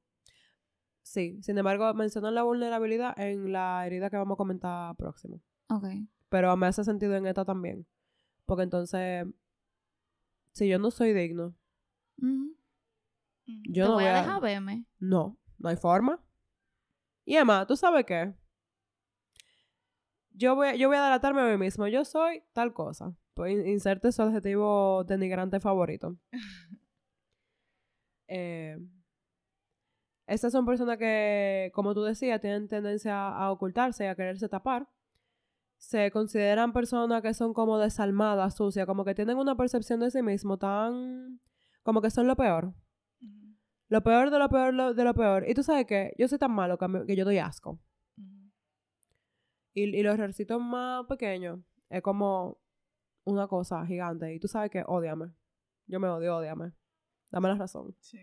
Sí, 1.01 1.39
sin 1.41 1.57
embargo, 1.57 1.91
mencionan 1.93 2.33
la 2.35 2.43
vulnerabilidad 2.43 3.19
en 3.19 3.51
la 3.51 3.85
herida 3.85 4.09
que 4.09 4.17
vamos 4.17 4.35
a 4.35 4.37
comentar 4.37 4.95
próximo. 4.95 5.41
ok. 5.69 5.85
Pero 6.29 6.55
me 6.57 6.67
hace 6.67 6.83
sentido 6.83 7.15
en 7.15 7.25
esta 7.27 7.43
también. 7.45 7.87
Porque 8.45 8.63
entonces, 8.63 9.25
si 10.51 10.67
yo 10.67 10.77
no 10.79 10.89
soy 10.91 11.13
digno, 11.13 11.55
yo 12.17 13.83
Te 13.83 13.89
no 13.89 13.93
voy 13.95 14.03
voy 14.03 14.05
a 14.05 14.17
a... 14.19 14.21
dejar 14.21 14.41
verme. 14.41 14.85
No, 14.99 15.37
no 15.57 15.69
hay 15.69 15.75
forma. 15.75 16.19
Y 17.23 17.35
Emma, 17.35 17.65
¿tú 17.67 17.75
sabes 17.75 18.05
qué? 18.05 18.33
Yo 20.37 20.55
voy, 20.55 20.77
yo 20.77 20.87
voy 20.89 20.97
a 20.97 21.03
delatarme 21.03 21.41
a 21.41 21.45
mí 21.45 21.57
mismo. 21.57 21.87
Yo 21.87 22.03
soy 22.05 22.43
tal 22.53 22.73
cosa. 22.73 23.13
Pues 23.33 23.53
in- 23.53 23.67
inserte 23.67 24.11
su 24.11 24.21
adjetivo 24.21 25.03
denigrante 25.05 25.59
favorito. 25.59 26.17
eh, 28.27 28.77
estas 30.27 30.51
son 30.51 30.65
personas 30.65 30.97
que, 30.97 31.71
como 31.73 31.93
tú 31.93 32.03
decías, 32.03 32.41
tienen 32.41 32.67
tendencia 32.67 33.27
a 33.29 33.51
ocultarse 33.51 34.05
y 34.05 34.07
a 34.07 34.15
quererse 34.15 34.49
tapar. 34.49 34.87
Se 35.77 36.09
consideran 36.09 36.73
personas 36.73 37.21
que 37.21 37.33
son 37.33 37.53
como 37.53 37.77
desalmadas, 37.77 38.55
sucias, 38.55 38.87
como 38.87 39.05
que 39.05 39.13
tienen 39.13 39.37
una 39.37 39.55
percepción 39.55 39.99
de 39.99 40.09
sí 40.09 40.21
mismo 40.23 40.57
tan... 40.57 41.39
como 41.83 42.01
que 42.01 42.09
son 42.09 42.25
lo 42.27 42.35
peor. 42.35 42.73
Lo 43.89 44.01
peor 44.01 44.31
de 44.31 44.39
lo 44.39 44.49
peor 44.49 44.73
lo- 44.73 44.93
de 44.95 45.03
lo 45.03 45.13
peor. 45.13 45.47
Y 45.47 45.53
tú 45.53 45.61
sabes 45.61 45.85
que 45.85 46.13
yo 46.17 46.27
soy 46.27 46.39
tan 46.39 46.51
malo 46.51 46.77
que, 46.79 46.87
que 47.05 47.15
yo 47.15 47.23
doy 47.23 47.37
asco. 47.37 47.79
Y, 49.75 49.95
y 49.95 50.01
los 50.01 50.15
errorcitos 50.15 50.59
más 50.59 51.05
pequeños 51.05 51.59
es 51.89 52.01
como 52.01 52.57
una 53.25 53.47
cosa 53.47 53.85
gigante. 53.85 54.33
Y 54.33 54.39
tú 54.39 54.47
sabes 54.47 54.71
que 54.71 54.83
odiame. 54.87 55.31
Yo 55.85 55.99
me 55.99 56.07
odio, 56.07 56.37
odiame. 56.37 56.71
Dame 57.31 57.49
la 57.49 57.55
razón. 57.55 57.95
Sí. 57.99 58.19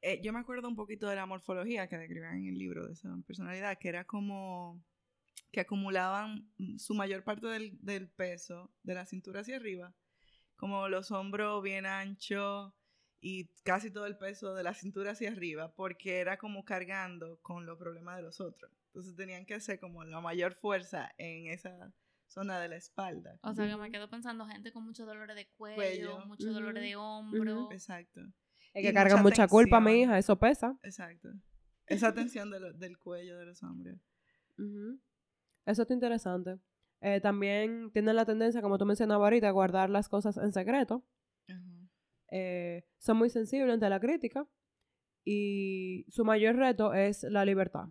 Eh, 0.00 0.20
yo 0.22 0.32
me 0.32 0.38
acuerdo 0.38 0.68
un 0.68 0.76
poquito 0.76 1.08
de 1.08 1.16
la 1.16 1.26
morfología 1.26 1.88
que 1.88 1.98
describían 1.98 2.36
en 2.36 2.46
el 2.46 2.58
libro 2.58 2.86
de 2.86 2.92
esa 2.92 3.14
personalidad, 3.26 3.78
que 3.78 3.88
era 3.88 4.04
como 4.04 4.80
que 5.50 5.60
acumulaban 5.60 6.48
su 6.76 6.94
mayor 6.94 7.24
parte 7.24 7.46
del, 7.46 7.78
del 7.80 8.08
peso 8.08 8.70
de 8.82 8.94
la 8.94 9.06
cintura 9.06 9.40
hacia 9.40 9.56
arriba, 9.56 9.94
como 10.56 10.88
los 10.88 11.10
hombros 11.10 11.62
bien 11.62 11.86
anchos 11.86 12.72
y 13.20 13.46
casi 13.64 13.90
todo 13.90 14.06
el 14.06 14.16
peso 14.16 14.54
de 14.54 14.62
la 14.62 14.74
cintura 14.74 15.12
hacia 15.12 15.30
arriba, 15.30 15.72
porque 15.74 16.18
era 16.18 16.36
como 16.36 16.64
cargando 16.64 17.40
con 17.40 17.66
los 17.66 17.78
problemas 17.78 18.16
de 18.16 18.22
los 18.22 18.40
otros. 18.40 18.70
Entonces 18.98 19.14
tenían 19.14 19.46
que 19.46 19.54
hacer 19.54 19.78
como 19.78 20.02
la 20.02 20.20
mayor 20.20 20.54
fuerza 20.54 21.08
en 21.18 21.46
esa 21.52 21.94
zona 22.26 22.58
de 22.58 22.66
la 22.68 22.74
espalda. 22.74 23.38
O 23.44 23.54
sea, 23.54 23.68
que 23.68 23.76
me 23.76 23.92
quedo 23.92 24.10
pensando 24.10 24.44
gente 24.48 24.72
con 24.72 24.84
muchos 24.84 25.06
dolores 25.06 25.36
de 25.36 25.46
cuello, 25.56 25.76
Cuello. 25.76 26.26
muchos 26.26 26.52
dolores 26.52 26.82
Ujú. 26.82 26.88
de 26.88 26.96
hombro. 26.96 27.68
Exacto. 27.70 28.20
Es 28.74 28.82
Y 28.82 28.88
que 28.88 28.92
cargan 28.92 29.22
mucha 29.22 29.42
mucha 29.42 29.46
culpa, 29.48 29.80
mi 29.80 30.00
hija. 30.02 30.18
Eso 30.18 30.36
pesa. 30.36 30.76
Exacto. 30.82 31.28
Esa 31.86 32.12
tensión 32.12 32.50
de 32.50 32.58
lo- 32.58 32.72
del 32.72 32.98
cuello 32.98 33.38
de 33.38 33.46
los 33.46 33.62
hombres. 33.62 34.00
Eso 35.64 35.82
está 35.82 35.94
interesante. 35.94 36.58
Eh, 37.00 37.20
también 37.20 37.92
tienen 37.92 38.16
la 38.16 38.24
tendencia, 38.24 38.60
como 38.62 38.78
tú 38.78 38.84
mencionabas 38.84 39.26
ahorita, 39.26 39.46
a 39.46 39.52
guardar 39.52 39.90
las 39.90 40.08
cosas 40.08 40.36
en 40.38 40.52
secreto. 40.52 41.04
Eh, 42.32 42.84
son 42.98 43.16
muy 43.16 43.30
sensibles 43.30 43.72
ante 43.72 43.88
la 43.88 44.00
crítica 44.00 44.44
y 45.24 46.04
su 46.08 46.24
mayor 46.24 46.56
reto 46.56 46.94
es 46.94 47.22
la 47.22 47.44
libertad. 47.44 47.90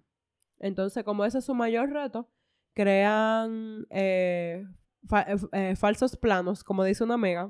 Entonces, 0.60 1.04
como 1.04 1.24
ese 1.26 1.40
es 1.40 1.46
su 1.46 1.54
mayor 1.54 1.90
reto, 1.92 2.30
crean 2.74 3.86
eh, 3.90 4.66
fa- 5.08 5.22
eh, 5.24 5.36
eh, 5.54 5.76
falsos 5.76 6.16
planos, 6.18 6.64
como 6.64 6.84
dice 6.84 7.04
una 7.04 7.16
amiga, 7.16 7.50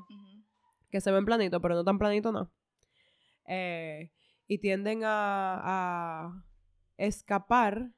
que 0.89 1.01
se 1.01 1.11
ven 1.11 1.25
planitos, 1.25 1.61
pero 1.61 1.75
no 1.75 1.83
tan 1.83 1.97
planitos, 1.99 2.31
no. 2.33 2.51
Eh, 3.45 4.11
y 4.47 4.57
tienden 4.59 5.01
a, 5.03 5.61
a 6.27 6.43
escapar 6.97 7.91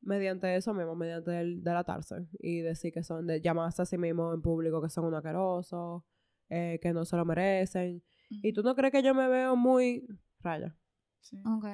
mediante 0.00 0.54
eso 0.54 0.74
mismo, 0.74 0.94
mediante 0.94 1.40
el 1.40 1.62
delatarse 1.64 2.26
y 2.38 2.60
decir 2.60 2.92
que 2.92 3.02
son, 3.02 3.26
de 3.26 3.40
llamarse 3.40 3.82
a 3.82 3.86
sí 3.86 3.96
mismo 3.96 4.34
en 4.34 4.42
público 4.42 4.82
que 4.82 4.90
son 4.90 5.06
un 5.06 5.14
asqueroso, 5.14 6.04
eh, 6.50 6.78
que 6.82 6.92
no 6.92 7.04
se 7.04 7.16
lo 7.16 7.24
merecen. 7.24 8.02
¿Y 8.42 8.52
tú 8.52 8.62
no 8.62 8.74
crees 8.74 8.92
que 8.92 9.02
yo 9.02 9.14
me 9.14 9.28
veo 9.28 9.56
muy 9.56 10.06
raya? 10.40 10.76
Sí. 11.20 11.40
Ok. 11.46 11.64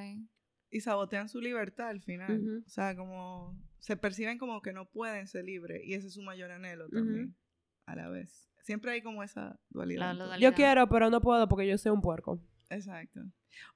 Y 0.70 0.80
sabotean 0.80 1.28
su 1.28 1.40
libertad 1.40 1.88
al 1.88 2.00
final. 2.00 2.62
O 2.64 2.68
sea, 2.68 2.96
como 2.96 3.58
se 3.80 3.96
perciben 3.96 4.38
como 4.38 4.62
que 4.62 4.72
no 4.72 4.88
pueden 4.88 5.26
ser 5.26 5.44
libres 5.44 5.82
y 5.84 5.94
ese 5.94 6.08
es 6.08 6.14
su 6.14 6.22
mayor 6.22 6.50
anhelo 6.50 6.88
también 6.88 7.34
a 7.86 7.96
la 7.96 8.08
vez. 8.08 8.48
Siempre 8.62 8.92
hay 8.92 9.02
como 9.02 9.22
esa 9.22 9.58
dualidad. 9.70 10.14
La. 10.14 10.38
Yo 10.38 10.52
quiero, 10.52 10.88
pero 10.88 11.10
no 11.10 11.20
puedo 11.20 11.48
porque 11.48 11.66
yo 11.66 11.76
soy 11.78 11.92
un 11.92 12.02
puerco. 12.02 12.40
Exacto. 12.68 13.20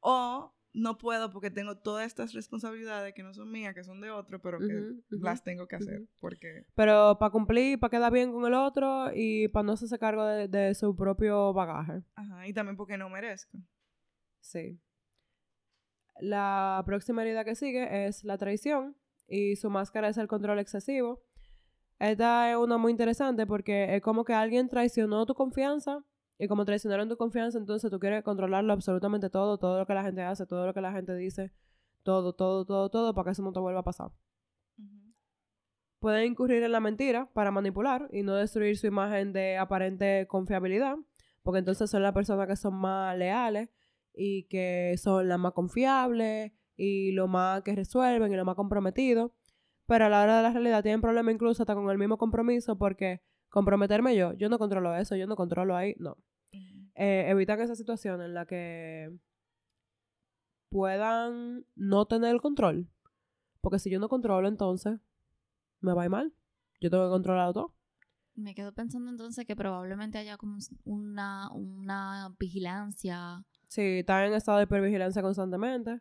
O 0.01 0.55
no 0.73 0.99
puedo 0.99 1.31
porque 1.31 1.51
tengo 1.51 1.79
todas 1.79 2.07
estas 2.07 2.33
responsabilidades 2.33 3.15
que 3.15 3.23
no 3.23 3.33
son 3.33 3.51
mías, 3.51 3.75
que 3.75 3.85
son 3.85 4.01
de 4.01 4.11
otro, 4.11 4.43
pero 4.43 4.59
que 4.59 4.93
las 5.11 5.43
tengo 5.43 5.67
que 5.67 5.77
hacer 5.77 6.03
porque 6.21 6.67
Pero 6.75 7.17
para 7.19 7.31
cumplir, 7.31 7.79
para 7.79 7.91
quedar 7.91 8.13
bien 8.13 8.33
con 8.33 8.45
el 8.45 8.55
otro 8.55 9.11
y 9.15 9.49
para 9.49 9.65
no 9.65 9.73
hacerse 9.73 9.99
cargo 9.99 10.25
de, 10.27 10.49
de 10.49 10.75
su 10.75 10.95
propio 10.95 11.53
bagaje. 11.53 12.03
ajá, 12.15 12.47
y 12.47 12.53
también 12.53 12.77
porque 12.77 12.99
no 12.99 13.09
merezco. 13.09 13.59
Sí. 14.41 14.79
La 16.21 16.83
próxima 16.87 17.23
herida 17.23 17.45
que 17.45 17.55
sigue 17.55 18.07
es 18.07 18.25
la 18.25 18.39
traición 18.39 18.97
y 19.27 19.57
su 19.57 19.71
máscara 19.71 20.09
es 20.09 20.19
el 20.19 20.29
control 20.29 20.59
excesivo. 20.59 21.23
Esta 21.99 22.51
es 22.51 22.57
una 22.57 22.77
muy 22.77 22.93
interesante 22.93 23.47
porque 23.47 23.97
es 23.97 24.03
como 24.03 24.25
que 24.25 24.35
alguien 24.35 24.69
traicionó 24.69 25.27
tu 25.27 25.35
confianza 25.35 26.05
y 26.39 26.49
como 26.49 26.65
traicionaron 26.65 27.09
tu 27.09 27.17
confianza, 27.17 27.59
entonces 27.59 27.91
tú 27.91 28.01
quieres 28.01 28.25
controlarlo 28.25 28.73
absolutamente 28.73 29.31
todo, 29.31 29.59
todo 29.59 29.79
lo 29.79 29.87
que 29.87 29.95
la 29.95 30.03
gente 30.03 30.23
hace, 30.23 30.47
todo 30.47 30.67
lo 30.67 30.75
que 30.75 30.81
la 30.81 30.93
gente 30.93 31.15
dice, 31.15 31.53
todo, 32.03 32.33
todo, 32.35 32.65
todo, 32.65 32.91
todo, 32.91 33.15
para 33.15 33.27
que 33.27 33.31
eso 33.33 33.43
no 33.43 33.53
te 33.53 33.61
vuelva 33.61 33.81
a 33.81 33.85
pasar. 33.85 34.11
Pueden 36.01 36.33
incurrir 36.33 36.63
en 36.63 36.73
la 36.73 36.81
mentira 36.81 37.31
para 37.33 37.51
manipular 37.51 38.09
y 38.13 38.23
no 38.23 38.35
destruir 38.35 38.77
su 38.77 38.87
imagen 38.87 39.33
de 39.33 39.57
aparente 39.57 40.27
confiabilidad, 40.27 40.97
porque 41.43 41.61
entonces 41.61 41.89
son 41.89 42.03
las 42.03 42.13
personas 42.13 42.47
que 42.47 42.57
son 42.57 42.75
más 42.75 43.17
leales 43.17 43.71
y 44.15 44.45
que 44.45 44.95
son 44.99 45.29
las 45.29 45.39
más 45.39 45.53
confiables 45.53 46.53
y 46.77 47.13
lo 47.13 47.29
más 47.29 47.63
que 47.63 47.75
resuelven 47.75 48.33
y 48.33 48.37
lo 48.37 48.45
más 48.45 48.55
comprometidos. 48.55 49.33
Pero 49.87 50.07
a 50.07 50.09
la 50.09 50.23
hora 50.23 50.39
de 50.39 50.43
la 50.43 50.53
realidad 50.53 50.83
tienen 50.83 51.01
problemas 51.01 51.35
incluso 51.35 51.63
hasta 51.63 51.75
con 51.75 51.91
el 51.91 51.99
mismo 51.99 52.17
compromiso 52.17 52.79
porque 52.79 53.21
comprometerme 53.51 54.17
yo, 54.17 54.33
yo 54.35 54.49
no 54.49 54.59
controlo 54.59 54.95
eso, 54.97 55.15
yo 55.17 55.27
no 55.27 55.37
controlo 55.37 55.77
ahí, 55.77 55.95
no. 55.99 56.17
Eh, 56.97 57.27
evitan 57.29 57.61
esa 57.61 57.75
situación 57.75 58.23
en 58.23 58.35
la 58.35 58.47
que 58.47 59.11
puedan 60.71 61.67
no 61.75 62.07
tener 62.07 62.35
el 62.35 62.41
control. 62.41 62.89
Porque 63.61 63.79
si 63.79 63.91
yo 63.91 63.99
no 63.99 64.09
controlo, 64.09 64.49
entonces 64.49 65.01
me 65.81 65.93
va 65.93 66.03
a 66.03 66.05
ir 66.07 66.11
mal. 66.11 66.35
Yo 66.81 66.91
tengo 66.91 67.05
que 67.05 67.11
controlar 67.11 67.53
todo. 67.53 67.75
Me 68.35 68.55
quedo 68.55 68.73
pensando 68.73 69.11
entonces 69.11 69.47
que 69.47 69.55
probablemente 69.55 70.19
haya 70.19 70.37
como 70.37 70.59
una, 70.85 71.51
una 71.53 72.35
vigilancia. 72.39 73.45
Sí, 73.69 74.01
están 74.01 74.25
en 74.25 74.35
estado 74.35 74.59
de 74.59 74.65
hipervigilancia 74.65 75.23
constantemente. 75.23 76.01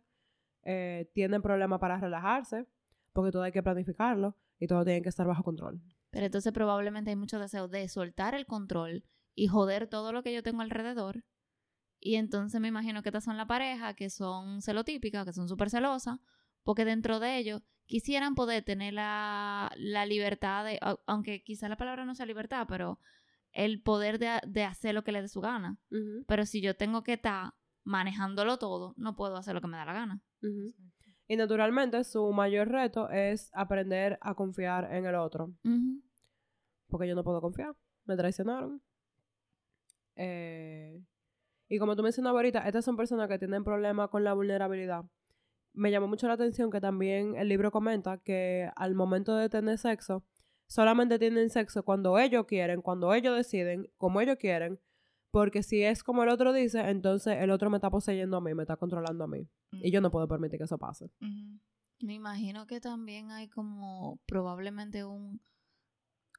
Eh, 0.64 1.10
tienen 1.14 1.42
problemas 1.42 1.80
para 1.80 2.00
relajarse, 2.00 2.68
porque 3.12 3.32
todo 3.32 3.44
hay 3.44 3.52
que 3.52 3.64
planificarlo 3.64 4.38
y 4.60 4.68
todo 4.68 4.86
tiene 4.86 5.02
que 5.02 5.10
estar 5.10 5.28
bajo 5.28 5.44
control. 5.44 5.82
Pero 6.10 6.26
entonces 6.26 6.54
probablemente 6.54 7.10
hay 7.10 7.16
mucho 7.16 7.40
deseo 7.40 7.68
de 7.68 7.88
soltar 7.88 8.36
el 8.36 8.46
control 8.46 9.04
y 9.36 9.48
joder 9.48 9.88
todo 9.88 10.12
lo 10.12 10.24
que 10.24 10.34
yo 10.34 10.44
tengo 10.44 10.62
alrededor. 10.62 11.24
Y 12.00 12.16
entonces 12.16 12.60
me 12.62 12.68
imagino 12.68 13.02
que 13.02 13.10
estas 13.10 13.24
son 13.24 13.38
la 13.38 13.48
pareja 13.48 13.94
que 13.96 14.10
son 14.10 14.62
celotípicas, 14.62 15.26
que 15.26 15.34
son 15.34 15.48
súper 15.48 15.70
celosas, 15.70 16.20
porque 16.64 16.86
dentro 16.86 17.20
de 17.20 17.38
ellos 17.38 17.62
quisieran 17.86 18.36
poder 18.36 18.64
tener 18.64 18.94
la, 18.94 19.72
la 19.78 20.06
libertad 20.06 20.66
de, 20.66 20.80
aunque 21.08 21.44
quizá 21.44 21.70
la 21.70 21.78
palabra 21.78 22.06
no 22.06 22.16
sea 22.16 22.26
libertad, 22.26 22.66
pero 22.68 23.00
el 23.54 23.82
poder 23.82 24.20
de, 24.20 24.40
de 24.46 24.64
hacer 24.64 24.94
lo 24.94 25.04
que 25.04 25.12
le 25.12 25.22
dé 25.22 25.28
su 25.28 25.42
gana. 25.42 25.78
Pero 26.28 26.46
si 26.46 26.62
yo 26.62 26.76
tengo 26.76 27.04
que 27.04 27.14
estar 27.14 27.54
manejándolo 27.84 28.58
todo, 28.58 28.94
no 28.98 29.16
puedo 29.16 29.38
hacer 29.38 29.54
lo 29.54 29.62
que 29.62 29.68
me 29.68 29.78
da 29.78 29.86
la 29.86 29.94
gana. 29.94 30.22
Y 31.28 31.36
naturalmente 31.36 32.04
su 32.04 32.32
mayor 32.34 32.68
reto 32.70 33.10
es 33.10 33.50
aprender 33.54 34.18
a 34.22 34.36
confiar 34.36 34.92
en 34.94 35.06
el 35.06 35.16
otro. 35.16 35.54
Porque 36.88 37.08
yo 37.08 37.16
no 37.16 37.24
puedo 37.24 37.42
confiar. 37.42 37.76
Me 38.06 38.18
traicionaron. 38.18 38.82
Eh, 40.16 41.02
y 41.70 41.80
como 41.80 41.96
tú 41.96 42.04
mencionabas 42.04 42.38
ahorita, 42.38 42.68
estas 42.68 42.86
son 42.86 42.98
personas 42.98 43.28
que 43.30 43.40
tienen 43.40 43.64
problemas 43.64 44.10
con 44.10 44.24
la 44.24 44.34
vulnerabilidad. 44.34 45.06
Me 45.74 45.90
llamó 45.90 46.08
mucho 46.08 46.28
la 46.28 46.34
atención 46.34 46.70
que 46.70 46.80
también 46.80 47.36
el 47.36 47.50
libro 47.50 47.72
comenta 47.72 48.20
que 48.20 48.70
al 48.76 48.94
momento 48.94 49.36
de 49.36 49.50
tener 49.50 49.78
sexo, 49.80 50.24
solamente 50.68 51.20
tienen 51.20 51.50
sexo 51.50 51.84
cuando 51.84 52.18
ellos 52.18 52.46
quieren, 52.46 52.82
cuando 52.82 53.14
ellos 53.14 53.36
deciden, 53.36 53.90
como 53.98 54.22
ellos 54.22 54.38
quieren, 54.40 54.80
porque 55.32 55.64
si 55.64 55.82
es 55.84 56.04
como 56.04 56.24
el 56.24 56.30
otro 56.30 56.54
dice, 56.54 56.80
entonces 56.90 57.38
el 57.40 57.50
otro 57.50 57.70
me 57.70 57.78
está 57.78 57.90
poseyendo 57.90 58.38
a 58.38 58.42
mí, 58.42 58.54
me 58.54 58.64
está 58.64 58.76
controlando 58.78 59.24
a 59.24 59.28
mí. 59.28 59.50
Y 59.72 59.92
yo 59.92 60.00
no 60.00 60.12
puedo 60.12 60.28
permitir 60.28 60.60
que 60.60 60.66
eso 60.66 60.78
pase. 60.78 61.12
Me 62.00 62.14
imagino 62.14 62.68
que 62.68 62.80
también 62.80 63.32
hay 63.32 63.48
como 63.48 64.20
probablemente 64.28 65.06
un, 65.06 65.42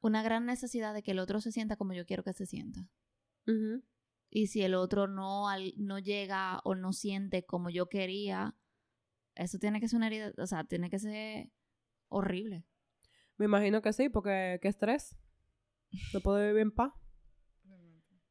una 0.01 0.23
gran 0.23 0.45
necesidad 0.45 0.93
de 0.93 1.03
que 1.03 1.11
el 1.11 1.19
otro 1.19 1.41
se 1.41 1.51
sienta 1.51 1.75
como 1.75 1.93
yo 1.93 2.05
quiero 2.05 2.23
que 2.23 2.33
se 2.33 2.45
sienta. 2.45 2.87
Y 4.29 4.47
si 4.47 4.61
el 4.61 4.75
otro 4.75 5.07
no, 5.07 5.45
no 5.77 5.99
llega 5.99 6.59
o 6.63 6.75
no 6.75 6.93
siente 6.93 7.45
como 7.45 7.69
yo 7.69 7.89
quería, 7.89 8.55
eso 9.35 9.59
tiene 9.59 9.79
que 9.79 9.87
ser 9.87 9.97
una 9.97 10.07
herida, 10.07 10.31
o 10.37 10.47
sea, 10.47 10.63
tiene 10.63 10.89
que 10.89 10.99
ser 10.99 11.51
horrible. 12.09 12.65
Me 13.37 13.45
imagino 13.45 13.81
que 13.81 13.93
sí, 13.93 14.09
porque 14.09 14.59
qué 14.61 14.67
estrés. 14.67 15.17
No 16.13 16.21
puedo 16.21 16.39
vivir 16.45 16.61
en 16.61 16.71
paz. 16.71 16.93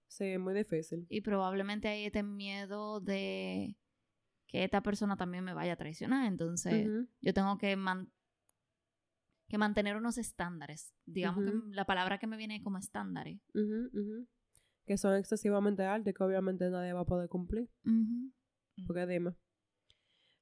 Sí, 0.09 0.24
es 0.26 0.38
muy 0.38 0.55
difícil. 0.55 1.07
Y 1.09 1.22
probablemente 1.22 1.88
hay 1.88 2.05
este 2.07 2.22
miedo 2.22 3.00
de 3.00 3.76
que 4.46 4.62
esta 4.62 4.82
persona 4.82 5.16
también 5.16 5.42
me 5.42 5.55
vaya 5.55 5.72
a 5.72 5.76
traicionar. 5.76 6.26
Entonces, 6.26 6.88
yo 7.20 7.34
tengo 7.34 7.59
que, 7.59 7.76
que 9.48 9.59
mantener 9.59 9.96
unos 9.96 10.16
estándares. 10.18 10.94
Digamos 11.05 11.44
que 11.44 11.52
la 11.74 11.84
palabra 11.84 12.18
que 12.18 12.28
me 12.28 12.36
viene 12.36 12.62
como 12.62 12.78
estándares. 12.78 13.40
Que 14.86 14.96
son 14.98 15.16
excesivamente 15.16 15.82
altos 15.84 16.12
y 16.12 16.14
que 16.14 16.22
obviamente 16.22 16.70
nadie 16.70 16.92
va 16.92 17.00
a 17.00 17.07
poder 17.07 17.28
cumplir. 17.28 17.68
Porque 18.86 19.07
dime. 19.07 19.34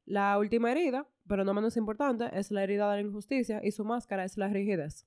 La 0.05 0.39
última 0.39 0.73
herida, 0.73 1.07
pero 1.29 1.45
no 1.45 1.55
menos 1.55 1.77
importante, 1.77 2.29
es 2.33 2.51
la 2.51 2.63
herida 2.63 2.91
de 2.91 3.03
la 3.03 3.09
injusticia 3.09 3.61
y 3.65 3.71
su 3.73 3.85
máscara 3.85 4.25
es 4.25 4.37
la 4.37 4.49
rigidez. 4.49 5.07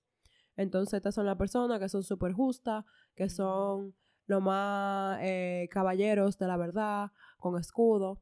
Entonces, 0.56 0.96
estas 0.96 1.16
son 1.16 1.26
las 1.26 1.38
personas 1.38 1.80
que 1.80 1.90
son 1.90 2.04
súper 2.04 2.32
justas, 2.32 2.86
que 3.16 3.30
son 3.30 3.94
los 4.28 4.42
más 4.42 5.20
eh, 5.22 5.68
caballeros 5.72 6.38
de 6.38 6.48
la 6.48 6.58
verdad, 6.58 7.12
con 7.38 7.60
escudo. 7.60 8.22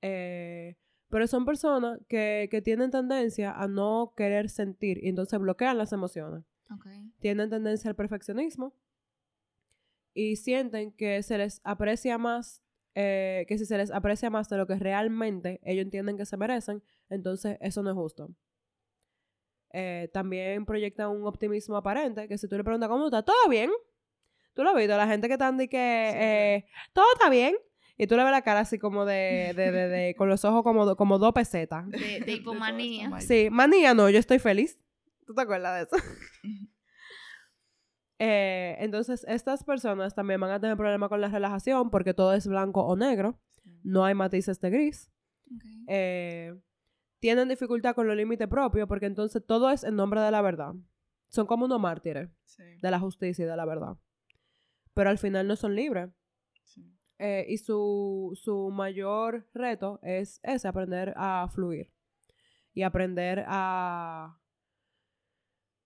Eh, 0.00 0.76
pero 1.08 1.28
son 1.28 1.44
personas 1.44 2.00
que, 2.08 2.48
tienen 2.64 2.90
tendencia 2.90 3.52
a 3.52 3.68
no 3.68 4.14
querer 4.16 4.48
sentir 4.48 4.98
y 5.04 5.08
entonces 5.08 5.38
bloquean 5.38 5.78
las 5.78 5.92
emociones. 5.92 6.44
Tienen 7.20 7.50
tendencia 7.50 7.88
al 7.88 7.94
perfeccionismo 7.94 8.74
y 10.12 10.34
sienten 10.36 10.90
que 10.90 11.22
se 11.22 11.38
les 11.38 11.60
aprecia 11.62 12.18
más, 12.18 12.63
eh, 12.94 13.44
que 13.48 13.58
si 13.58 13.66
se 13.66 13.76
les 13.76 13.90
aprecia 13.90 14.30
más 14.30 14.48
de 14.48 14.56
lo 14.56 14.66
que 14.66 14.76
realmente 14.76 15.60
ellos 15.64 15.84
entienden 15.84 16.16
que 16.16 16.26
se 16.26 16.36
merecen, 16.36 16.82
entonces 17.08 17.58
eso 17.60 17.82
no 17.82 17.90
es 17.90 17.96
justo. 17.96 18.30
también 20.12 20.64
proyectan 20.64 21.10
un 21.10 21.26
optimismo 21.26 21.76
aparente, 21.76 22.28
que 22.28 22.38
si 22.38 22.48
tú 22.48 22.56
le 22.56 22.64
preguntas 22.64 22.88
cómo 22.88 23.06
está, 23.06 23.22
todo 23.22 23.48
bien, 23.48 23.70
Tú 24.54 24.62
lo 24.62 24.70
has 24.70 24.76
visto, 24.76 24.96
la 24.96 25.08
gente 25.08 25.26
que 25.26 25.34
están 25.34 25.56
de 25.56 25.68
que 25.68 25.78
eh, 25.78 26.66
todo 26.92 27.04
está 27.14 27.28
bien. 27.28 27.56
Y 27.96 28.06
tú 28.08 28.16
le 28.16 28.24
ves 28.24 28.32
la 28.32 28.42
cara 28.42 28.60
así 28.60 28.78
como 28.78 29.04
de, 29.04 29.52
de, 29.54 29.70
de, 29.70 30.14
con 30.16 30.28
los 30.28 30.44
ojos 30.44 30.64
como, 30.64 30.96
como 30.96 31.18
dos 31.18 31.32
pesetas. 31.32 31.88
De, 31.90 32.20
de 32.20 32.32
hipomanía. 32.32 33.20
Sí, 33.20 33.48
manía 33.50 33.94
no, 33.94 34.10
yo 34.10 34.18
estoy 34.18 34.38
feliz. 34.38 34.78
¿Tú 35.26 35.34
te 35.34 35.42
acuerdas 35.42 35.88
de 35.90 35.96
eso? 35.96 36.04
eh, 38.18 38.76
entonces, 38.78 39.24
estas 39.28 39.64
personas 39.64 40.14
también 40.14 40.40
van 40.40 40.50
a 40.50 40.60
tener 40.60 40.76
problemas 40.76 41.08
con 41.08 41.20
la 41.20 41.28
relajación 41.28 41.90
porque 41.90 42.14
todo 42.14 42.32
es 42.32 42.46
blanco 42.46 42.84
o 42.84 42.96
negro. 42.96 43.38
No 43.82 44.04
hay 44.04 44.14
matices 44.14 44.60
de 44.60 44.70
gris. 44.70 45.10
Eh, 45.88 46.54
tienen 47.20 47.48
dificultad 47.48 47.94
con 47.94 48.06
los 48.06 48.16
límites 48.16 48.48
propios 48.48 48.88
porque 48.88 49.06
entonces 49.06 49.44
todo 49.46 49.70
es 49.70 49.84
en 49.84 49.96
nombre 49.96 50.20
de 50.20 50.30
la 50.30 50.42
verdad. 50.42 50.74
Son 51.28 51.46
como 51.46 51.64
unos 51.64 51.80
mártires 51.80 52.30
de 52.80 52.90
la 52.90 53.00
justicia 53.00 53.44
y 53.44 53.48
de 53.48 53.56
la 53.56 53.64
verdad 53.64 53.96
pero 54.94 55.10
al 55.10 55.18
final 55.18 55.46
no 55.46 55.56
son 55.56 55.74
libres. 55.74 56.10
Eh, 57.18 57.46
y 57.48 57.58
su, 57.58 58.70
mayor 58.72 59.48
reto 59.52 60.00
es 60.02 60.40
ese, 60.42 60.68
aprender 60.68 61.12
a 61.16 61.48
fluir. 61.52 61.92
Y 62.72 62.82
aprender 62.82 63.44
a... 63.46 64.38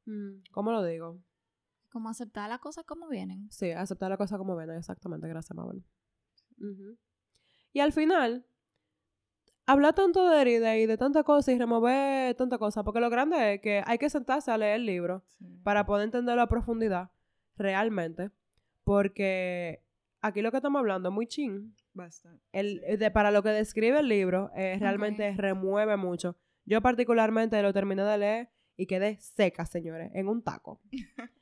Mm, 0.06 0.42
¿Cómo 0.52 0.72
lo 0.72 0.82
digo? 0.84 1.20
Como 1.90 2.08
aceptar 2.08 2.48
las 2.48 2.60
cosas 2.60 2.84
como 2.84 3.08
vienen. 3.08 3.50
Sí, 3.50 3.70
aceptar 3.70 4.10
las 4.10 4.18
cosas 4.18 4.38
como 4.38 4.56
vienen, 4.56 4.76
exactamente. 4.76 5.28
Gracias, 5.28 5.56
Mabel. 5.56 5.84
Y 7.72 7.80
al 7.80 7.92
final, 7.92 8.46
hablar 9.66 9.94
tanto 9.94 10.28
de 10.28 10.40
herida 10.40 10.76
y 10.76 10.86
de 10.86 10.96
tanta 10.96 11.22
cosa 11.22 11.52
y 11.52 11.58
remover 11.58 12.34
tanta 12.34 12.58
cosa, 12.58 12.82
porque 12.84 13.00
lo 13.00 13.10
grande 13.10 13.54
es 13.54 13.60
que 13.60 13.82
hay 13.86 13.98
que 13.98 14.10
sentarse 14.10 14.50
a 14.50 14.58
leer 14.58 14.76
el 14.76 14.86
libro 14.86 15.24
para 15.62 15.86
poder 15.86 16.04
entenderlo 16.04 16.42
a 16.42 16.48
profundidad, 16.48 17.10
realmente. 17.56 18.30
Porque 18.84 19.84
aquí 20.20 20.40
lo 20.40 20.50
que 20.50 20.56
estamos 20.56 20.80
hablando 20.80 21.10
es 21.10 21.14
muy 21.14 21.26
chin. 21.26 21.74
Bastante. 21.92 22.42
El, 22.52 22.80
de, 22.98 23.10
para 23.10 23.30
lo 23.30 23.42
que 23.42 23.50
describe 23.50 24.00
el 24.00 24.08
libro, 24.08 24.50
eh, 24.54 24.78
realmente 24.80 25.34
remueve 25.36 25.96
mucho. 25.96 26.36
Yo 26.64 26.80
particularmente 26.80 27.60
lo 27.62 27.72
terminé 27.72 28.02
de 28.04 28.18
leer 28.18 28.50
y 28.76 28.86
quedé 28.86 29.18
seca, 29.20 29.66
señores, 29.66 30.10
en 30.14 30.28
un 30.28 30.42
taco. 30.42 30.80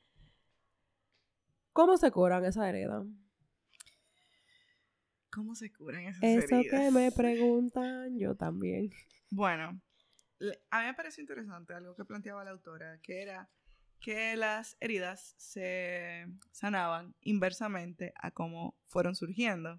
¿Cómo 1.76 1.98
se 1.98 2.10
curan 2.10 2.42
esas 2.42 2.66
heridas? 2.68 3.04
¿Cómo 5.30 5.54
se 5.54 5.70
curan 5.70 6.04
esas 6.04 6.22
heridas? 6.22 6.44
Eso 6.44 6.62
que 6.70 6.90
me 6.90 7.12
preguntan, 7.12 8.18
yo 8.18 8.34
también. 8.34 8.88
Bueno, 9.28 9.78
a 10.70 10.80
mí 10.80 10.86
me 10.86 10.94
parece 10.94 11.20
interesante 11.20 11.74
algo 11.74 11.94
que 11.94 12.06
planteaba 12.06 12.44
la 12.44 12.52
autora, 12.52 12.98
que 13.02 13.20
era 13.20 13.50
que 14.00 14.36
las 14.36 14.78
heridas 14.80 15.34
se 15.36 16.26
sanaban 16.50 17.14
inversamente 17.20 18.14
a 18.16 18.30
cómo 18.30 18.80
fueron 18.86 19.14
surgiendo. 19.14 19.78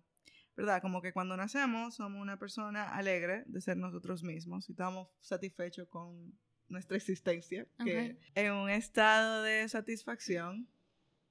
¿Verdad? 0.55 0.83
Como 0.83 1.01
que 1.01 1.13
cuando 1.13 1.35
nacemos 1.35 1.95
somos 1.95 2.21
una 2.21 2.37
persona 2.37 2.95
alegre 2.95 3.43
de 3.47 3.59
ser 3.59 3.75
nosotros 3.77 4.21
mismos 4.21 4.69
y 4.69 4.73
estamos 4.73 5.09
satisfechos 5.19 5.87
con 5.87 6.37
nuestra 6.67 6.95
existencia, 6.95 7.67
que 7.83 8.19
en 8.35 8.51
un 8.51 8.69
estado 8.69 9.41
de 9.41 9.67
satisfacción 9.67 10.67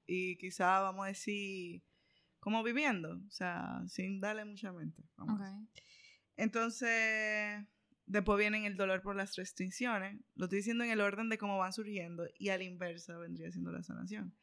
y 0.07 0.37
quizá 0.37 0.79
vamos 0.79 1.05
a 1.05 1.09
decir 1.09 1.83
como 2.39 2.63
viviendo, 2.63 3.21
o 3.27 3.31
sea, 3.31 3.83
sin 3.87 4.19
darle 4.19 4.45
mucha 4.45 4.71
mente. 4.71 5.03
Entonces, 6.35 7.65
Después 8.07 8.39
viene 8.39 8.65
el 8.65 8.77
dolor 8.77 9.01
por 9.01 9.17
las 9.17 9.35
restricciones. 9.35 10.17
Lo 10.35 10.45
estoy 10.45 10.59
diciendo 10.59 10.85
en 10.85 10.91
el 10.91 11.01
orden 11.01 11.27
de 11.27 11.37
cómo 11.37 11.57
van 11.57 11.73
surgiendo 11.73 12.25
y 12.39 12.49
a 12.49 12.57
la 12.57 12.63
inversa 12.63 13.17
vendría 13.17 13.51
siendo 13.51 13.69
la 13.69 13.83
sanación. 13.83 14.33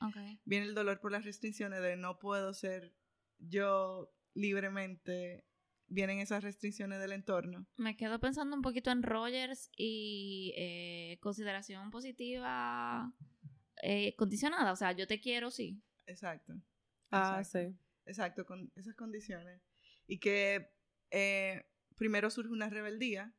Viene 0.45 0.67
el 0.67 0.75
dolor 0.75 1.01
por 1.01 1.11
las 1.11 1.25
restricciones 1.25 1.81
de 1.81 1.97
no 1.97 2.19
puedo 2.19 2.53
ser 2.53 2.95
yo 3.39 4.13
libremente 4.35 5.47
vienen 5.87 6.19
esas 6.19 6.45
restricciones 6.45 7.01
del 7.01 7.13
entorno. 7.13 7.67
Me 7.79 7.97
quedo 7.97 8.21
pensando 8.21 8.55
un 8.55 8.63
poquito 8.63 8.91
en 8.91 9.03
Rogers 9.03 9.71
y 9.79 10.53
eh, 10.59 11.19
consideración 11.23 11.91
positiva 11.91 13.15
eh, 13.83 14.15
condicionada. 14.17 14.73
O 14.73 14.77
sea, 14.77 14.93
yo 14.93 15.07
te 15.07 15.21
quiero, 15.21 15.51
sí. 15.51 15.83
Exacto. 16.07 16.55
Ah, 17.11 17.41
Exacto. 17.41 17.71
sí. 17.73 17.79
Exacto, 18.07 18.45
con 18.45 18.71
esas 18.77 18.95
condiciones. 18.95 19.63
Y 20.07 20.19
que 20.19 20.71
eh, 21.11 21.65
primero 21.97 22.31
surge 22.31 22.51
una 22.53 22.69
rebeldía. 22.69 23.35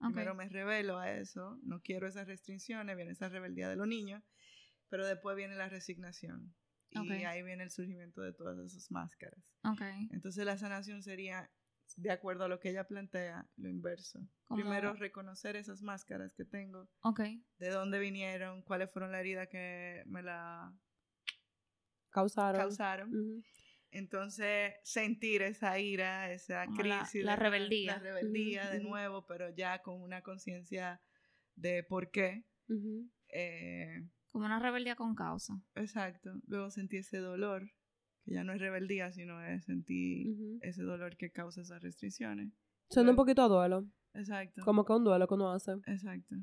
Ok. 0.00 0.08
Primero 0.08 0.34
me 0.34 0.48
rebelo 0.48 0.98
a 0.98 1.10
eso. 1.12 1.58
No 1.62 1.80
quiero 1.82 2.06
esas 2.06 2.26
restricciones. 2.26 2.96
Viene 2.96 3.12
esa 3.12 3.28
rebeldía 3.28 3.68
de 3.68 3.76
los 3.76 3.86
niños. 3.88 4.22
Pero 4.88 5.06
después 5.06 5.36
viene 5.36 5.56
la 5.56 5.68
resignación. 5.68 6.54
Y 6.90 6.98
Ok. 6.98 7.10
ahí 7.26 7.42
viene 7.42 7.64
el 7.64 7.70
surgimiento 7.70 8.22
de 8.22 8.32
todas 8.32 8.58
esas 8.58 8.90
máscaras. 8.90 9.40
Ok. 9.64 9.82
Entonces 10.12 10.44
la 10.46 10.56
sanación 10.56 11.02
sería, 11.02 11.50
de 11.96 12.10
acuerdo 12.10 12.44
a 12.44 12.48
lo 12.48 12.58
que 12.58 12.70
ella 12.70 12.86
plantea, 12.86 13.48
lo 13.56 13.68
inverso. 13.68 14.20
Primero 14.48 14.92
reconocer 14.94 15.56
esas 15.56 15.82
máscaras 15.82 16.32
que 16.34 16.44
tengo, 16.44 16.88
Ok. 17.02 17.20
de 17.58 17.68
dónde 17.70 17.98
vinieron, 17.98 18.62
cuáles 18.62 18.90
fueron 18.92 19.12
las 19.12 19.20
heridas 19.20 19.48
que 19.48 20.02
me 20.06 20.22
la 20.22 20.72
Causaron. 22.10 22.60
causaron. 22.60 23.42
Entonces 23.90 24.74
sentir 24.82 25.42
esa 25.42 25.78
ira, 25.78 26.32
esa 26.32 26.66
la- 26.66 26.72
crisis. 26.76 27.24
la 27.24 27.32
de- 27.36 27.42
rebeldía. 27.42 27.92
La 27.94 27.98
rebeldía 27.98 28.70
de 28.70 28.80
nuevo, 28.80 29.26
pero 29.26 29.50
ya 29.50 29.80
con 29.82 30.00
una 30.02 30.22
conciencia 30.22 31.00
de 31.54 31.82
por 31.84 32.10
qué. 32.10 32.44
Eh, 33.28 34.08
Como 34.32 34.44
una 34.44 34.58
rebeldía 34.58 34.96
con 34.96 35.14
causa. 35.14 35.54
exacto. 35.74 36.34
Luego 36.46 36.70
sentí 36.70 36.98
ese 36.98 37.18
dolor, 37.18 37.70
que 38.26 38.34
ya 38.34 38.44
no 38.44 38.52
es 38.52 38.60
rebeldía, 38.60 39.12
sino 39.12 39.40
es 39.40 39.64
sentir 39.64 40.36
ese 40.60 40.82
dolor 40.82 41.16
que 41.16 41.30
causa 41.30 41.60
esas 41.60 41.80
restricciones. 41.80 42.52
Suena 42.90 43.10
un 43.10 43.16
poquito 43.16 43.42
a 43.42 43.48
duelo. 43.48 43.88
Exacto. 44.14 44.62
Como 44.64 44.84
que 44.84 44.92
un 44.92 45.04
duelo 45.04 45.28
que 45.28 45.34
uno 45.34 45.52
hace. 45.52 45.72
Exacto. 45.86 46.34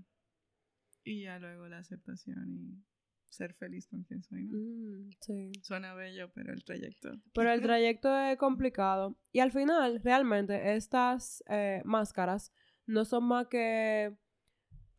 Y 1.03 1.23
ya 1.23 1.39
luego 1.39 1.67
la 1.67 1.79
aceptación 1.79 2.53
y 2.53 2.83
ser 3.27 3.53
feliz 3.55 3.87
con 3.87 4.03
quien 4.03 4.23
soy, 4.23 4.45
¿no? 4.45 4.57
Mm, 4.57 5.09
sí. 5.19 5.51
Suena 5.61 5.93
bello, 5.93 6.31
pero 6.33 6.53
el 6.53 6.63
trayecto. 6.63 7.09
Pero 7.33 7.51
el 7.51 7.61
trayecto 7.61 8.15
es 8.17 8.37
complicado. 8.37 9.17
Y 9.33 9.39
al 9.39 9.51
final, 9.51 9.99
realmente, 10.03 10.75
estas 10.75 11.43
eh, 11.49 11.81
máscaras 11.83 12.53
no 12.85 13.03
son 13.03 13.25
más 13.25 13.47
que 13.47 14.15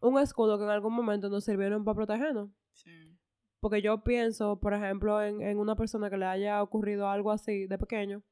un 0.00 0.18
escudo 0.18 0.58
que 0.58 0.64
en 0.64 0.70
algún 0.70 0.92
momento 0.92 1.30
nos 1.30 1.44
sirvieron 1.44 1.84
para 1.84 1.94
protegernos. 1.94 2.50
Sí. 2.72 3.16
Porque 3.64 3.80
yo 3.80 4.04
pienso, 4.04 4.60
por 4.60 4.74
ejemplo, 4.74 5.22
en, 5.22 5.40
en 5.40 5.58
una 5.58 5.74
persona 5.74 6.10
que 6.10 6.18
le 6.18 6.26
haya 6.26 6.62
ocurrido 6.62 7.08
algo 7.08 7.32
así 7.32 7.66
de 7.66 7.78
pequeño, 7.78 8.22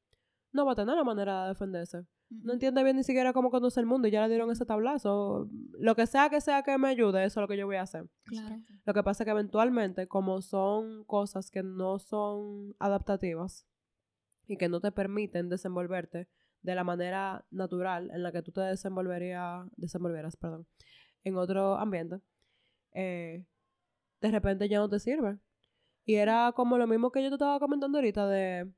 no 0.51 0.63
va 0.63 0.73
a 0.73 0.75
tener 0.75 0.95
la 0.95 1.03
manera 1.03 1.41
de 1.41 1.49
defenderse. 1.49 2.05
No 2.29 2.53
entiende 2.53 2.83
bien 2.83 2.97
ni 2.97 3.03
siquiera 3.03 3.33
cómo 3.33 3.49
conoce 3.49 3.79
el 3.79 3.87
mundo 3.87 4.07
y 4.07 4.11
ya 4.11 4.21
le 4.21 4.27
dieron 4.27 4.51
ese 4.51 4.63
tablazo. 4.63 5.49
Lo 5.79 5.95
que 5.95 6.05
sea 6.05 6.29
que 6.29 6.39
sea 6.39 6.61
que 6.61 6.77
me 6.77 6.89
ayude, 6.89 7.25
eso 7.25 7.39
es 7.39 7.41
lo 7.41 7.47
que 7.47 7.57
yo 7.57 7.65
voy 7.65 7.77
a 7.77 7.81
hacer. 7.81 8.07
Claro. 8.25 8.57
Lo 8.85 8.93
que 8.93 9.01
pasa 9.01 9.23
es 9.23 9.25
que 9.25 9.31
eventualmente, 9.31 10.07
como 10.07 10.39
son 10.43 11.03
cosas 11.05 11.49
que 11.49 11.63
no 11.63 11.97
son 11.97 12.75
adaptativas 12.77 13.65
y 14.45 14.57
que 14.57 14.69
no 14.69 14.81
te 14.81 14.91
permiten 14.91 15.49
desenvolverte 15.49 16.27
de 16.61 16.75
la 16.75 16.83
manera 16.83 17.43
natural 17.49 18.11
en 18.13 18.21
la 18.21 18.31
que 18.31 18.43
tú 18.43 18.51
te 18.51 18.61
desenvolverías, 18.61 19.65
desenvolvieras, 19.77 20.37
perdón, 20.37 20.67
en 21.23 21.37
otro 21.37 21.77
ambiente, 21.77 22.19
eh, 22.91 23.47
de 24.23 24.31
repente 24.31 24.69
ya 24.69 24.79
no 24.79 24.89
te 24.89 24.99
sirve. 24.99 25.37
Y 26.05 26.15
era 26.15 26.53
como 26.55 26.77
lo 26.77 26.87
mismo 26.87 27.11
que 27.11 27.21
yo 27.21 27.29
te 27.29 27.35
estaba 27.35 27.59
comentando 27.59 27.97
ahorita 27.97 28.27
de 28.27 28.71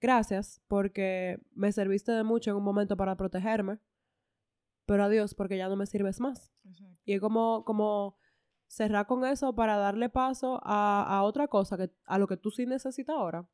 gracias 0.00 0.62
porque 0.68 1.38
me 1.52 1.70
serviste 1.70 2.12
de 2.12 2.24
mucho 2.24 2.50
en 2.50 2.56
un 2.56 2.64
momento 2.64 2.96
para 2.96 3.16
protegerme, 3.16 3.78
pero 4.86 5.04
adiós 5.04 5.34
porque 5.34 5.58
ya 5.58 5.68
no 5.68 5.76
me 5.76 5.86
sirves 5.86 6.18
más. 6.18 6.50
Exacto. 6.64 6.98
Y 7.04 7.12
es 7.12 7.20
como, 7.20 7.64
como 7.64 8.16
cerrar 8.66 9.06
con 9.06 9.24
eso 9.26 9.54
para 9.54 9.76
darle 9.76 10.08
paso 10.08 10.60
a, 10.62 11.04
a 11.06 11.22
otra 11.24 11.48
cosa, 11.48 11.76
que, 11.76 11.90
a 12.06 12.18
lo 12.18 12.26
que 12.26 12.38
tú 12.38 12.50
sí 12.50 12.64
necesitas 12.64 13.14
ahora. 13.14 13.46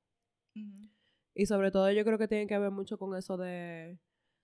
Y 1.35 1.47
sobre 1.47 1.73
todo 1.73 1.91
yo 1.91 2.05
creo 2.05 2.19
que 2.19 2.29
tiene 2.29 2.47
que 2.47 2.59
ver 2.59 2.71
mucho 2.71 2.99
con 2.99 3.17
eso 3.17 3.37
de, 3.37 3.99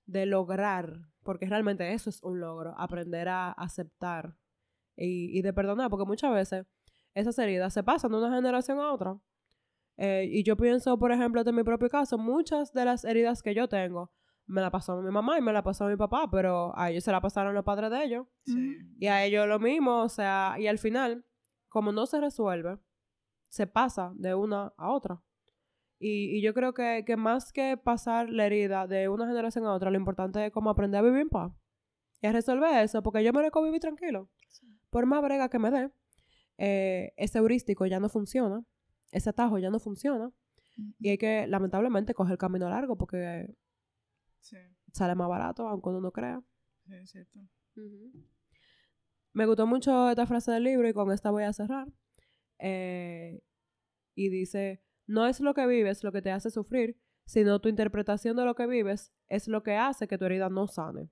de 0.06 0.26
lograr, 0.26 1.10
porque 1.22 1.46
realmente 1.46 1.92
eso 1.92 2.10
es 2.10 2.22
un 2.24 2.40
logro, 2.40 2.74
aprender 2.76 3.28
a 3.28 3.52
aceptar 3.52 4.36
y, 4.96 5.38
y 5.38 5.42
de 5.42 5.52
perdonar, 5.52 5.90
porque 5.90 6.06
muchas 6.06 6.32
veces 6.32 6.66
esas 7.14 7.38
heridas 7.38 7.72
se 7.72 7.82
pasan 7.82 8.12
de 8.12 8.18
una 8.18 8.34
generación 8.34 8.78
a 8.78 8.92
otra. 8.92 9.18
Eh, 9.96 10.28
y 10.30 10.42
yo 10.42 10.56
pienso, 10.56 10.98
por 10.98 11.12
ejemplo, 11.12 11.42
de 11.44 11.52
mi 11.52 11.62
propio 11.62 11.88
caso, 11.88 12.18
muchas 12.18 12.72
de 12.72 12.84
las 12.84 13.04
heridas 13.04 13.42
que 13.42 13.54
yo 13.54 13.68
tengo 13.68 14.12
me 14.46 14.60
la 14.60 14.70
pasó 14.70 15.00
mi 15.02 15.10
mamá 15.10 15.38
y 15.38 15.42
me 15.42 15.52
la 15.52 15.62
pasó 15.62 15.86
mi 15.86 15.96
papá, 15.96 16.28
pero 16.30 16.76
a 16.78 16.90
ellos 16.90 17.02
se 17.02 17.10
la 17.10 17.20
pasaron 17.20 17.54
los 17.54 17.64
padres 17.64 17.90
de 17.90 18.04
ellos. 18.04 18.26
Sí. 18.44 18.76
Y 18.98 19.06
a 19.06 19.24
ellos 19.24 19.46
lo 19.48 19.58
mismo, 19.58 20.02
o 20.02 20.08
sea, 20.08 20.54
y 20.58 20.66
al 20.68 20.78
final, 20.78 21.24
como 21.68 21.90
no 21.90 22.06
se 22.06 22.20
resuelve, 22.20 22.78
se 23.48 23.66
pasa 23.66 24.12
de 24.14 24.34
una 24.34 24.72
a 24.76 24.92
otra. 24.92 25.22
Y, 25.98 26.36
y 26.36 26.42
yo 26.42 26.52
creo 26.54 26.74
que, 26.74 27.04
que 27.06 27.16
más 27.16 27.52
que 27.52 27.76
pasar 27.76 28.28
la 28.28 28.46
herida 28.46 28.86
de 28.86 29.08
una 29.08 29.26
generación 29.26 29.64
a 29.64 29.72
otra, 29.72 29.90
lo 29.90 29.96
importante 29.96 30.44
es 30.44 30.52
como 30.52 30.70
aprender 30.70 31.00
a 31.00 31.02
vivir 31.02 31.22
en 31.22 31.28
paz. 31.30 31.52
Y 32.20 32.26
a 32.26 32.32
resolver 32.32 32.84
eso, 32.84 33.02
porque 33.02 33.24
yo 33.24 33.32
merezco 33.32 33.62
vivir 33.62 33.80
tranquilo. 33.80 34.28
Por 34.90 35.06
más 35.06 35.22
brega 35.22 35.48
que 35.48 35.58
me 35.58 35.70
dé, 35.70 35.90
eh, 36.58 37.12
ese 37.16 37.38
heurístico 37.38 37.86
ya 37.86 38.00
no 38.00 38.08
funciona, 38.08 38.64
ese 39.12 39.30
atajo 39.30 39.58
ya 39.58 39.70
no 39.70 39.78
funciona. 39.78 40.30
Y 40.98 41.08
hay 41.08 41.18
que, 41.18 41.46
lamentablemente, 41.46 42.14
coger 42.14 42.32
el 42.32 42.38
camino 42.38 42.68
largo 42.68 42.96
porque 42.96 43.54
Sí, 44.40 44.56
sale 44.92 45.14
más 45.14 45.28
barato, 45.28 45.66
aunque 45.68 45.88
uno 45.88 46.00
no 46.00 46.12
crea. 46.12 46.42
sí, 46.86 46.94
es 46.94 47.10
cierto. 47.10 47.40
Me 49.32 49.44
gustó 49.46 49.66
mucho 49.66 50.08
esta 50.10 50.26
frase 50.26 50.52
del 50.52 50.64
libro 50.64 50.88
y 50.88 50.92
con 50.92 51.10
esta 51.12 51.30
voy 51.30 51.44
a 51.44 51.52
cerrar. 51.52 51.88
Eh, 52.58 53.40
y 54.14 54.28
dice, 54.30 54.82
no 55.06 55.26
es 55.26 55.40
lo 55.40 55.52
que 55.52 55.66
vives 55.66 56.02
lo 56.04 56.12
que 56.12 56.22
te 56.22 56.30
hace 56.30 56.50
sufrir, 56.50 56.96
sino 57.26 57.60
tu 57.60 57.68
interpretación 57.68 58.36
de 58.36 58.44
lo 58.44 58.54
que 58.54 58.66
vives 58.66 59.12
es 59.28 59.48
lo 59.48 59.62
que 59.62 59.76
hace 59.76 60.08
que 60.08 60.16
tu 60.16 60.24
herida 60.24 60.48
no 60.48 60.66
sane. 60.68 61.10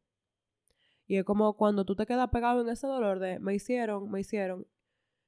Y 1.07 1.17
es 1.17 1.25
como 1.25 1.57
cuando 1.57 1.85
tú 1.85 1.97
te 1.97 2.07
quedas 2.07 2.31
pegado 2.31 2.63
en 2.63 2.69
ese 2.69 2.87
dolor 2.87 3.19
de 3.19 3.39
me 3.39 3.55
hicieron, 3.55 4.11
me 4.11 4.21
hicieron, 4.21 4.67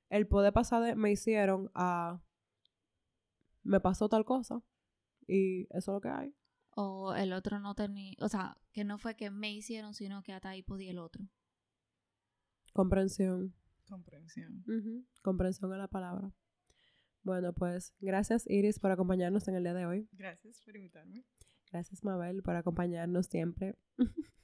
el 0.09 0.27
poder 0.27 0.53
pasar 0.53 0.83
de 0.83 0.97
me 0.97 1.11
hicieron 1.11 1.71
a 1.75 2.23
me 3.63 3.81
pasó 3.81 4.09
tal 4.09 4.25
cosa. 4.25 4.63
Y 5.27 5.65
eso 5.71 5.91
es 5.91 5.95
lo 5.95 6.01
que 6.01 6.09
hay. 6.09 6.35
O 6.71 7.15
el 7.15 7.33
otro 7.33 7.59
no 7.59 7.75
tenía, 7.75 8.15
o 8.21 8.29
sea, 8.29 8.59
que 8.73 8.85
no 8.85 8.99
fue 8.99 9.17
que 9.17 9.31
me 9.31 9.53
hicieron, 9.53 9.95
sino 9.95 10.23
que 10.23 10.33
hasta 10.33 10.51
ahí 10.51 10.63
podía 10.63 10.91
el 10.91 10.99
otro. 10.99 11.27
Comprensión. 12.73 13.55
Comprensión. 13.89 14.65
Comprensión 15.23 15.73
es 15.73 15.79
la 15.79 15.89
palabra. 15.89 16.33
Bueno, 17.23 17.53
pues 17.53 17.93
gracias 17.99 18.49
Iris 18.49 18.79
por 18.79 18.91
acompañarnos 18.91 19.49
en 19.49 19.57
el 19.57 19.65
día 19.65 19.75
de 19.75 19.87
hoy. 19.87 20.09
Gracias 20.13 20.61
por 20.61 20.77
invitarme. 20.77 21.25
Gracias 21.73 22.05
Mabel 22.05 22.43
por 22.43 22.55
acompañarnos 22.55 23.27
siempre. 23.27 23.77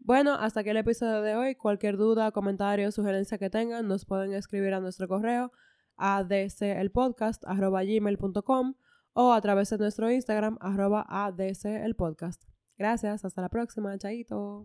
bueno, 0.00 0.34
hasta 0.34 0.60
aquí 0.60 0.68
el 0.70 0.78
episodio 0.78 1.22
de 1.22 1.36
hoy. 1.36 1.54
Cualquier 1.54 1.96
duda, 1.96 2.32
comentario, 2.32 2.90
sugerencia 2.90 3.38
que 3.38 3.50
tengan, 3.50 3.86
nos 3.86 4.04
pueden 4.04 4.32
escribir 4.32 4.74
a 4.74 4.80
nuestro 4.80 5.06
correo 5.08 5.52
adcelpodcast.gmail.com 5.96 8.74
o 9.12 9.32
a 9.32 9.40
través 9.40 9.70
de 9.70 9.78
nuestro 9.78 10.10
Instagram 10.10 10.58
adcelpodcast. 10.60 12.42
Gracias, 12.78 13.24
hasta 13.24 13.42
la 13.42 13.48
próxima, 13.50 13.96
chaito. 13.98 14.64